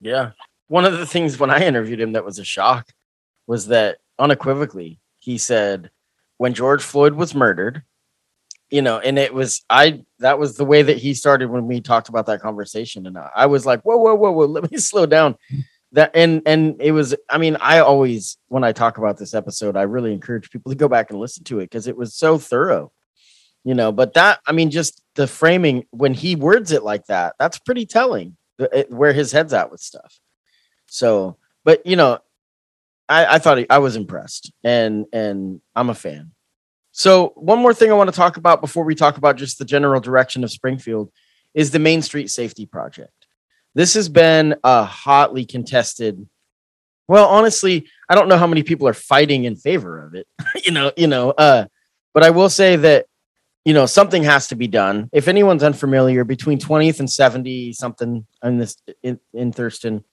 Yeah. 0.00 0.32
One 0.68 0.84
of 0.84 0.98
the 0.98 1.06
things 1.06 1.38
when 1.38 1.50
I 1.50 1.64
interviewed 1.64 2.00
him 2.00 2.12
that 2.12 2.24
was 2.24 2.38
a 2.38 2.44
shock 2.44 2.88
was 3.46 3.68
that 3.68 3.98
unequivocally 4.18 5.00
he 5.18 5.38
said 5.38 5.90
when 6.36 6.52
George 6.52 6.82
Floyd 6.82 7.14
was 7.14 7.34
murdered, 7.34 7.82
you 8.70 8.82
know, 8.82 8.98
and 8.98 9.18
it 9.18 9.32
was 9.32 9.62
I 9.70 10.04
that 10.18 10.38
was 10.38 10.56
the 10.56 10.64
way 10.64 10.82
that 10.82 10.98
he 10.98 11.14
started 11.14 11.48
when 11.48 11.66
we 11.66 11.80
talked 11.80 12.10
about 12.10 12.26
that 12.26 12.40
conversation. 12.40 13.06
And 13.06 13.16
I 13.16 13.46
was 13.46 13.64
like, 13.64 13.82
whoa, 13.82 13.96
whoa, 13.96 14.14
whoa, 14.14 14.32
whoa, 14.32 14.46
let 14.46 14.70
me 14.70 14.76
slow 14.78 15.06
down 15.06 15.36
that 15.94 16.10
and 16.14 16.42
and 16.46 16.76
it 16.80 16.92
was 16.92 17.14
i 17.30 17.38
mean 17.38 17.56
i 17.60 17.78
always 17.78 18.36
when 18.48 18.62
i 18.62 18.72
talk 18.72 18.98
about 18.98 19.16
this 19.18 19.34
episode 19.34 19.76
i 19.76 19.82
really 19.82 20.12
encourage 20.12 20.50
people 20.50 20.70
to 20.70 20.76
go 20.76 20.88
back 20.88 21.10
and 21.10 21.18
listen 21.18 21.42
to 21.44 21.58
it 21.60 21.64
because 21.64 21.86
it 21.86 21.96
was 21.96 22.14
so 22.14 22.38
thorough 22.38 22.92
you 23.64 23.74
know 23.74 23.90
but 23.90 24.14
that 24.14 24.40
i 24.46 24.52
mean 24.52 24.70
just 24.70 25.02
the 25.14 25.26
framing 25.26 25.84
when 25.90 26.14
he 26.14 26.36
words 26.36 26.72
it 26.72 26.82
like 26.82 27.06
that 27.06 27.34
that's 27.38 27.58
pretty 27.58 27.86
telling 27.86 28.36
it, 28.58 28.90
where 28.90 29.12
his 29.12 29.32
head's 29.32 29.52
at 29.52 29.70
with 29.70 29.80
stuff. 29.80 30.18
So 30.86 31.38
but 31.64 31.84
you 31.86 31.96
know 31.96 32.18
i 33.08 33.36
i 33.36 33.38
thought 33.38 33.58
he, 33.58 33.66
i 33.70 33.78
was 33.78 33.96
impressed 33.96 34.52
and 34.62 35.06
and 35.12 35.60
i'm 35.74 35.90
a 35.90 35.94
fan. 35.94 36.32
So 36.92 37.32
one 37.34 37.58
more 37.58 37.74
thing 37.74 37.90
i 37.90 37.94
want 37.94 38.10
to 38.10 38.16
talk 38.16 38.36
about 38.36 38.60
before 38.60 38.84
we 38.84 38.94
talk 38.94 39.16
about 39.16 39.36
just 39.36 39.58
the 39.58 39.64
general 39.64 40.00
direction 40.00 40.44
of 40.44 40.50
springfield 40.50 41.10
is 41.52 41.70
the 41.70 41.78
main 41.78 42.02
street 42.02 42.30
safety 42.30 42.66
project 42.66 43.23
this 43.74 43.94
has 43.94 44.08
been 44.08 44.56
a 44.62 44.84
hotly 44.84 45.44
contested. 45.44 46.26
Well, 47.08 47.28
honestly, 47.28 47.88
I 48.08 48.14
don't 48.14 48.28
know 48.28 48.38
how 48.38 48.46
many 48.46 48.62
people 48.62 48.88
are 48.88 48.94
fighting 48.94 49.44
in 49.44 49.56
favor 49.56 50.04
of 50.04 50.14
it. 50.14 50.26
you 50.64 50.72
know, 50.72 50.92
you 50.96 51.06
know, 51.06 51.30
uh, 51.30 51.66
but 52.12 52.22
I 52.22 52.30
will 52.30 52.48
say 52.48 52.76
that 52.76 53.06
you 53.64 53.74
know 53.74 53.86
something 53.86 54.22
has 54.22 54.48
to 54.48 54.56
be 54.56 54.68
done. 54.68 55.08
If 55.12 55.28
anyone's 55.28 55.62
unfamiliar, 55.62 56.24
between 56.24 56.58
20th 56.58 57.00
and 57.00 57.10
70 57.10 57.72
something 57.72 58.26
in 58.42 58.58
this 58.58 58.76
in, 59.02 59.18
in 59.32 59.52
Thurston 59.52 60.04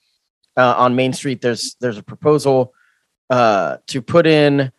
uh, 0.58 0.76
on 0.78 0.96
Main 0.96 1.14
Street, 1.14 1.42
there's 1.42 1.76
there's 1.80 1.98
a 1.98 2.04
proposal 2.04 2.74
uh, 3.30 3.78
to 3.88 4.02
put 4.02 4.28
in 4.28 4.72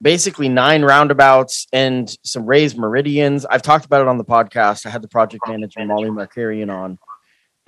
basically 0.00 0.48
nine 0.48 0.82
roundabouts 0.82 1.66
and 1.72 2.16
some 2.22 2.46
raised 2.46 2.78
meridians. 2.78 3.44
I've 3.46 3.62
talked 3.62 3.84
about 3.84 4.02
it 4.02 4.08
on 4.08 4.18
the 4.18 4.24
podcast. 4.24 4.86
I 4.86 4.90
had 4.90 5.02
the 5.02 5.08
project 5.08 5.42
manager 5.48 5.84
Molly 5.84 6.10
Markarian 6.10 6.72
on. 6.72 6.98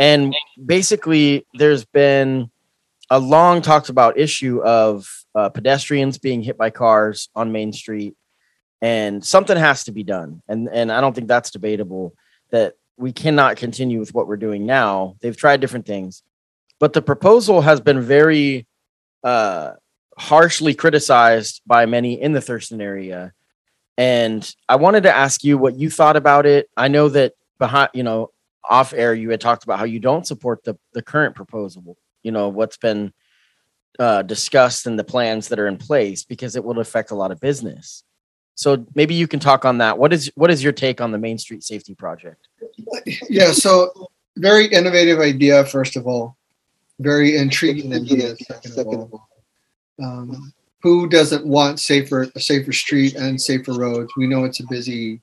And 0.01 0.35
basically, 0.65 1.47
there's 1.53 1.85
been 1.85 2.51
a 3.11 3.19
long 3.19 3.61
talked 3.61 3.91
about 3.91 4.19
issue 4.19 4.63
of 4.63 5.07
uh, 5.35 5.51
pedestrians 5.51 6.17
being 6.17 6.43
hit 6.43 6.57
by 6.57 6.71
cars 6.71 7.29
on 7.37 7.53
Main 7.53 7.75
Street, 7.75 8.17
and 8.81 9.23
something 9.23 9.59
has 9.59 9.85
to 9.85 9.93
be 9.93 10.03
done. 10.03 10.43
And 10.49 10.71
and 10.73 10.91
I 10.91 11.03
don't 11.03 11.15
think 11.15 11.29
that's 11.29 11.51
debatable. 11.51 12.15
That 12.51 12.77
we 12.97 13.13
cannot 13.13 13.59
continue 13.59 14.01
with 14.01 14.15
what 14.15 14.27
we're 14.27 14.39
doing 14.39 14.65
now. 14.65 15.17
They've 15.21 15.37
tried 15.37 15.61
different 15.61 15.85
things, 15.87 16.23
but 16.79 16.95
the 16.95 17.03
proposal 17.03 17.61
has 17.61 17.81
been 17.83 18.01
very 18.01 18.67
uh, 19.23 19.73
harshly 20.17 20.75
criticized 20.75 21.61
by 21.67 21.85
many 21.85 22.19
in 22.19 22.33
the 22.33 22.41
Thurston 22.41 22.81
area. 22.81 23.35
And 23.99 24.51
I 24.67 24.77
wanted 24.77 25.03
to 25.03 25.15
ask 25.15 25.45
you 25.45 25.59
what 25.59 25.77
you 25.79 25.91
thought 25.91 26.17
about 26.17 26.47
it. 26.47 26.71
I 26.75 26.89
know 26.89 27.11
that 27.11 27.35
behind, 27.59 27.91
you 27.93 28.03
know, 28.03 28.31
off 28.69 28.93
air 28.93 29.15
you 29.15 29.31
had 29.31 29.41
talked 29.41 29.65
about 29.65 29.79
how 29.79 29.85
you 29.85 29.99
don't 29.99 30.27
support 30.27 30.63
the 30.65 30.77
the 30.93 31.03
current 31.03 31.35
proposal 31.35 31.97
you 32.23 32.31
know 32.31 32.49
what's 32.49 32.77
been 32.77 33.13
uh, 33.99 34.23
discussed 34.23 34.87
and 34.87 34.99
the 34.99 35.05
plans 35.05 35.49
that 35.49 35.59
are 35.59 35.67
in 35.67 35.77
place 35.77 36.25
because 36.25 36.57
it 36.57 36.65
will 36.65 36.79
affect 36.79 37.11
a 37.11 37.15
lot 37.15 37.31
of 37.31 37.41
business. 37.41 38.03
So 38.55 38.87
maybe 38.95 39.15
you 39.15 39.27
can 39.27 39.41
talk 39.41 39.65
on 39.65 39.79
that. 39.79 39.99
What 39.99 40.13
is 40.13 40.31
what 40.35 40.51
is 40.51 40.63
your 40.63 40.73
take 40.73 41.01
on 41.01 41.13
the 41.13 41.19
main 41.19 41.39
street 41.39 41.63
safety 41.63 41.95
project? 41.95 42.49
Yeah 43.29 43.53
so 43.53 44.09
very 44.37 44.67
innovative 44.67 45.21
idea 45.21 45.65
first 45.65 45.97
of 45.97 46.07
all. 46.07 46.37
Very 46.99 47.37
intriguing 47.37 47.95
idea 47.95 48.37
second 48.37 48.79
of 48.79 48.87
all. 48.87 49.29
Um, 50.03 50.53
who 50.83 51.09
doesn't 51.09 51.47
want 51.47 51.79
safer 51.79 52.27
a 52.35 52.41
safer 52.41 52.73
street 52.73 53.15
and 53.17 53.41
safer 53.41 53.73
roads? 53.73 54.13
We 54.17 54.27
know 54.27 54.45
it's 54.45 54.61
a 54.61 54.67
busy 54.69 55.21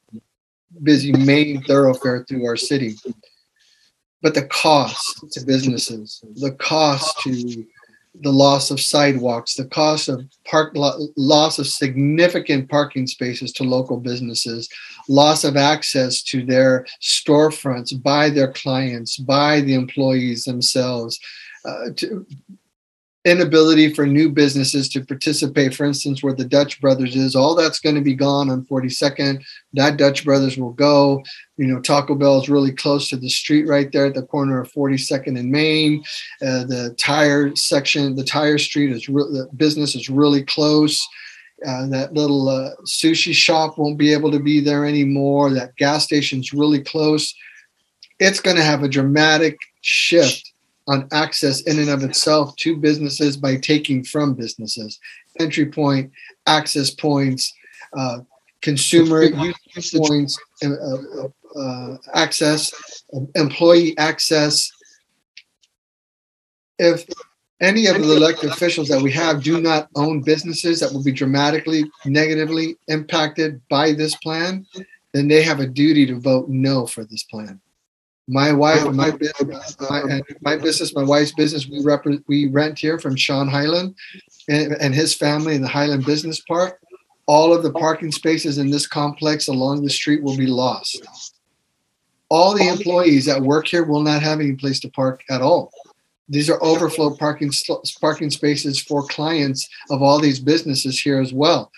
busy 0.83 1.11
main 1.11 1.61
thoroughfare 1.63 2.25
through 2.27 2.45
our 2.45 2.57
city. 2.57 2.95
But 4.21 4.33
the 4.33 4.47
cost 4.47 5.23
to 5.31 5.45
businesses, 5.45 6.23
the 6.35 6.51
cost 6.53 7.19
to 7.21 7.65
the 8.21 8.31
loss 8.31 8.71
of 8.71 8.79
sidewalks, 8.79 9.53
the 9.53 9.65
cost 9.65 10.09
of 10.09 10.23
park 10.45 10.73
loss 10.75 11.59
of 11.59 11.67
significant 11.67 12.69
parking 12.69 13.05
spaces 13.05 13.51
to 13.53 13.63
local 13.63 13.97
businesses, 13.97 14.67
loss 15.07 15.43
of 15.43 15.55
access 15.55 16.23
to 16.23 16.43
their 16.43 16.85
storefronts 17.01 18.01
by 18.01 18.29
their 18.29 18.51
clients, 18.51 19.17
by 19.17 19.61
the 19.61 19.75
employees 19.75 20.45
themselves, 20.45 21.19
uh, 21.65 21.91
to 21.95 22.25
inability 23.25 23.93
for 23.93 24.05
new 24.05 24.29
businesses 24.29 24.87
to 24.89 25.03
participate. 25.03 25.73
For 25.73 25.85
instance, 25.85 26.23
where 26.23 26.33
the 26.33 26.45
Dutch 26.45 26.79
Brothers 26.79 27.15
is, 27.15 27.35
all 27.35 27.55
that's 27.55 27.79
going 27.79 27.95
to 27.95 28.01
be 28.01 28.15
gone 28.15 28.49
on 28.49 28.65
42nd. 28.65 29.43
That 29.73 29.97
Dutch 29.97 30.23
Brothers 30.23 30.57
will 30.57 30.71
go. 30.71 31.23
You 31.57 31.67
know, 31.67 31.81
Taco 31.81 32.15
Bell 32.15 32.39
is 32.39 32.49
really 32.49 32.71
close 32.71 33.09
to 33.09 33.17
the 33.17 33.29
street 33.29 33.67
right 33.67 33.91
there 33.91 34.05
at 34.05 34.13
the 34.13 34.23
corner 34.23 34.61
of 34.61 34.71
42nd 34.71 35.37
and 35.39 35.51
Main. 35.51 36.03
Uh, 36.41 36.63
the 36.63 36.95
tire 36.99 37.55
section, 37.55 38.15
the 38.15 38.23
tire 38.23 38.57
street 38.57 38.91
is 38.91 39.09
re- 39.09 39.23
the 39.23 39.49
business 39.55 39.95
is 39.95 40.09
really 40.09 40.43
close. 40.43 41.05
Uh, 41.65 41.87
that 41.87 42.13
little 42.13 42.49
uh, 42.49 42.69
sushi 42.85 43.33
shop 43.33 43.79
won't 43.79 43.97
be 43.97 44.13
able 44.13 44.31
to 44.31 44.39
be 44.39 44.59
there 44.59 44.85
anymore. 44.85 45.49
That 45.49 45.75
gas 45.75 46.03
station's 46.03 46.53
really 46.53 46.81
close. 46.81 47.33
It's 48.19 48.39
going 48.39 48.57
to 48.57 48.63
have 48.63 48.83
a 48.83 48.87
dramatic 48.87 49.57
shift 49.81 50.46
on 50.87 51.07
access 51.11 51.61
in 51.61 51.79
and 51.79 51.89
of 51.89 52.03
itself 52.03 52.55
to 52.57 52.77
businesses 52.77 53.37
by 53.37 53.57
taking 53.57 54.03
from 54.03 54.33
businesses. 54.33 54.99
Entry 55.39 55.65
point 55.65 56.11
access 56.45 56.89
points 56.91 57.53
uh, 57.97 58.19
consumer 58.61 59.23
use 59.23 59.93
points. 59.95 60.37
uh, 60.63 61.27
uh, 61.59 61.97
access 62.13 62.73
employee 63.35 63.97
access. 63.97 64.71
If 66.79 67.05
any 67.59 67.87
of 67.87 67.97
the 68.01 68.15
elected 68.15 68.51
officials 68.51 68.87
that 68.89 69.01
we 69.01 69.11
have 69.11 69.43
do 69.43 69.59
not 69.59 69.89
own 69.95 70.21
businesses 70.21 70.79
that 70.79 70.91
will 70.91 71.03
be 71.03 71.11
dramatically 71.11 71.89
negatively 72.05 72.77
impacted 72.87 73.61
by 73.69 73.93
this 73.93 74.15
plan 74.17 74.65
then 75.13 75.27
they 75.27 75.41
have 75.41 75.59
a 75.59 75.65
duty 75.65 76.05
to 76.05 76.19
vote 76.19 76.47
no 76.49 76.85
for 76.85 77.03
this 77.05 77.23
plan 77.23 77.59
My 78.27 78.51
wife 78.51 78.83
and 78.83 78.95
my, 78.97 79.11
my, 79.89 80.21
my 80.41 80.57
business, 80.57 80.93
my 80.93 81.03
wife's 81.03 81.31
business, 81.33 81.67
we 81.67 81.81
we 82.27 82.47
rent 82.47 82.77
here 82.77 82.99
from 82.99 83.15
Sean 83.15 83.47
Highland 83.47 83.95
and, 84.49 84.73
and 84.73 84.93
his 84.93 85.13
family 85.13 85.55
in 85.55 85.61
the 85.61 85.67
Highland 85.67 86.05
Business 86.05 86.41
Park. 86.41 86.79
All 87.25 87.53
of 87.53 87.63
the 87.63 87.71
parking 87.71 88.11
spaces 88.11 88.57
in 88.57 88.69
this 88.69 88.85
complex 88.85 89.47
along 89.47 89.83
the 89.83 89.89
street 89.89 90.23
will 90.23 90.35
be 90.35 90.47
lost. 90.47 91.01
All 92.29 92.53
the 92.53 92.67
employees 92.67 93.25
that 93.25 93.41
work 93.41 93.67
here 93.67 93.85
will 93.85 94.01
not 94.01 94.21
have 94.21 94.41
any 94.41 94.53
place 94.53 94.81
to 94.81 94.89
park 94.89 95.23
at 95.29 95.41
all. 95.41 95.71
These 96.27 96.49
are 96.49 96.61
overflow 96.61 97.15
parking 97.15 97.51
parking 98.01 98.29
spaces 98.29 98.81
for 98.81 99.03
clients 99.03 99.67
of 99.89 100.01
all 100.01 100.19
these 100.19 100.39
businesses 100.39 100.99
here 100.99 101.21
as 101.21 101.31
well 101.31 101.71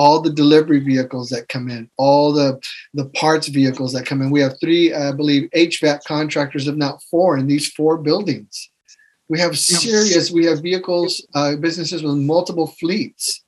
all 0.00 0.18
the 0.18 0.32
delivery 0.32 0.80
vehicles 0.80 1.28
that 1.28 1.48
come 1.48 1.68
in, 1.68 1.90
all 1.98 2.32
the 2.32 2.58
the 2.94 3.04
parts 3.10 3.48
vehicles 3.48 3.92
that 3.92 4.06
come 4.06 4.22
in. 4.22 4.30
We 4.30 4.40
have 4.40 4.58
three, 4.58 4.94
I 4.94 5.12
believe, 5.12 5.50
HVAC 5.54 6.04
contractors, 6.04 6.66
if 6.66 6.74
not 6.74 7.02
four, 7.10 7.36
in 7.36 7.46
these 7.46 7.68
four 7.68 7.98
buildings. 7.98 8.70
We 9.28 9.38
have 9.40 9.58
serious. 9.58 10.30
We 10.30 10.46
have 10.46 10.62
vehicles, 10.62 11.22
uh, 11.34 11.56
businesses 11.56 12.02
with 12.02 12.16
multiple 12.16 12.68
fleets, 12.80 13.44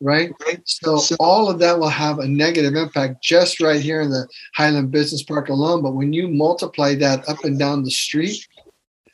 right? 0.00 0.32
So 0.64 1.02
all 1.20 1.50
of 1.50 1.58
that 1.58 1.78
will 1.78 1.90
have 1.90 2.18
a 2.18 2.26
negative 2.26 2.74
impact 2.76 3.22
just 3.22 3.60
right 3.60 3.82
here 3.82 4.00
in 4.00 4.08
the 4.08 4.26
Highland 4.56 4.90
Business 4.90 5.22
Park 5.22 5.50
alone. 5.50 5.82
But 5.82 5.92
when 5.92 6.14
you 6.14 6.28
multiply 6.28 6.94
that 6.94 7.28
up 7.28 7.44
and 7.44 7.58
down 7.58 7.84
the 7.84 7.90
street, 7.90 8.42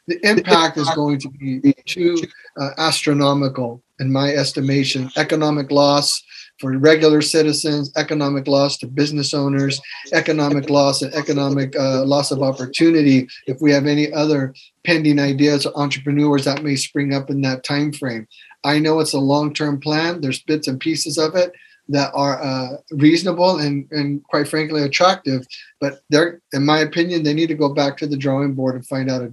the 0.07 0.21
impact 0.23 0.77
is 0.77 0.89
going 0.91 1.19
to 1.19 1.31
be 1.31 1.75
too 1.85 2.17
uh, 2.61 2.71
astronomical 2.79 3.83
in 3.99 4.13
my 4.13 4.29
estimation. 4.31 5.11
Economic 5.17 5.73
loss 5.73 6.23
for 6.59 6.77
regular 6.79 7.21
citizens, 7.21 7.93
economic 7.97 8.47
loss 8.47 8.79
to 8.79 8.87
business 8.87 9.35
owners, 9.35 9.81
economic 10.13 10.71
loss 10.71 11.03
and 11.03 11.13
economic 11.15 11.77
uh, 11.77 12.05
loss 12.05 12.31
of 12.31 12.43
opportunity. 12.43 13.29
If 13.47 13.61
we 13.61 13.73
have 13.73 13.87
any 13.87 14.13
other 14.13 14.55
pending 14.85 15.19
ideas 15.19 15.67
or 15.67 15.77
entrepreneurs 15.77 16.45
that 16.45 16.63
may 16.63 16.77
spring 16.77 17.15
up 17.15 17.31
in 17.31 17.43
that 17.43 17.65
time 17.65 17.93
frame, 17.93 18.27
I 18.65 18.79
know 18.79 19.01
it's 19.01 19.13
a 19.13 19.19
long-term 19.19 19.81
plan. 19.81 20.21
There's 20.21 20.43
bits 20.43 20.69
and 20.69 20.81
pieces 20.81 21.19
of 21.19 21.35
it 21.35 21.53
that 21.89 22.11
are 22.15 22.43
uh, 22.43 22.79
reasonable 22.91 23.59
and, 23.59 23.87
and 23.93 24.25
quite 24.25 24.49
frankly 24.49 24.83
attractive, 24.83 25.47
but 25.81 26.01
they're, 26.11 26.41
in 26.53 26.65
my 26.65 26.81
opinion, 26.81 27.23
they 27.23 27.35
need 27.35 27.47
to 27.47 27.55
go 27.55 27.73
back 27.73 27.97
to 27.99 28.07
the 28.07 28.17
drawing 28.17 28.55
board 28.55 28.75
and 28.75 28.87
find 28.87 29.11
out 29.11 29.23
a, 29.23 29.33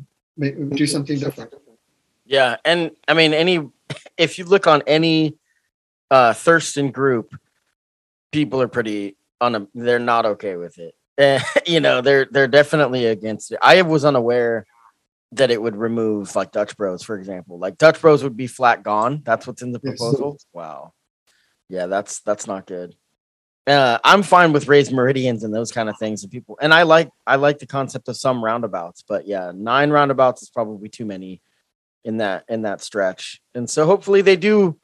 do 0.75 0.85
something 0.85 1.19
different. 1.19 1.53
Yeah, 2.25 2.57
and 2.63 2.91
I 3.07 3.13
mean, 3.13 3.33
any 3.33 3.69
if 4.17 4.37
you 4.37 4.45
look 4.45 4.67
on 4.67 4.83
any 4.87 5.35
uh, 6.11 6.33
Thurston 6.33 6.91
group, 6.91 7.35
people 8.31 8.61
are 8.61 8.67
pretty 8.67 9.17
on 9.41 9.55
a, 9.55 9.67
they're 9.73 9.99
not 9.99 10.25
okay 10.25 10.55
with 10.55 10.77
it. 10.77 10.95
you 11.67 11.79
know, 11.79 12.01
they're 12.01 12.25
they're 12.25 12.47
definitely 12.47 13.05
against 13.05 13.51
it. 13.51 13.59
I 13.61 13.81
was 13.83 14.03
unaware 14.03 14.65
that 15.33 15.51
it 15.51 15.61
would 15.61 15.75
remove 15.75 16.35
like 16.35 16.51
Dutch 16.51 16.75
Bros, 16.77 17.03
for 17.03 17.17
example. 17.17 17.59
Like 17.59 17.77
Dutch 17.77 18.01
Bros 18.01 18.23
would 18.23 18.37
be 18.37 18.47
flat 18.47 18.83
gone. 18.83 19.21
That's 19.23 19.45
what's 19.45 19.61
in 19.61 19.71
the 19.71 19.79
proposal. 19.79 20.33
Yes. 20.33 20.45
Wow. 20.53 20.93
Yeah, 21.69 21.87
that's 21.87 22.21
that's 22.21 22.47
not 22.47 22.65
good. 22.67 22.95
Uh, 23.65 23.97
I'm 24.03 24.23
fine 24.23 24.51
with 24.51 24.67
raised 24.67 24.91
meridians 24.91 25.43
and 25.43 25.53
those 25.53 25.71
kind 25.71 25.87
of 25.87 25.97
things 25.97 26.21
and 26.23 26.31
people 26.31 26.57
and 26.61 26.73
I 26.73 26.83
like 26.83 27.09
I 27.25 27.37
like 27.37 27.59
the 27.59 27.65
concept 27.65 28.09
of 28.09 28.17
some 28.17 28.43
roundabouts, 28.43 29.03
but 29.07 29.25
yeah, 29.25 29.51
nine 29.55 29.89
roundabouts 29.89 30.41
is 30.41 30.49
probably 30.49 30.89
too 30.89 31.05
many 31.05 31.41
in 32.03 32.17
that 32.17 32.43
in 32.49 32.63
that 32.63 32.81
stretch. 32.81 33.41
And 33.55 33.69
so 33.69 33.85
hopefully 33.85 34.21
they 34.21 34.35
do 34.35 34.77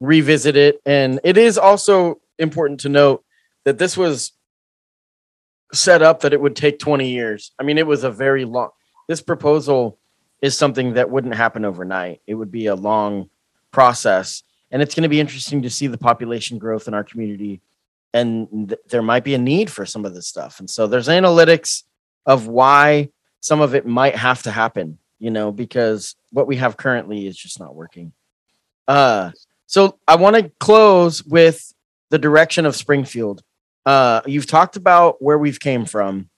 revisit 0.00 0.56
it. 0.56 0.80
And 0.84 1.20
it 1.24 1.36
is 1.36 1.58
also 1.58 2.20
important 2.38 2.80
to 2.80 2.88
note 2.88 3.24
that 3.64 3.78
this 3.78 3.96
was 3.96 4.32
set 5.72 6.02
up 6.02 6.20
that 6.20 6.32
it 6.32 6.40
would 6.40 6.56
take 6.56 6.78
20 6.78 7.08
years. 7.10 7.52
I 7.58 7.62
mean, 7.62 7.78
it 7.78 7.86
was 7.86 8.04
a 8.04 8.10
very 8.10 8.44
long, 8.44 8.70
this 9.08 9.20
proposal 9.20 9.98
is 10.42 10.56
something 10.56 10.94
that 10.94 11.10
wouldn't 11.10 11.34
happen 11.34 11.64
overnight. 11.64 12.20
It 12.26 12.34
would 12.34 12.50
be 12.50 12.66
a 12.66 12.74
long 12.74 13.30
process. 13.72 14.42
And 14.70 14.82
it's 14.82 14.94
going 14.94 15.02
to 15.02 15.08
be 15.08 15.20
interesting 15.20 15.62
to 15.62 15.70
see 15.70 15.86
the 15.86 15.98
population 15.98 16.58
growth 16.58 16.88
in 16.88 16.94
our 16.94 17.04
community. 17.04 17.60
And 18.12 18.68
th- 18.68 18.80
there 18.88 19.02
might 19.02 19.24
be 19.24 19.34
a 19.34 19.38
need 19.38 19.70
for 19.70 19.86
some 19.86 20.04
of 20.04 20.14
this 20.14 20.26
stuff. 20.26 20.60
And 20.60 20.68
so 20.68 20.86
there's 20.86 21.08
analytics 21.08 21.82
of 22.24 22.46
why 22.46 23.10
some 23.40 23.60
of 23.60 23.74
it 23.74 23.86
might 23.86 24.16
have 24.16 24.42
to 24.42 24.50
happen, 24.50 24.98
you 25.18 25.30
know, 25.30 25.52
because 25.52 26.16
what 26.32 26.46
we 26.46 26.56
have 26.56 26.76
currently 26.76 27.26
is 27.26 27.36
just 27.36 27.60
not 27.60 27.74
working. 27.74 28.12
Uh, 28.88 29.30
so 29.66 29.98
I 30.06 30.16
want 30.16 30.36
to 30.36 30.50
close 30.60 31.24
with 31.24 31.72
the 32.10 32.18
direction 32.18 32.66
of 32.66 32.76
Springfield. 32.76 33.42
Uh, 33.84 34.20
you've 34.26 34.46
talked 34.46 34.76
about 34.76 35.16
where 35.20 35.38
we've 35.38 35.60
came 35.60 35.84
from, 35.84 36.30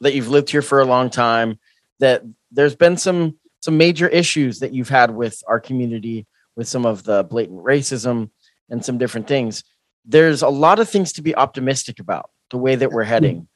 that 0.00 0.14
you've 0.14 0.28
lived 0.28 0.50
here 0.50 0.62
for 0.62 0.80
a 0.80 0.84
long 0.84 1.10
time, 1.10 1.58
that 1.98 2.22
there's 2.50 2.76
been 2.76 2.96
some 2.96 3.38
some 3.60 3.76
major 3.76 4.06
issues 4.06 4.60
that 4.60 4.72
you've 4.72 4.88
had 4.88 5.10
with 5.10 5.42
our 5.48 5.58
community, 5.58 6.26
with 6.54 6.68
some 6.68 6.86
of 6.86 7.02
the 7.02 7.24
blatant 7.24 7.64
racism 7.64 8.30
and 8.70 8.84
some 8.84 8.96
different 8.96 9.26
things. 9.26 9.64
There's 10.04 10.42
a 10.42 10.48
lot 10.48 10.78
of 10.78 10.88
things 10.88 11.12
to 11.14 11.22
be 11.22 11.34
optimistic 11.34 11.98
about 11.98 12.30
the 12.50 12.58
way 12.58 12.76
that 12.76 12.92
we're 12.92 13.02
heading, 13.04 13.48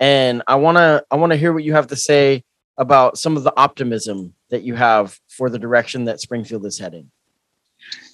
and 0.00 0.42
I 0.46 0.56
wanna 0.56 1.02
I 1.10 1.16
wanna 1.16 1.36
hear 1.36 1.52
what 1.52 1.64
you 1.64 1.74
have 1.74 1.88
to 1.88 1.96
say 1.96 2.44
about 2.76 3.18
some 3.18 3.36
of 3.36 3.44
the 3.44 3.56
optimism 3.56 4.34
that 4.50 4.62
you 4.62 4.74
have 4.74 5.18
for 5.28 5.48
the 5.48 5.58
direction 5.58 6.04
that 6.04 6.20
Springfield 6.20 6.66
is 6.66 6.78
heading. 6.78 7.10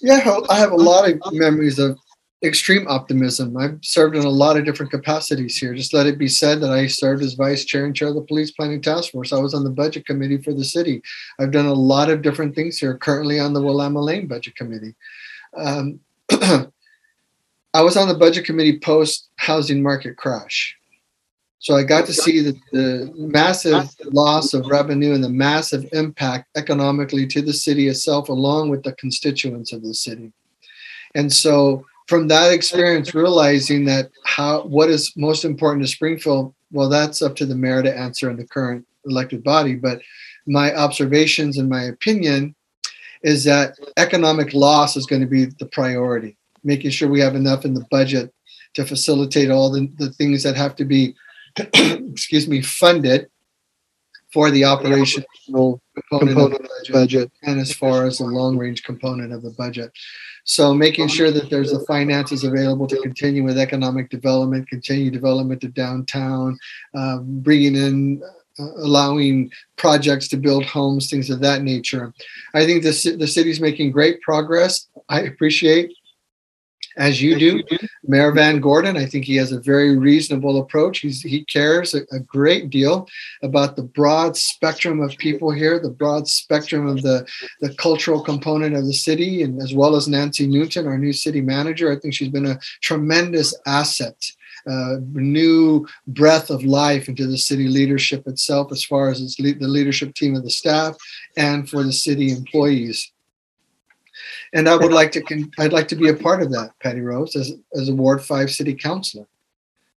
Yeah, 0.01 0.39
I 0.49 0.57
have 0.57 0.71
a 0.71 0.75
lot 0.75 1.09
of 1.09 1.19
memories 1.33 1.79
of 1.79 1.97
extreme 2.43 2.87
optimism. 2.87 3.55
I've 3.55 3.77
served 3.83 4.15
in 4.15 4.23
a 4.23 4.29
lot 4.29 4.57
of 4.57 4.65
different 4.65 4.91
capacities 4.91 5.57
here. 5.57 5.75
Just 5.75 5.93
let 5.93 6.07
it 6.07 6.17
be 6.17 6.27
said 6.27 6.59
that 6.61 6.71
I 6.71 6.87
served 6.87 7.21
as 7.21 7.33
vice 7.33 7.65
chair 7.65 7.85
and 7.85 7.95
chair 7.95 8.07
of 8.07 8.15
the 8.15 8.21
police 8.21 8.51
planning 8.51 8.81
task 8.81 9.11
force. 9.11 9.31
I 9.31 9.37
was 9.37 9.53
on 9.53 9.63
the 9.63 9.69
budget 9.69 10.05
committee 10.05 10.37
for 10.37 10.53
the 10.53 10.65
city. 10.65 11.03
I've 11.39 11.51
done 11.51 11.67
a 11.67 11.73
lot 11.73 12.09
of 12.09 12.23
different 12.23 12.55
things 12.55 12.79
here. 12.79 12.97
Currently 12.97 13.39
on 13.39 13.53
the 13.53 13.61
Willamalane 13.61 14.27
budget 14.27 14.55
committee. 14.55 14.95
Um, 15.55 15.99
I 16.31 17.81
was 17.81 17.95
on 17.95 18.07
the 18.07 18.15
budget 18.15 18.45
committee 18.45 18.79
post 18.79 19.29
housing 19.37 19.83
market 19.83 20.17
crash. 20.17 20.75
So 21.61 21.75
I 21.75 21.83
got 21.83 22.07
to 22.07 22.13
see 22.13 22.41
the, 22.41 22.59
the 22.71 23.13
massive 23.15 23.95
loss 24.05 24.55
of 24.55 24.65
revenue 24.65 25.13
and 25.13 25.23
the 25.23 25.29
massive 25.29 25.87
impact 25.93 26.49
economically 26.57 27.27
to 27.27 27.41
the 27.43 27.53
city 27.53 27.87
itself, 27.87 28.29
along 28.29 28.69
with 28.69 28.81
the 28.81 28.93
constituents 28.93 29.71
of 29.71 29.83
the 29.83 29.93
city. 29.93 30.33
And 31.13 31.31
so 31.31 31.85
from 32.07 32.27
that 32.29 32.51
experience, 32.51 33.13
realizing 33.13 33.85
that 33.85 34.09
how 34.25 34.63
what 34.63 34.89
is 34.89 35.13
most 35.15 35.45
important 35.45 35.85
to 35.85 35.87
Springfield, 35.87 36.51
well, 36.71 36.89
that's 36.89 37.21
up 37.21 37.35
to 37.35 37.45
the 37.45 37.55
mayor 37.55 37.83
to 37.83 37.95
answer 37.95 38.31
in 38.31 38.37
the 38.37 38.47
current 38.47 38.83
elected 39.05 39.43
body. 39.43 39.75
But 39.75 40.01
my 40.47 40.75
observations 40.75 41.59
and 41.59 41.69
my 41.69 41.83
opinion 41.83 42.55
is 43.21 43.43
that 43.43 43.75
economic 43.97 44.55
loss 44.55 44.97
is 44.97 45.05
going 45.05 45.21
to 45.21 45.27
be 45.27 45.45
the 45.45 45.67
priority, 45.67 46.37
making 46.63 46.89
sure 46.89 47.07
we 47.07 47.19
have 47.19 47.35
enough 47.35 47.65
in 47.65 47.75
the 47.75 47.85
budget 47.91 48.33
to 48.73 48.83
facilitate 48.83 49.51
all 49.51 49.69
the, 49.69 49.87
the 49.99 50.09
things 50.13 50.41
that 50.41 50.55
have 50.55 50.75
to 50.77 50.85
be 50.85 51.13
excuse 51.73 52.47
me, 52.47 52.61
funded 52.61 53.29
for 54.33 54.49
the 54.49 54.63
operational 54.63 55.27
component, 55.45 55.81
component 56.09 56.39
of 56.39 56.51
the 56.51 56.59
budget, 56.59 56.93
budget, 56.93 57.31
and 57.43 57.59
as 57.59 57.73
far 57.73 58.05
as 58.05 58.19
the 58.19 58.23
long 58.23 58.57
range 58.57 58.83
component 58.83 59.33
of 59.33 59.41
the 59.41 59.51
budget. 59.51 59.91
So 60.43 60.73
making 60.73 61.09
sure 61.09 61.31
that 61.31 61.49
there's 61.49 61.71
the 61.71 61.85
finances 61.85 62.43
available 62.43 62.87
to 62.87 63.01
continue 63.01 63.43
with 63.43 63.57
economic 63.57 64.09
development, 64.09 64.69
continue 64.69 65.11
development 65.11 65.61
to 65.61 65.67
downtown, 65.67 66.57
um, 66.95 67.41
bringing 67.41 67.75
in 67.75 68.23
uh, 68.59 68.63
allowing 68.77 69.51
projects 69.75 70.27
to 70.29 70.37
build 70.37 70.65
homes, 70.65 71.09
things 71.09 71.29
of 71.29 71.41
that 71.41 71.61
nature. 71.61 72.13
I 72.53 72.65
think 72.65 72.83
the, 72.83 73.15
the 73.17 73.27
city's 73.27 73.59
making 73.59 73.91
great 73.91 74.21
progress. 74.21 74.87
I 75.09 75.21
appreciate 75.21 75.93
as 76.97 77.21
you 77.21 77.37
do. 77.37 77.63
Mayor 78.03 78.31
VanGordon, 78.31 78.97
I 78.97 79.05
think 79.05 79.25
he 79.25 79.35
has 79.35 79.51
a 79.51 79.59
very 79.59 79.97
reasonable 79.97 80.59
approach. 80.59 80.99
He's, 80.99 81.21
he 81.21 81.45
cares 81.45 81.93
a, 81.93 82.01
a, 82.11 82.19
great 82.19 82.69
deal 82.69 83.07
about 83.41 83.75
the 83.75 83.83
broad 83.83 84.37
spectrum 84.37 85.01
of 85.01 85.17
people 85.17 85.51
here, 85.51 85.79
the 85.79 85.89
broad 85.89 86.27
spectrum 86.27 86.87
of 86.87 87.01
the, 87.01 87.25
the 87.59 87.73
cultural 87.75 88.23
component 88.23 88.75
of 88.75 88.85
the 88.85 88.93
city, 88.93 89.43
and 89.43 89.61
as 89.61 89.73
well 89.73 89.95
as 89.95 90.07
Nancy 90.07 90.47
Newton, 90.47 90.87
our 90.87 90.97
new 90.97 91.13
city 91.13 91.41
manager. 91.41 91.91
I 91.91 91.99
think 91.99 92.13
she's 92.13 92.29
been 92.29 92.45
a 92.45 92.59
tremendous 92.81 93.57
asset. 93.65 94.15
Uh, 94.69 94.97
new 95.13 95.87
breath 96.05 96.51
of 96.51 96.63
life 96.63 97.09
into 97.09 97.25
the 97.25 97.37
city 97.37 97.67
leadership 97.67 98.27
itself, 98.27 98.71
as 98.71 98.83
far 98.83 99.09
as 99.09 99.19
its 99.19 99.39
le- 99.39 99.55
the 99.55 99.67
leadership 99.67 100.13
team 100.13 100.35
of 100.35 100.43
the 100.43 100.51
staff 100.51 100.95
and 101.35 101.67
for 101.67 101.81
the 101.81 101.91
city 101.91 102.31
employees 102.31 103.11
and 104.53 104.67
I 104.67 104.75
would 104.75 104.91
like 104.91 105.11
to 105.13 105.21
con- 105.21 105.51
I'd 105.59 105.73
like 105.73 105.87
to 105.89 105.95
be 105.95 106.09
a 106.09 106.13
part 106.13 106.41
of 106.41 106.51
that, 106.51 106.71
Patty 106.79 107.01
Rose, 107.01 107.35
as 107.35 107.53
as 107.73 107.89
a 107.89 107.95
Ward 107.95 108.23
Five 108.23 108.51
City 108.51 108.73
Councilor. 108.73 109.25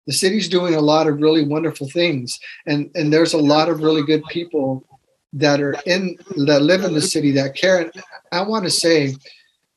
The 0.06 0.12
city's 0.12 0.48
doing 0.48 0.74
a 0.74 0.80
lot 0.80 1.06
of 1.06 1.20
really 1.20 1.44
wonderful 1.44 1.88
things, 1.88 2.38
and 2.66 2.90
and 2.94 3.12
there's 3.12 3.34
a 3.34 3.38
lot 3.38 3.68
of 3.68 3.82
really 3.82 4.02
good 4.02 4.24
people 4.26 4.84
that 5.32 5.60
are 5.60 5.74
in 5.86 6.16
that 6.46 6.62
live 6.62 6.84
in 6.84 6.94
the 6.94 7.02
city 7.02 7.32
that 7.32 7.56
care. 7.56 7.80
And 7.80 7.92
I 8.30 8.42
want 8.42 8.64
to 8.64 8.70
say 8.70 9.14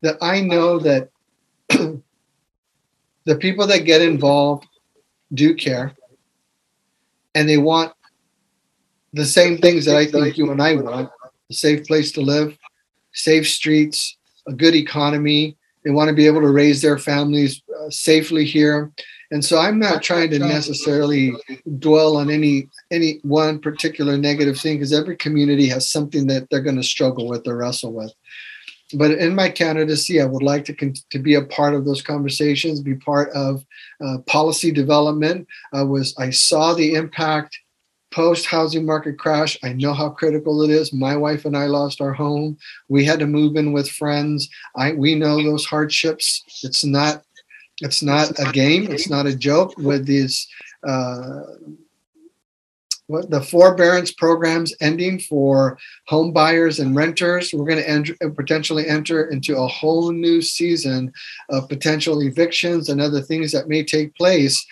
that 0.02 0.18
I 0.22 0.42
know 0.42 0.80
that 0.80 1.10
the 1.70 3.36
people 3.40 3.66
that 3.68 3.80
get 3.80 4.02
involved 4.02 4.68
do 5.34 5.56
care, 5.56 5.94
and 7.34 7.50
they 7.50 7.58
want 7.58 7.94
the 9.14 9.26
same 9.26 9.58
things 9.58 9.86
that 9.86 9.96
I 9.96 10.06
think 10.06 10.38
you 10.38 10.52
and 10.52 10.62
I 10.62 10.76
want: 10.76 11.10
a 11.50 11.54
safe 11.54 11.88
place 11.88 12.12
to 12.12 12.22
live, 12.22 12.56
safe 13.14 13.48
streets, 13.48 14.17
a 14.48 14.54
good 14.54 14.76
economy. 14.76 15.58
They 15.84 15.92
want 15.92 16.10
to 16.10 16.16
be 16.16 16.28
able 16.28 16.42
to 16.42 16.52
raise 16.52 16.82
their 16.82 16.98
families 16.98 17.62
uh, 17.80 17.90
safely 17.90 18.46
here. 18.46 18.92
And 19.32 19.44
so 19.44 19.60
I'm 19.60 19.78
not 19.78 20.04
trying 20.04 20.30
to 20.32 20.40
necessarily 20.40 21.34
dwell 21.80 22.16
on 22.16 22.30
any 22.30 22.70
any 22.92 23.20
one 23.24 23.60
particular 23.60 24.18
negative 24.18 24.58
thing 24.58 24.78
because 24.78 24.94
every 24.94 25.18
community 25.18 25.68
has 25.68 25.92
something 25.92 26.28
that 26.28 26.50
they're 26.50 26.62
going 26.62 26.78
to 26.78 26.84
struggle 26.84 27.28
with 27.28 27.46
or 27.48 27.58
wrestle 27.58 27.92
with. 27.92 28.14
But 28.94 29.12
in 29.12 29.36
my 29.36 29.50
candidacy, 29.50 30.22
I 30.22 30.26
would 30.26 30.44
like 30.44 30.64
to 30.66 30.74
con- 30.74 30.94
to 31.10 31.20
be 31.20 31.36
a 31.36 31.44
part 31.44 31.74
of 31.74 31.84
those 31.84 32.02
conversations, 32.02 32.80
be 32.80 32.96
part 32.96 33.30
of 33.32 33.66
uh, 34.04 34.20
policy 34.28 34.72
development. 34.72 35.48
I 35.74 35.84
was 35.84 36.16
I 36.18 36.30
saw 36.30 36.74
the 36.74 36.94
impact 36.94 37.60
post 38.18 38.48
housing 38.48 38.84
market 38.84 39.20
crash. 39.20 39.56
I 39.64 39.74
know 39.74 39.94
how 39.94 40.10
critical 40.10 40.64
it 40.64 40.72
is. 40.72 40.92
My 40.92 41.16
wife 41.16 41.46
and 41.46 41.56
I 41.56 41.68
lost 41.68 42.02
our 42.02 42.14
home. 42.14 42.58
We 42.90 43.06
had 43.06 43.20
to 43.20 43.28
move 43.28 43.56
in 43.56 43.74
with 43.74 43.92
friends. 43.92 44.50
I 44.76 44.94
we 44.94 45.14
know 45.14 45.36
those 45.38 45.66
hardships. 45.66 46.44
It's 46.64 46.84
not 46.84 47.22
it's 47.80 48.02
not 48.02 48.32
a 48.40 48.52
game. 48.52 48.92
It's 48.92 49.08
not 49.08 49.28
a 49.28 49.36
joke 49.36 49.78
with 49.78 50.08
these 50.08 50.48
uh, 50.84 51.42
what 53.06 53.30
the 53.30 53.40
forbearance 53.40 54.12
programs 54.12 54.74
ending 54.82 55.20
for 55.20 55.78
home 56.08 56.34
buyers 56.34 56.80
and 56.80 56.96
renters. 56.96 57.54
We're 57.54 57.72
going 57.72 57.84
to 57.84 57.90
enter, 57.90 58.16
potentially 58.32 58.88
enter 58.88 59.30
into 59.30 59.58
a 59.58 59.68
whole 59.68 60.12
new 60.12 60.42
season 60.42 61.14
of 61.52 61.70
potential 61.70 62.24
evictions 62.24 62.90
and 62.90 63.00
other 63.00 63.22
things 63.22 63.52
that 63.52 63.70
may 63.70 63.84
take 63.84 64.16
place. 64.16 64.66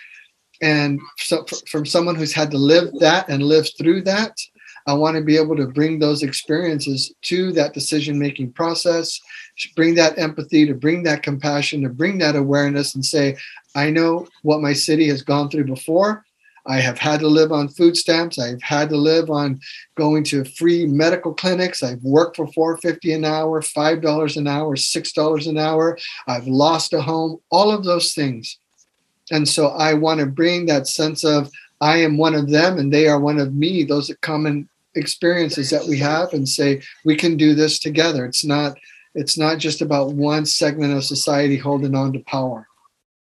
And 0.62 1.00
so, 1.18 1.44
from 1.68 1.84
someone 1.84 2.14
who's 2.14 2.32
had 2.32 2.50
to 2.52 2.58
live 2.58 2.92
that 3.00 3.28
and 3.28 3.42
live 3.42 3.68
through 3.78 4.02
that, 4.02 4.36
I 4.86 4.94
want 4.94 5.16
to 5.16 5.22
be 5.22 5.36
able 5.36 5.56
to 5.56 5.66
bring 5.66 5.98
those 5.98 6.22
experiences 6.22 7.12
to 7.22 7.52
that 7.52 7.74
decision 7.74 8.18
making 8.18 8.52
process, 8.52 9.20
bring 9.74 9.96
that 9.96 10.16
empathy, 10.18 10.64
to 10.66 10.74
bring 10.74 11.02
that 11.02 11.24
compassion, 11.24 11.82
to 11.82 11.88
bring 11.88 12.18
that 12.18 12.36
awareness 12.36 12.94
and 12.94 13.04
say, 13.04 13.36
I 13.74 13.90
know 13.90 14.28
what 14.42 14.62
my 14.62 14.72
city 14.72 15.08
has 15.08 15.22
gone 15.22 15.50
through 15.50 15.64
before. 15.64 16.24
I 16.68 16.80
have 16.80 16.98
had 16.98 17.20
to 17.20 17.28
live 17.28 17.52
on 17.52 17.68
food 17.68 17.96
stamps. 17.96 18.38
I've 18.38 18.62
had 18.62 18.88
to 18.90 18.96
live 18.96 19.30
on 19.30 19.60
going 19.96 20.24
to 20.24 20.44
free 20.44 20.86
medical 20.86 21.32
clinics. 21.32 21.82
I've 21.82 22.02
worked 22.02 22.36
for 22.36 22.46
450 22.48 23.12
an 23.12 23.24
hour, 23.24 23.60
$5 23.60 24.36
an 24.36 24.46
hour, 24.46 24.76
$6 24.76 25.46
an 25.48 25.58
hour. 25.58 25.98
I've 26.26 26.46
lost 26.46 26.92
a 26.92 27.00
home, 27.00 27.38
all 27.50 27.70
of 27.70 27.84
those 27.84 28.14
things. 28.14 28.58
And 29.30 29.48
so 29.48 29.68
I 29.68 29.94
want 29.94 30.20
to 30.20 30.26
bring 30.26 30.66
that 30.66 30.86
sense 30.86 31.24
of 31.24 31.50
I 31.80 31.98
am 31.98 32.16
one 32.16 32.34
of 32.34 32.50
them 32.50 32.78
and 32.78 32.92
they 32.92 33.08
are 33.08 33.20
one 33.20 33.38
of 33.38 33.54
me, 33.54 33.84
those 33.84 34.10
common 34.22 34.68
experiences 34.94 35.70
that 35.70 35.86
we 35.86 35.98
have 35.98 36.32
and 36.32 36.48
say 36.48 36.82
we 37.04 37.16
can 37.16 37.36
do 37.36 37.54
this 37.54 37.78
together. 37.78 38.24
It's 38.24 38.44
not 38.44 38.76
it's 39.14 39.38
not 39.38 39.58
just 39.58 39.80
about 39.80 40.12
one 40.12 40.44
segment 40.44 40.94
of 40.94 41.04
society 41.04 41.56
holding 41.56 41.94
on 41.94 42.12
to 42.12 42.20
power. 42.20 42.68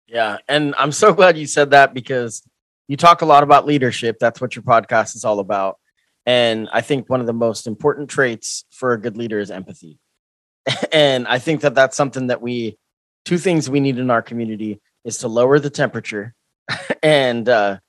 Yeah, 0.07 0.37
and 0.47 0.73
I'm 0.77 0.91
so 0.91 1.13
glad 1.13 1.37
you 1.37 1.45
said 1.45 1.71
that 1.71 1.93
because 1.93 2.43
you 2.87 2.97
talk 2.97 3.21
a 3.21 3.25
lot 3.25 3.43
about 3.43 3.67
leadership. 3.67 4.17
That's 4.19 4.41
what 4.41 4.55
your 4.55 4.63
podcast 4.63 5.15
is 5.15 5.23
all 5.23 5.39
about. 5.39 5.77
And 6.25 6.67
I 6.71 6.81
think 6.81 7.09
one 7.09 7.19
of 7.19 7.27
the 7.27 7.33
most 7.33 7.67
important 7.67 8.09
traits 8.09 8.65
for 8.71 8.93
a 8.93 8.99
good 8.99 9.17
leader 9.17 9.39
is 9.39 9.51
empathy. 9.51 9.99
and 10.91 11.27
I 11.27 11.39
think 11.39 11.61
that 11.61 11.75
that's 11.75 11.97
something 11.97 12.27
that 12.27 12.41
we, 12.41 12.77
two 13.25 13.37
things 13.37 13.69
we 13.69 13.79
need 13.79 13.99
in 13.99 14.09
our 14.09 14.21
community 14.21 14.81
is 15.03 15.19
to 15.19 15.27
lower 15.27 15.59
the 15.59 15.69
temperature 15.69 16.33
and, 17.03 17.47
uh, 17.47 17.79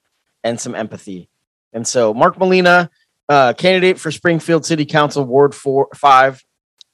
and 0.42 0.60
some 0.60 0.74
empathy. 0.74 1.28
And 1.72 1.86
so 1.86 2.14
Mark 2.14 2.38
Molina, 2.38 2.90
uh, 3.28 3.52
candidate 3.54 3.98
for 3.98 4.10
Springfield 4.10 4.66
City 4.66 4.84
Council 4.84 5.24
Ward 5.24 5.54
four, 5.54 5.88
five. 5.94 6.42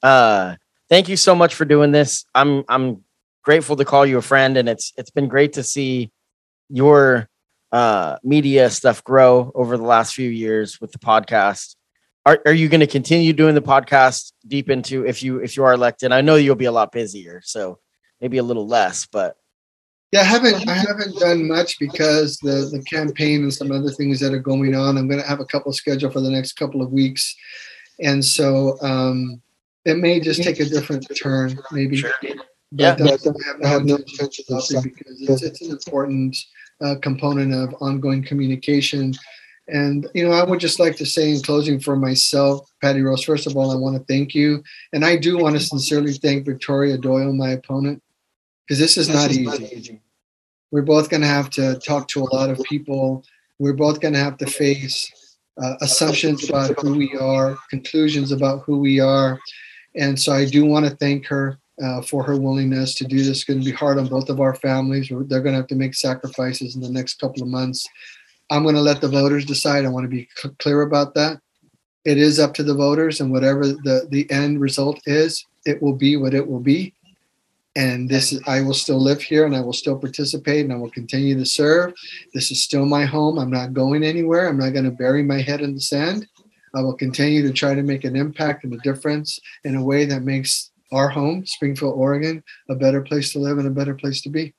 Uh, 0.01 0.55
thank 0.89 1.09
you 1.09 1.17
so 1.17 1.35
much 1.35 1.55
for 1.55 1.65
doing 1.65 1.91
this. 1.91 2.25
I'm, 2.33 2.63
I'm 2.69 3.03
grateful 3.43 3.75
to 3.75 3.85
call 3.85 4.05
you 4.05 4.17
a 4.17 4.21
friend 4.21 4.57
and 4.57 4.69
it's, 4.69 4.93
it's 4.97 5.11
been 5.11 5.27
great 5.27 5.53
to 5.53 5.63
see 5.63 6.11
your 6.69 7.29
uh, 7.71 8.17
media 8.23 8.69
stuff 8.69 9.03
grow 9.03 9.51
over 9.55 9.77
the 9.77 9.83
last 9.83 10.13
few 10.13 10.29
years 10.29 10.81
with 10.81 10.91
the 10.91 10.99
podcast. 10.99 11.75
Are, 12.25 12.39
are 12.45 12.53
you 12.53 12.69
going 12.69 12.81
to 12.81 12.87
continue 12.87 13.33
doing 13.33 13.55
the 13.55 13.61
podcast 13.61 14.33
deep 14.47 14.69
into 14.69 15.05
if 15.05 15.23
you 15.23 15.39
if 15.39 15.57
you 15.57 15.63
are 15.63 15.73
elected? 15.73 16.11
I 16.11 16.21
know 16.21 16.35
you'll 16.35 16.55
be 16.55 16.65
a 16.65 16.71
lot 16.71 16.91
busier, 16.91 17.41
so 17.43 17.79
maybe 18.19 18.37
a 18.37 18.43
little 18.43 18.67
less, 18.67 19.07
but 19.07 19.37
yeah, 20.11 20.21
I 20.21 20.25
haven't 20.25 20.67
I 20.67 20.73
haven't 20.73 21.17
done 21.19 21.47
much 21.47 21.79
because 21.79 22.37
the 22.37 22.69
the 22.71 22.83
campaign 22.83 23.43
and 23.43 23.53
some 23.53 23.71
other 23.71 23.89
things 23.89 24.19
that 24.19 24.33
are 24.33 24.39
going 24.39 24.75
on. 24.75 24.97
I'm 24.97 25.07
going 25.07 25.21
to 25.21 25.27
have 25.27 25.39
a 25.39 25.45
couple 25.45 25.71
scheduled 25.73 26.13
for 26.13 26.21
the 26.21 26.31
next 26.31 26.53
couple 26.53 26.81
of 26.81 26.91
weeks, 26.91 27.35
and 27.99 28.23
so 28.23 28.77
um, 28.81 29.41
it 29.85 29.97
may 29.97 30.19
just 30.19 30.43
take 30.43 30.59
a 30.59 30.65
different 30.65 31.07
turn, 31.21 31.57
maybe. 31.71 31.97
Sure. 31.97 32.11
But 32.73 32.99
yeah, 32.99 33.17
I 33.63 33.67
have 33.67 33.85
no 33.85 33.97
intention 33.97 34.45
of 34.49 34.63
because 34.83 35.21
it's, 35.21 35.43
it's 35.43 35.61
an 35.61 35.71
important 35.71 36.37
uh, 36.81 36.95
component 37.01 37.53
of 37.53 37.75
ongoing 37.81 38.23
communication. 38.23 39.13
And, 39.67 40.07
you 40.13 40.27
know, 40.27 40.33
I 40.33 40.43
would 40.43 40.59
just 40.59 40.79
like 40.79 40.95
to 40.97 41.05
say 41.05 41.31
in 41.31 41.41
closing 41.41 41.79
for 41.79 41.95
myself, 41.95 42.69
Patty 42.81 43.01
Rose, 43.01 43.23
first 43.23 43.47
of 43.47 43.55
all, 43.55 43.71
I 43.71 43.75
want 43.75 43.95
to 43.95 44.03
thank 44.05 44.33
you. 44.33 44.63
And 44.91 45.05
I 45.05 45.17
do 45.17 45.37
want 45.37 45.55
to 45.55 45.61
sincerely 45.61 46.13
thank 46.13 46.45
Victoria 46.45 46.97
Doyle, 46.97 47.31
my 47.31 47.51
opponent, 47.51 48.01
because 48.71 48.79
this 48.79 48.95
is 48.95 49.09
not 49.09 49.31
easy. 49.31 49.99
We're 50.71 50.81
both 50.81 51.09
going 51.09 51.19
to 51.19 51.27
have 51.27 51.49
to 51.49 51.77
talk 51.79 52.07
to 52.07 52.21
a 52.21 52.31
lot 52.33 52.49
of 52.49 52.63
people. 52.63 53.25
We're 53.59 53.73
both 53.73 53.99
going 53.99 54.13
to 54.13 54.19
have 54.21 54.37
to 54.37 54.45
face 54.45 55.11
uh, 55.61 55.73
assumptions 55.81 56.49
about 56.49 56.79
who 56.79 56.97
we 56.97 57.13
are, 57.19 57.57
conclusions 57.69 58.31
about 58.31 58.61
who 58.61 58.79
we 58.79 59.01
are. 59.01 59.37
And 59.97 60.17
so 60.17 60.31
I 60.31 60.45
do 60.45 60.63
want 60.63 60.85
to 60.85 60.95
thank 60.95 61.25
her 61.25 61.59
uh, 61.83 62.01
for 62.01 62.23
her 62.23 62.39
willingness 62.39 62.95
to 62.95 63.03
do 63.03 63.17
this. 63.17 63.27
It's 63.27 63.43
going 63.43 63.59
to 63.59 63.65
be 63.65 63.75
hard 63.75 63.97
on 63.97 64.07
both 64.07 64.29
of 64.29 64.39
our 64.39 64.55
families. 64.55 65.09
They're 65.09 65.41
going 65.41 65.51
to 65.51 65.59
have 65.59 65.67
to 65.67 65.75
make 65.75 65.93
sacrifices 65.93 66.73
in 66.73 66.81
the 66.81 66.89
next 66.89 67.19
couple 67.19 67.43
of 67.43 67.49
months. 67.49 67.85
I'm 68.49 68.63
going 68.63 68.75
to 68.75 68.81
let 68.81 69.01
the 69.01 69.09
voters 69.09 69.43
decide. 69.43 69.83
I 69.83 69.89
want 69.89 70.05
to 70.05 70.15
be 70.15 70.29
cl- 70.37 70.55
clear 70.59 70.83
about 70.83 71.13
that. 71.15 71.41
It 72.05 72.17
is 72.17 72.39
up 72.39 72.53
to 72.53 72.63
the 72.63 72.73
voters, 72.73 73.19
and 73.19 73.33
whatever 73.33 73.67
the, 73.67 74.07
the 74.09 74.31
end 74.31 74.61
result 74.61 75.01
is, 75.07 75.45
it 75.65 75.81
will 75.81 75.95
be 75.95 76.15
what 76.15 76.33
it 76.33 76.47
will 76.47 76.61
be. 76.61 76.93
And 77.75 78.09
this 78.09 78.33
is, 78.33 78.41
I 78.47 78.61
will 78.61 78.73
still 78.73 78.99
live 78.99 79.21
here 79.21 79.45
and 79.45 79.55
I 79.55 79.61
will 79.61 79.73
still 79.73 79.97
participate 79.97 80.65
and 80.65 80.73
I 80.73 80.75
will 80.75 80.91
continue 80.91 81.37
to 81.37 81.45
serve. 81.45 81.93
This 82.33 82.51
is 82.51 82.61
still 82.61 82.85
my 82.85 83.05
home. 83.05 83.39
I'm 83.39 83.51
not 83.51 83.73
going 83.73 84.03
anywhere. 84.03 84.49
I'm 84.49 84.57
not 84.57 84.73
going 84.73 84.85
to 84.85 84.91
bury 84.91 85.23
my 85.23 85.41
head 85.41 85.61
in 85.61 85.73
the 85.73 85.81
sand. 85.81 86.27
I 86.75 86.81
will 86.81 86.95
continue 86.95 87.41
to 87.47 87.53
try 87.53 87.73
to 87.73 87.83
make 87.83 88.03
an 88.03 88.15
impact 88.15 88.63
and 88.63 88.73
a 88.73 88.77
difference 88.77 89.39
in 89.63 89.75
a 89.75 89.83
way 89.83 90.05
that 90.05 90.23
makes 90.23 90.71
our 90.91 91.09
home, 91.09 91.45
Springfield, 91.45 91.93
Oregon, 91.95 92.43
a 92.69 92.75
better 92.75 93.01
place 93.01 93.31
to 93.33 93.39
live 93.39 93.57
and 93.57 93.67
a 93.67 93.71
better 93.71 93.95
place 93.95 94.21
to 94.21 94.29
be. 94.29 94.53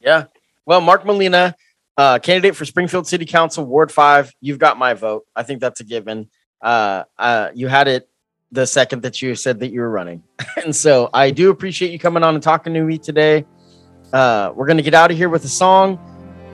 Yeah. 0.00 0.24
Well, 0.66 0.80
Mark 0.80 1.06
Molina, 1.06 1.56
uh, 1.96 2.18
candidate 2.18 2.56
for 2.56 2.64
Springfield 2.64 3.06
City 3.06 3.24
Council, 3.24 3.64
Ward 3.64 3.90
5, 3.90 4.32
you've 4.40 4.58
got 4.58 4.78
my 4.78 4.94
vote. 4.94 5.24
I 5.34 5.42
think 5.42 5.60
that's 5.60 5.80
a 5.80 5.84
given. 5.84 6.28
Uh, 6.60 7.04
uh, 7.18 7.48
you 7.54 7.68
had 7.68 7.88
it 7.88 8.08
the 8.52 8.66
second 8.66 9.02
that 9.02 9.20
you 9.20 9.34
said 9.34 9.60
that 9.60 9.72
you 9.72 9.80
were 9.80 9.90
running. 9.90 10.22
and 10.64 10.74
so 10.76 11.10
I 11.12 11.30
do 11.30 11.50
appreciate 11.50 11.90
you 11.90 11.98
coming 11.98 12.22
on 12.22 12.34
and 12.34 12.42
talking 12.42 12.74
to 12.74 12.82
me 12.82 12.98
today. 12.98 13.44
Uh, 14.12 14.52
we're 14.54 14.66
going 14.66 14.76
to 14.76 14.82
get 14.82 14.94
out 14.94 15.10
of 15.10 15.16
here 15.16 15.28
with 15.28 15.44
a 15.44 15.48
song. 15.48 15.98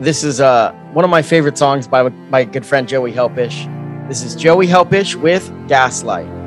This 0.01 0.23
is 0.23 0.41
uh, 0.41 0.73
one 0.93 1.05
of 1.05 1.11
my 1.11 1.23
favorite 1.23 1.59
songs 1.59 1.89
by 1.89 2.09
my 2.09 2.45
good 2.45 2.65
friend 2.65 2.89
Joey 2.89 3.13
Helpish. 3.13 3.67
This 4.09 4.23
is 4.23 4.37
Joey 4.37 4.67
Helpish 4.67 5.17
with 5.17 5.53
Gaslight 5.69 6.39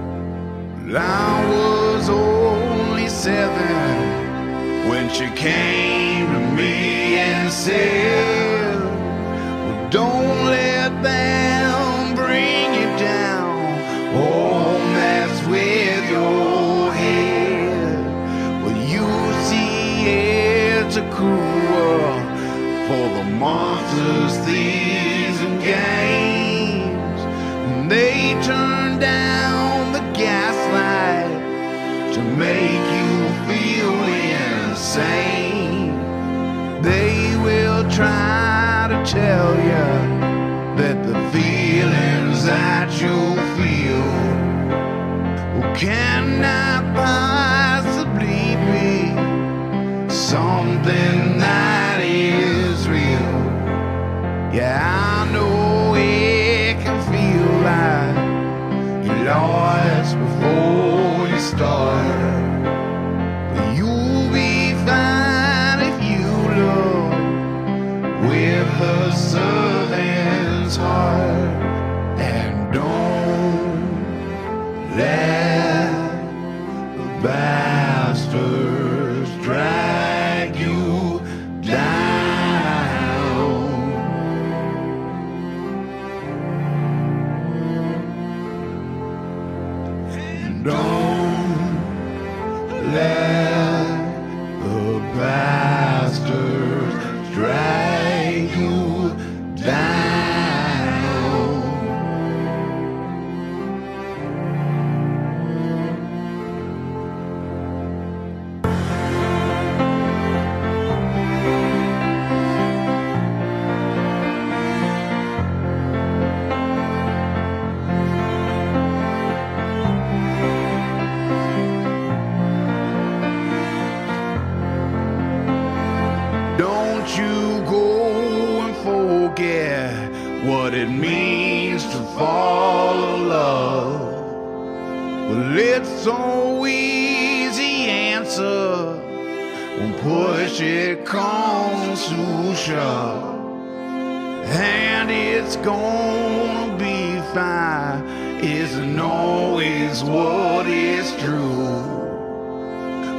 I 0.94 1.50
was 1.50 2.10
only 2.10 3.08
seven 3.08 4.90
when 4.90 5.10
she 5.10 5.30
came 5.30 6.28
to 6.34 6.40
me 6.56 7.16
and 7.16 7.52
said, 7.52 8.78
well, 8.84 9.90
Don't 9.90 10.46
let 10.48 11.02
them 11.02 12.16
bring 12.16 12.74
you 12.74 12.98
down 12.98 14.16
or 14.16 14.41
monsters, 23.42 24.38
thieves, 24.46 25.42
and 25.42 25.60
games. 25.64 27.22
They 27.90 28.40
turn 28.44 29.00
down 29.00 29.94
the 29.94 30.04
gaslight 30.14 31.34
to 32.14 32.22
make 32.46 32.86
you 33.00 33.12
feel 33.50 33.96
insane. 34.70 35.98
They 36.84 37.36
will 37.38 37.84
try 37.90 38.88
to 38.92 38.98
tell 39.12 39.56
you 39.72 39.90
that 40.80 40.98
the 41.08 41.18
feelings 41.34 42.46
that 42.46 42.90
you 43.02 43.18
feel 43.58 44.06
cannot 45.76 46.84
possibly 46.96 48.56
be 48.70 48.94
something 50.14 51.40
that 51.40 51.71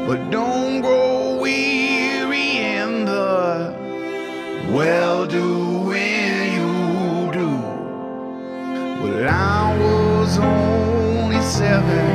But 0.06 0.30
don't 0.30 0.82
grow 0.82 1.38
weary 1.40 2.58
in 2.58 3.04
the 3.04 3.72
well 4.72 5.26
doing 5.26 6.52
you 6.58 7.30
do. 7.32 7.50
Well, 9.00 9.28
I 9.28 9.78
was 9.78 10.38
only 10.38 11.40
seven. 11.42 12.11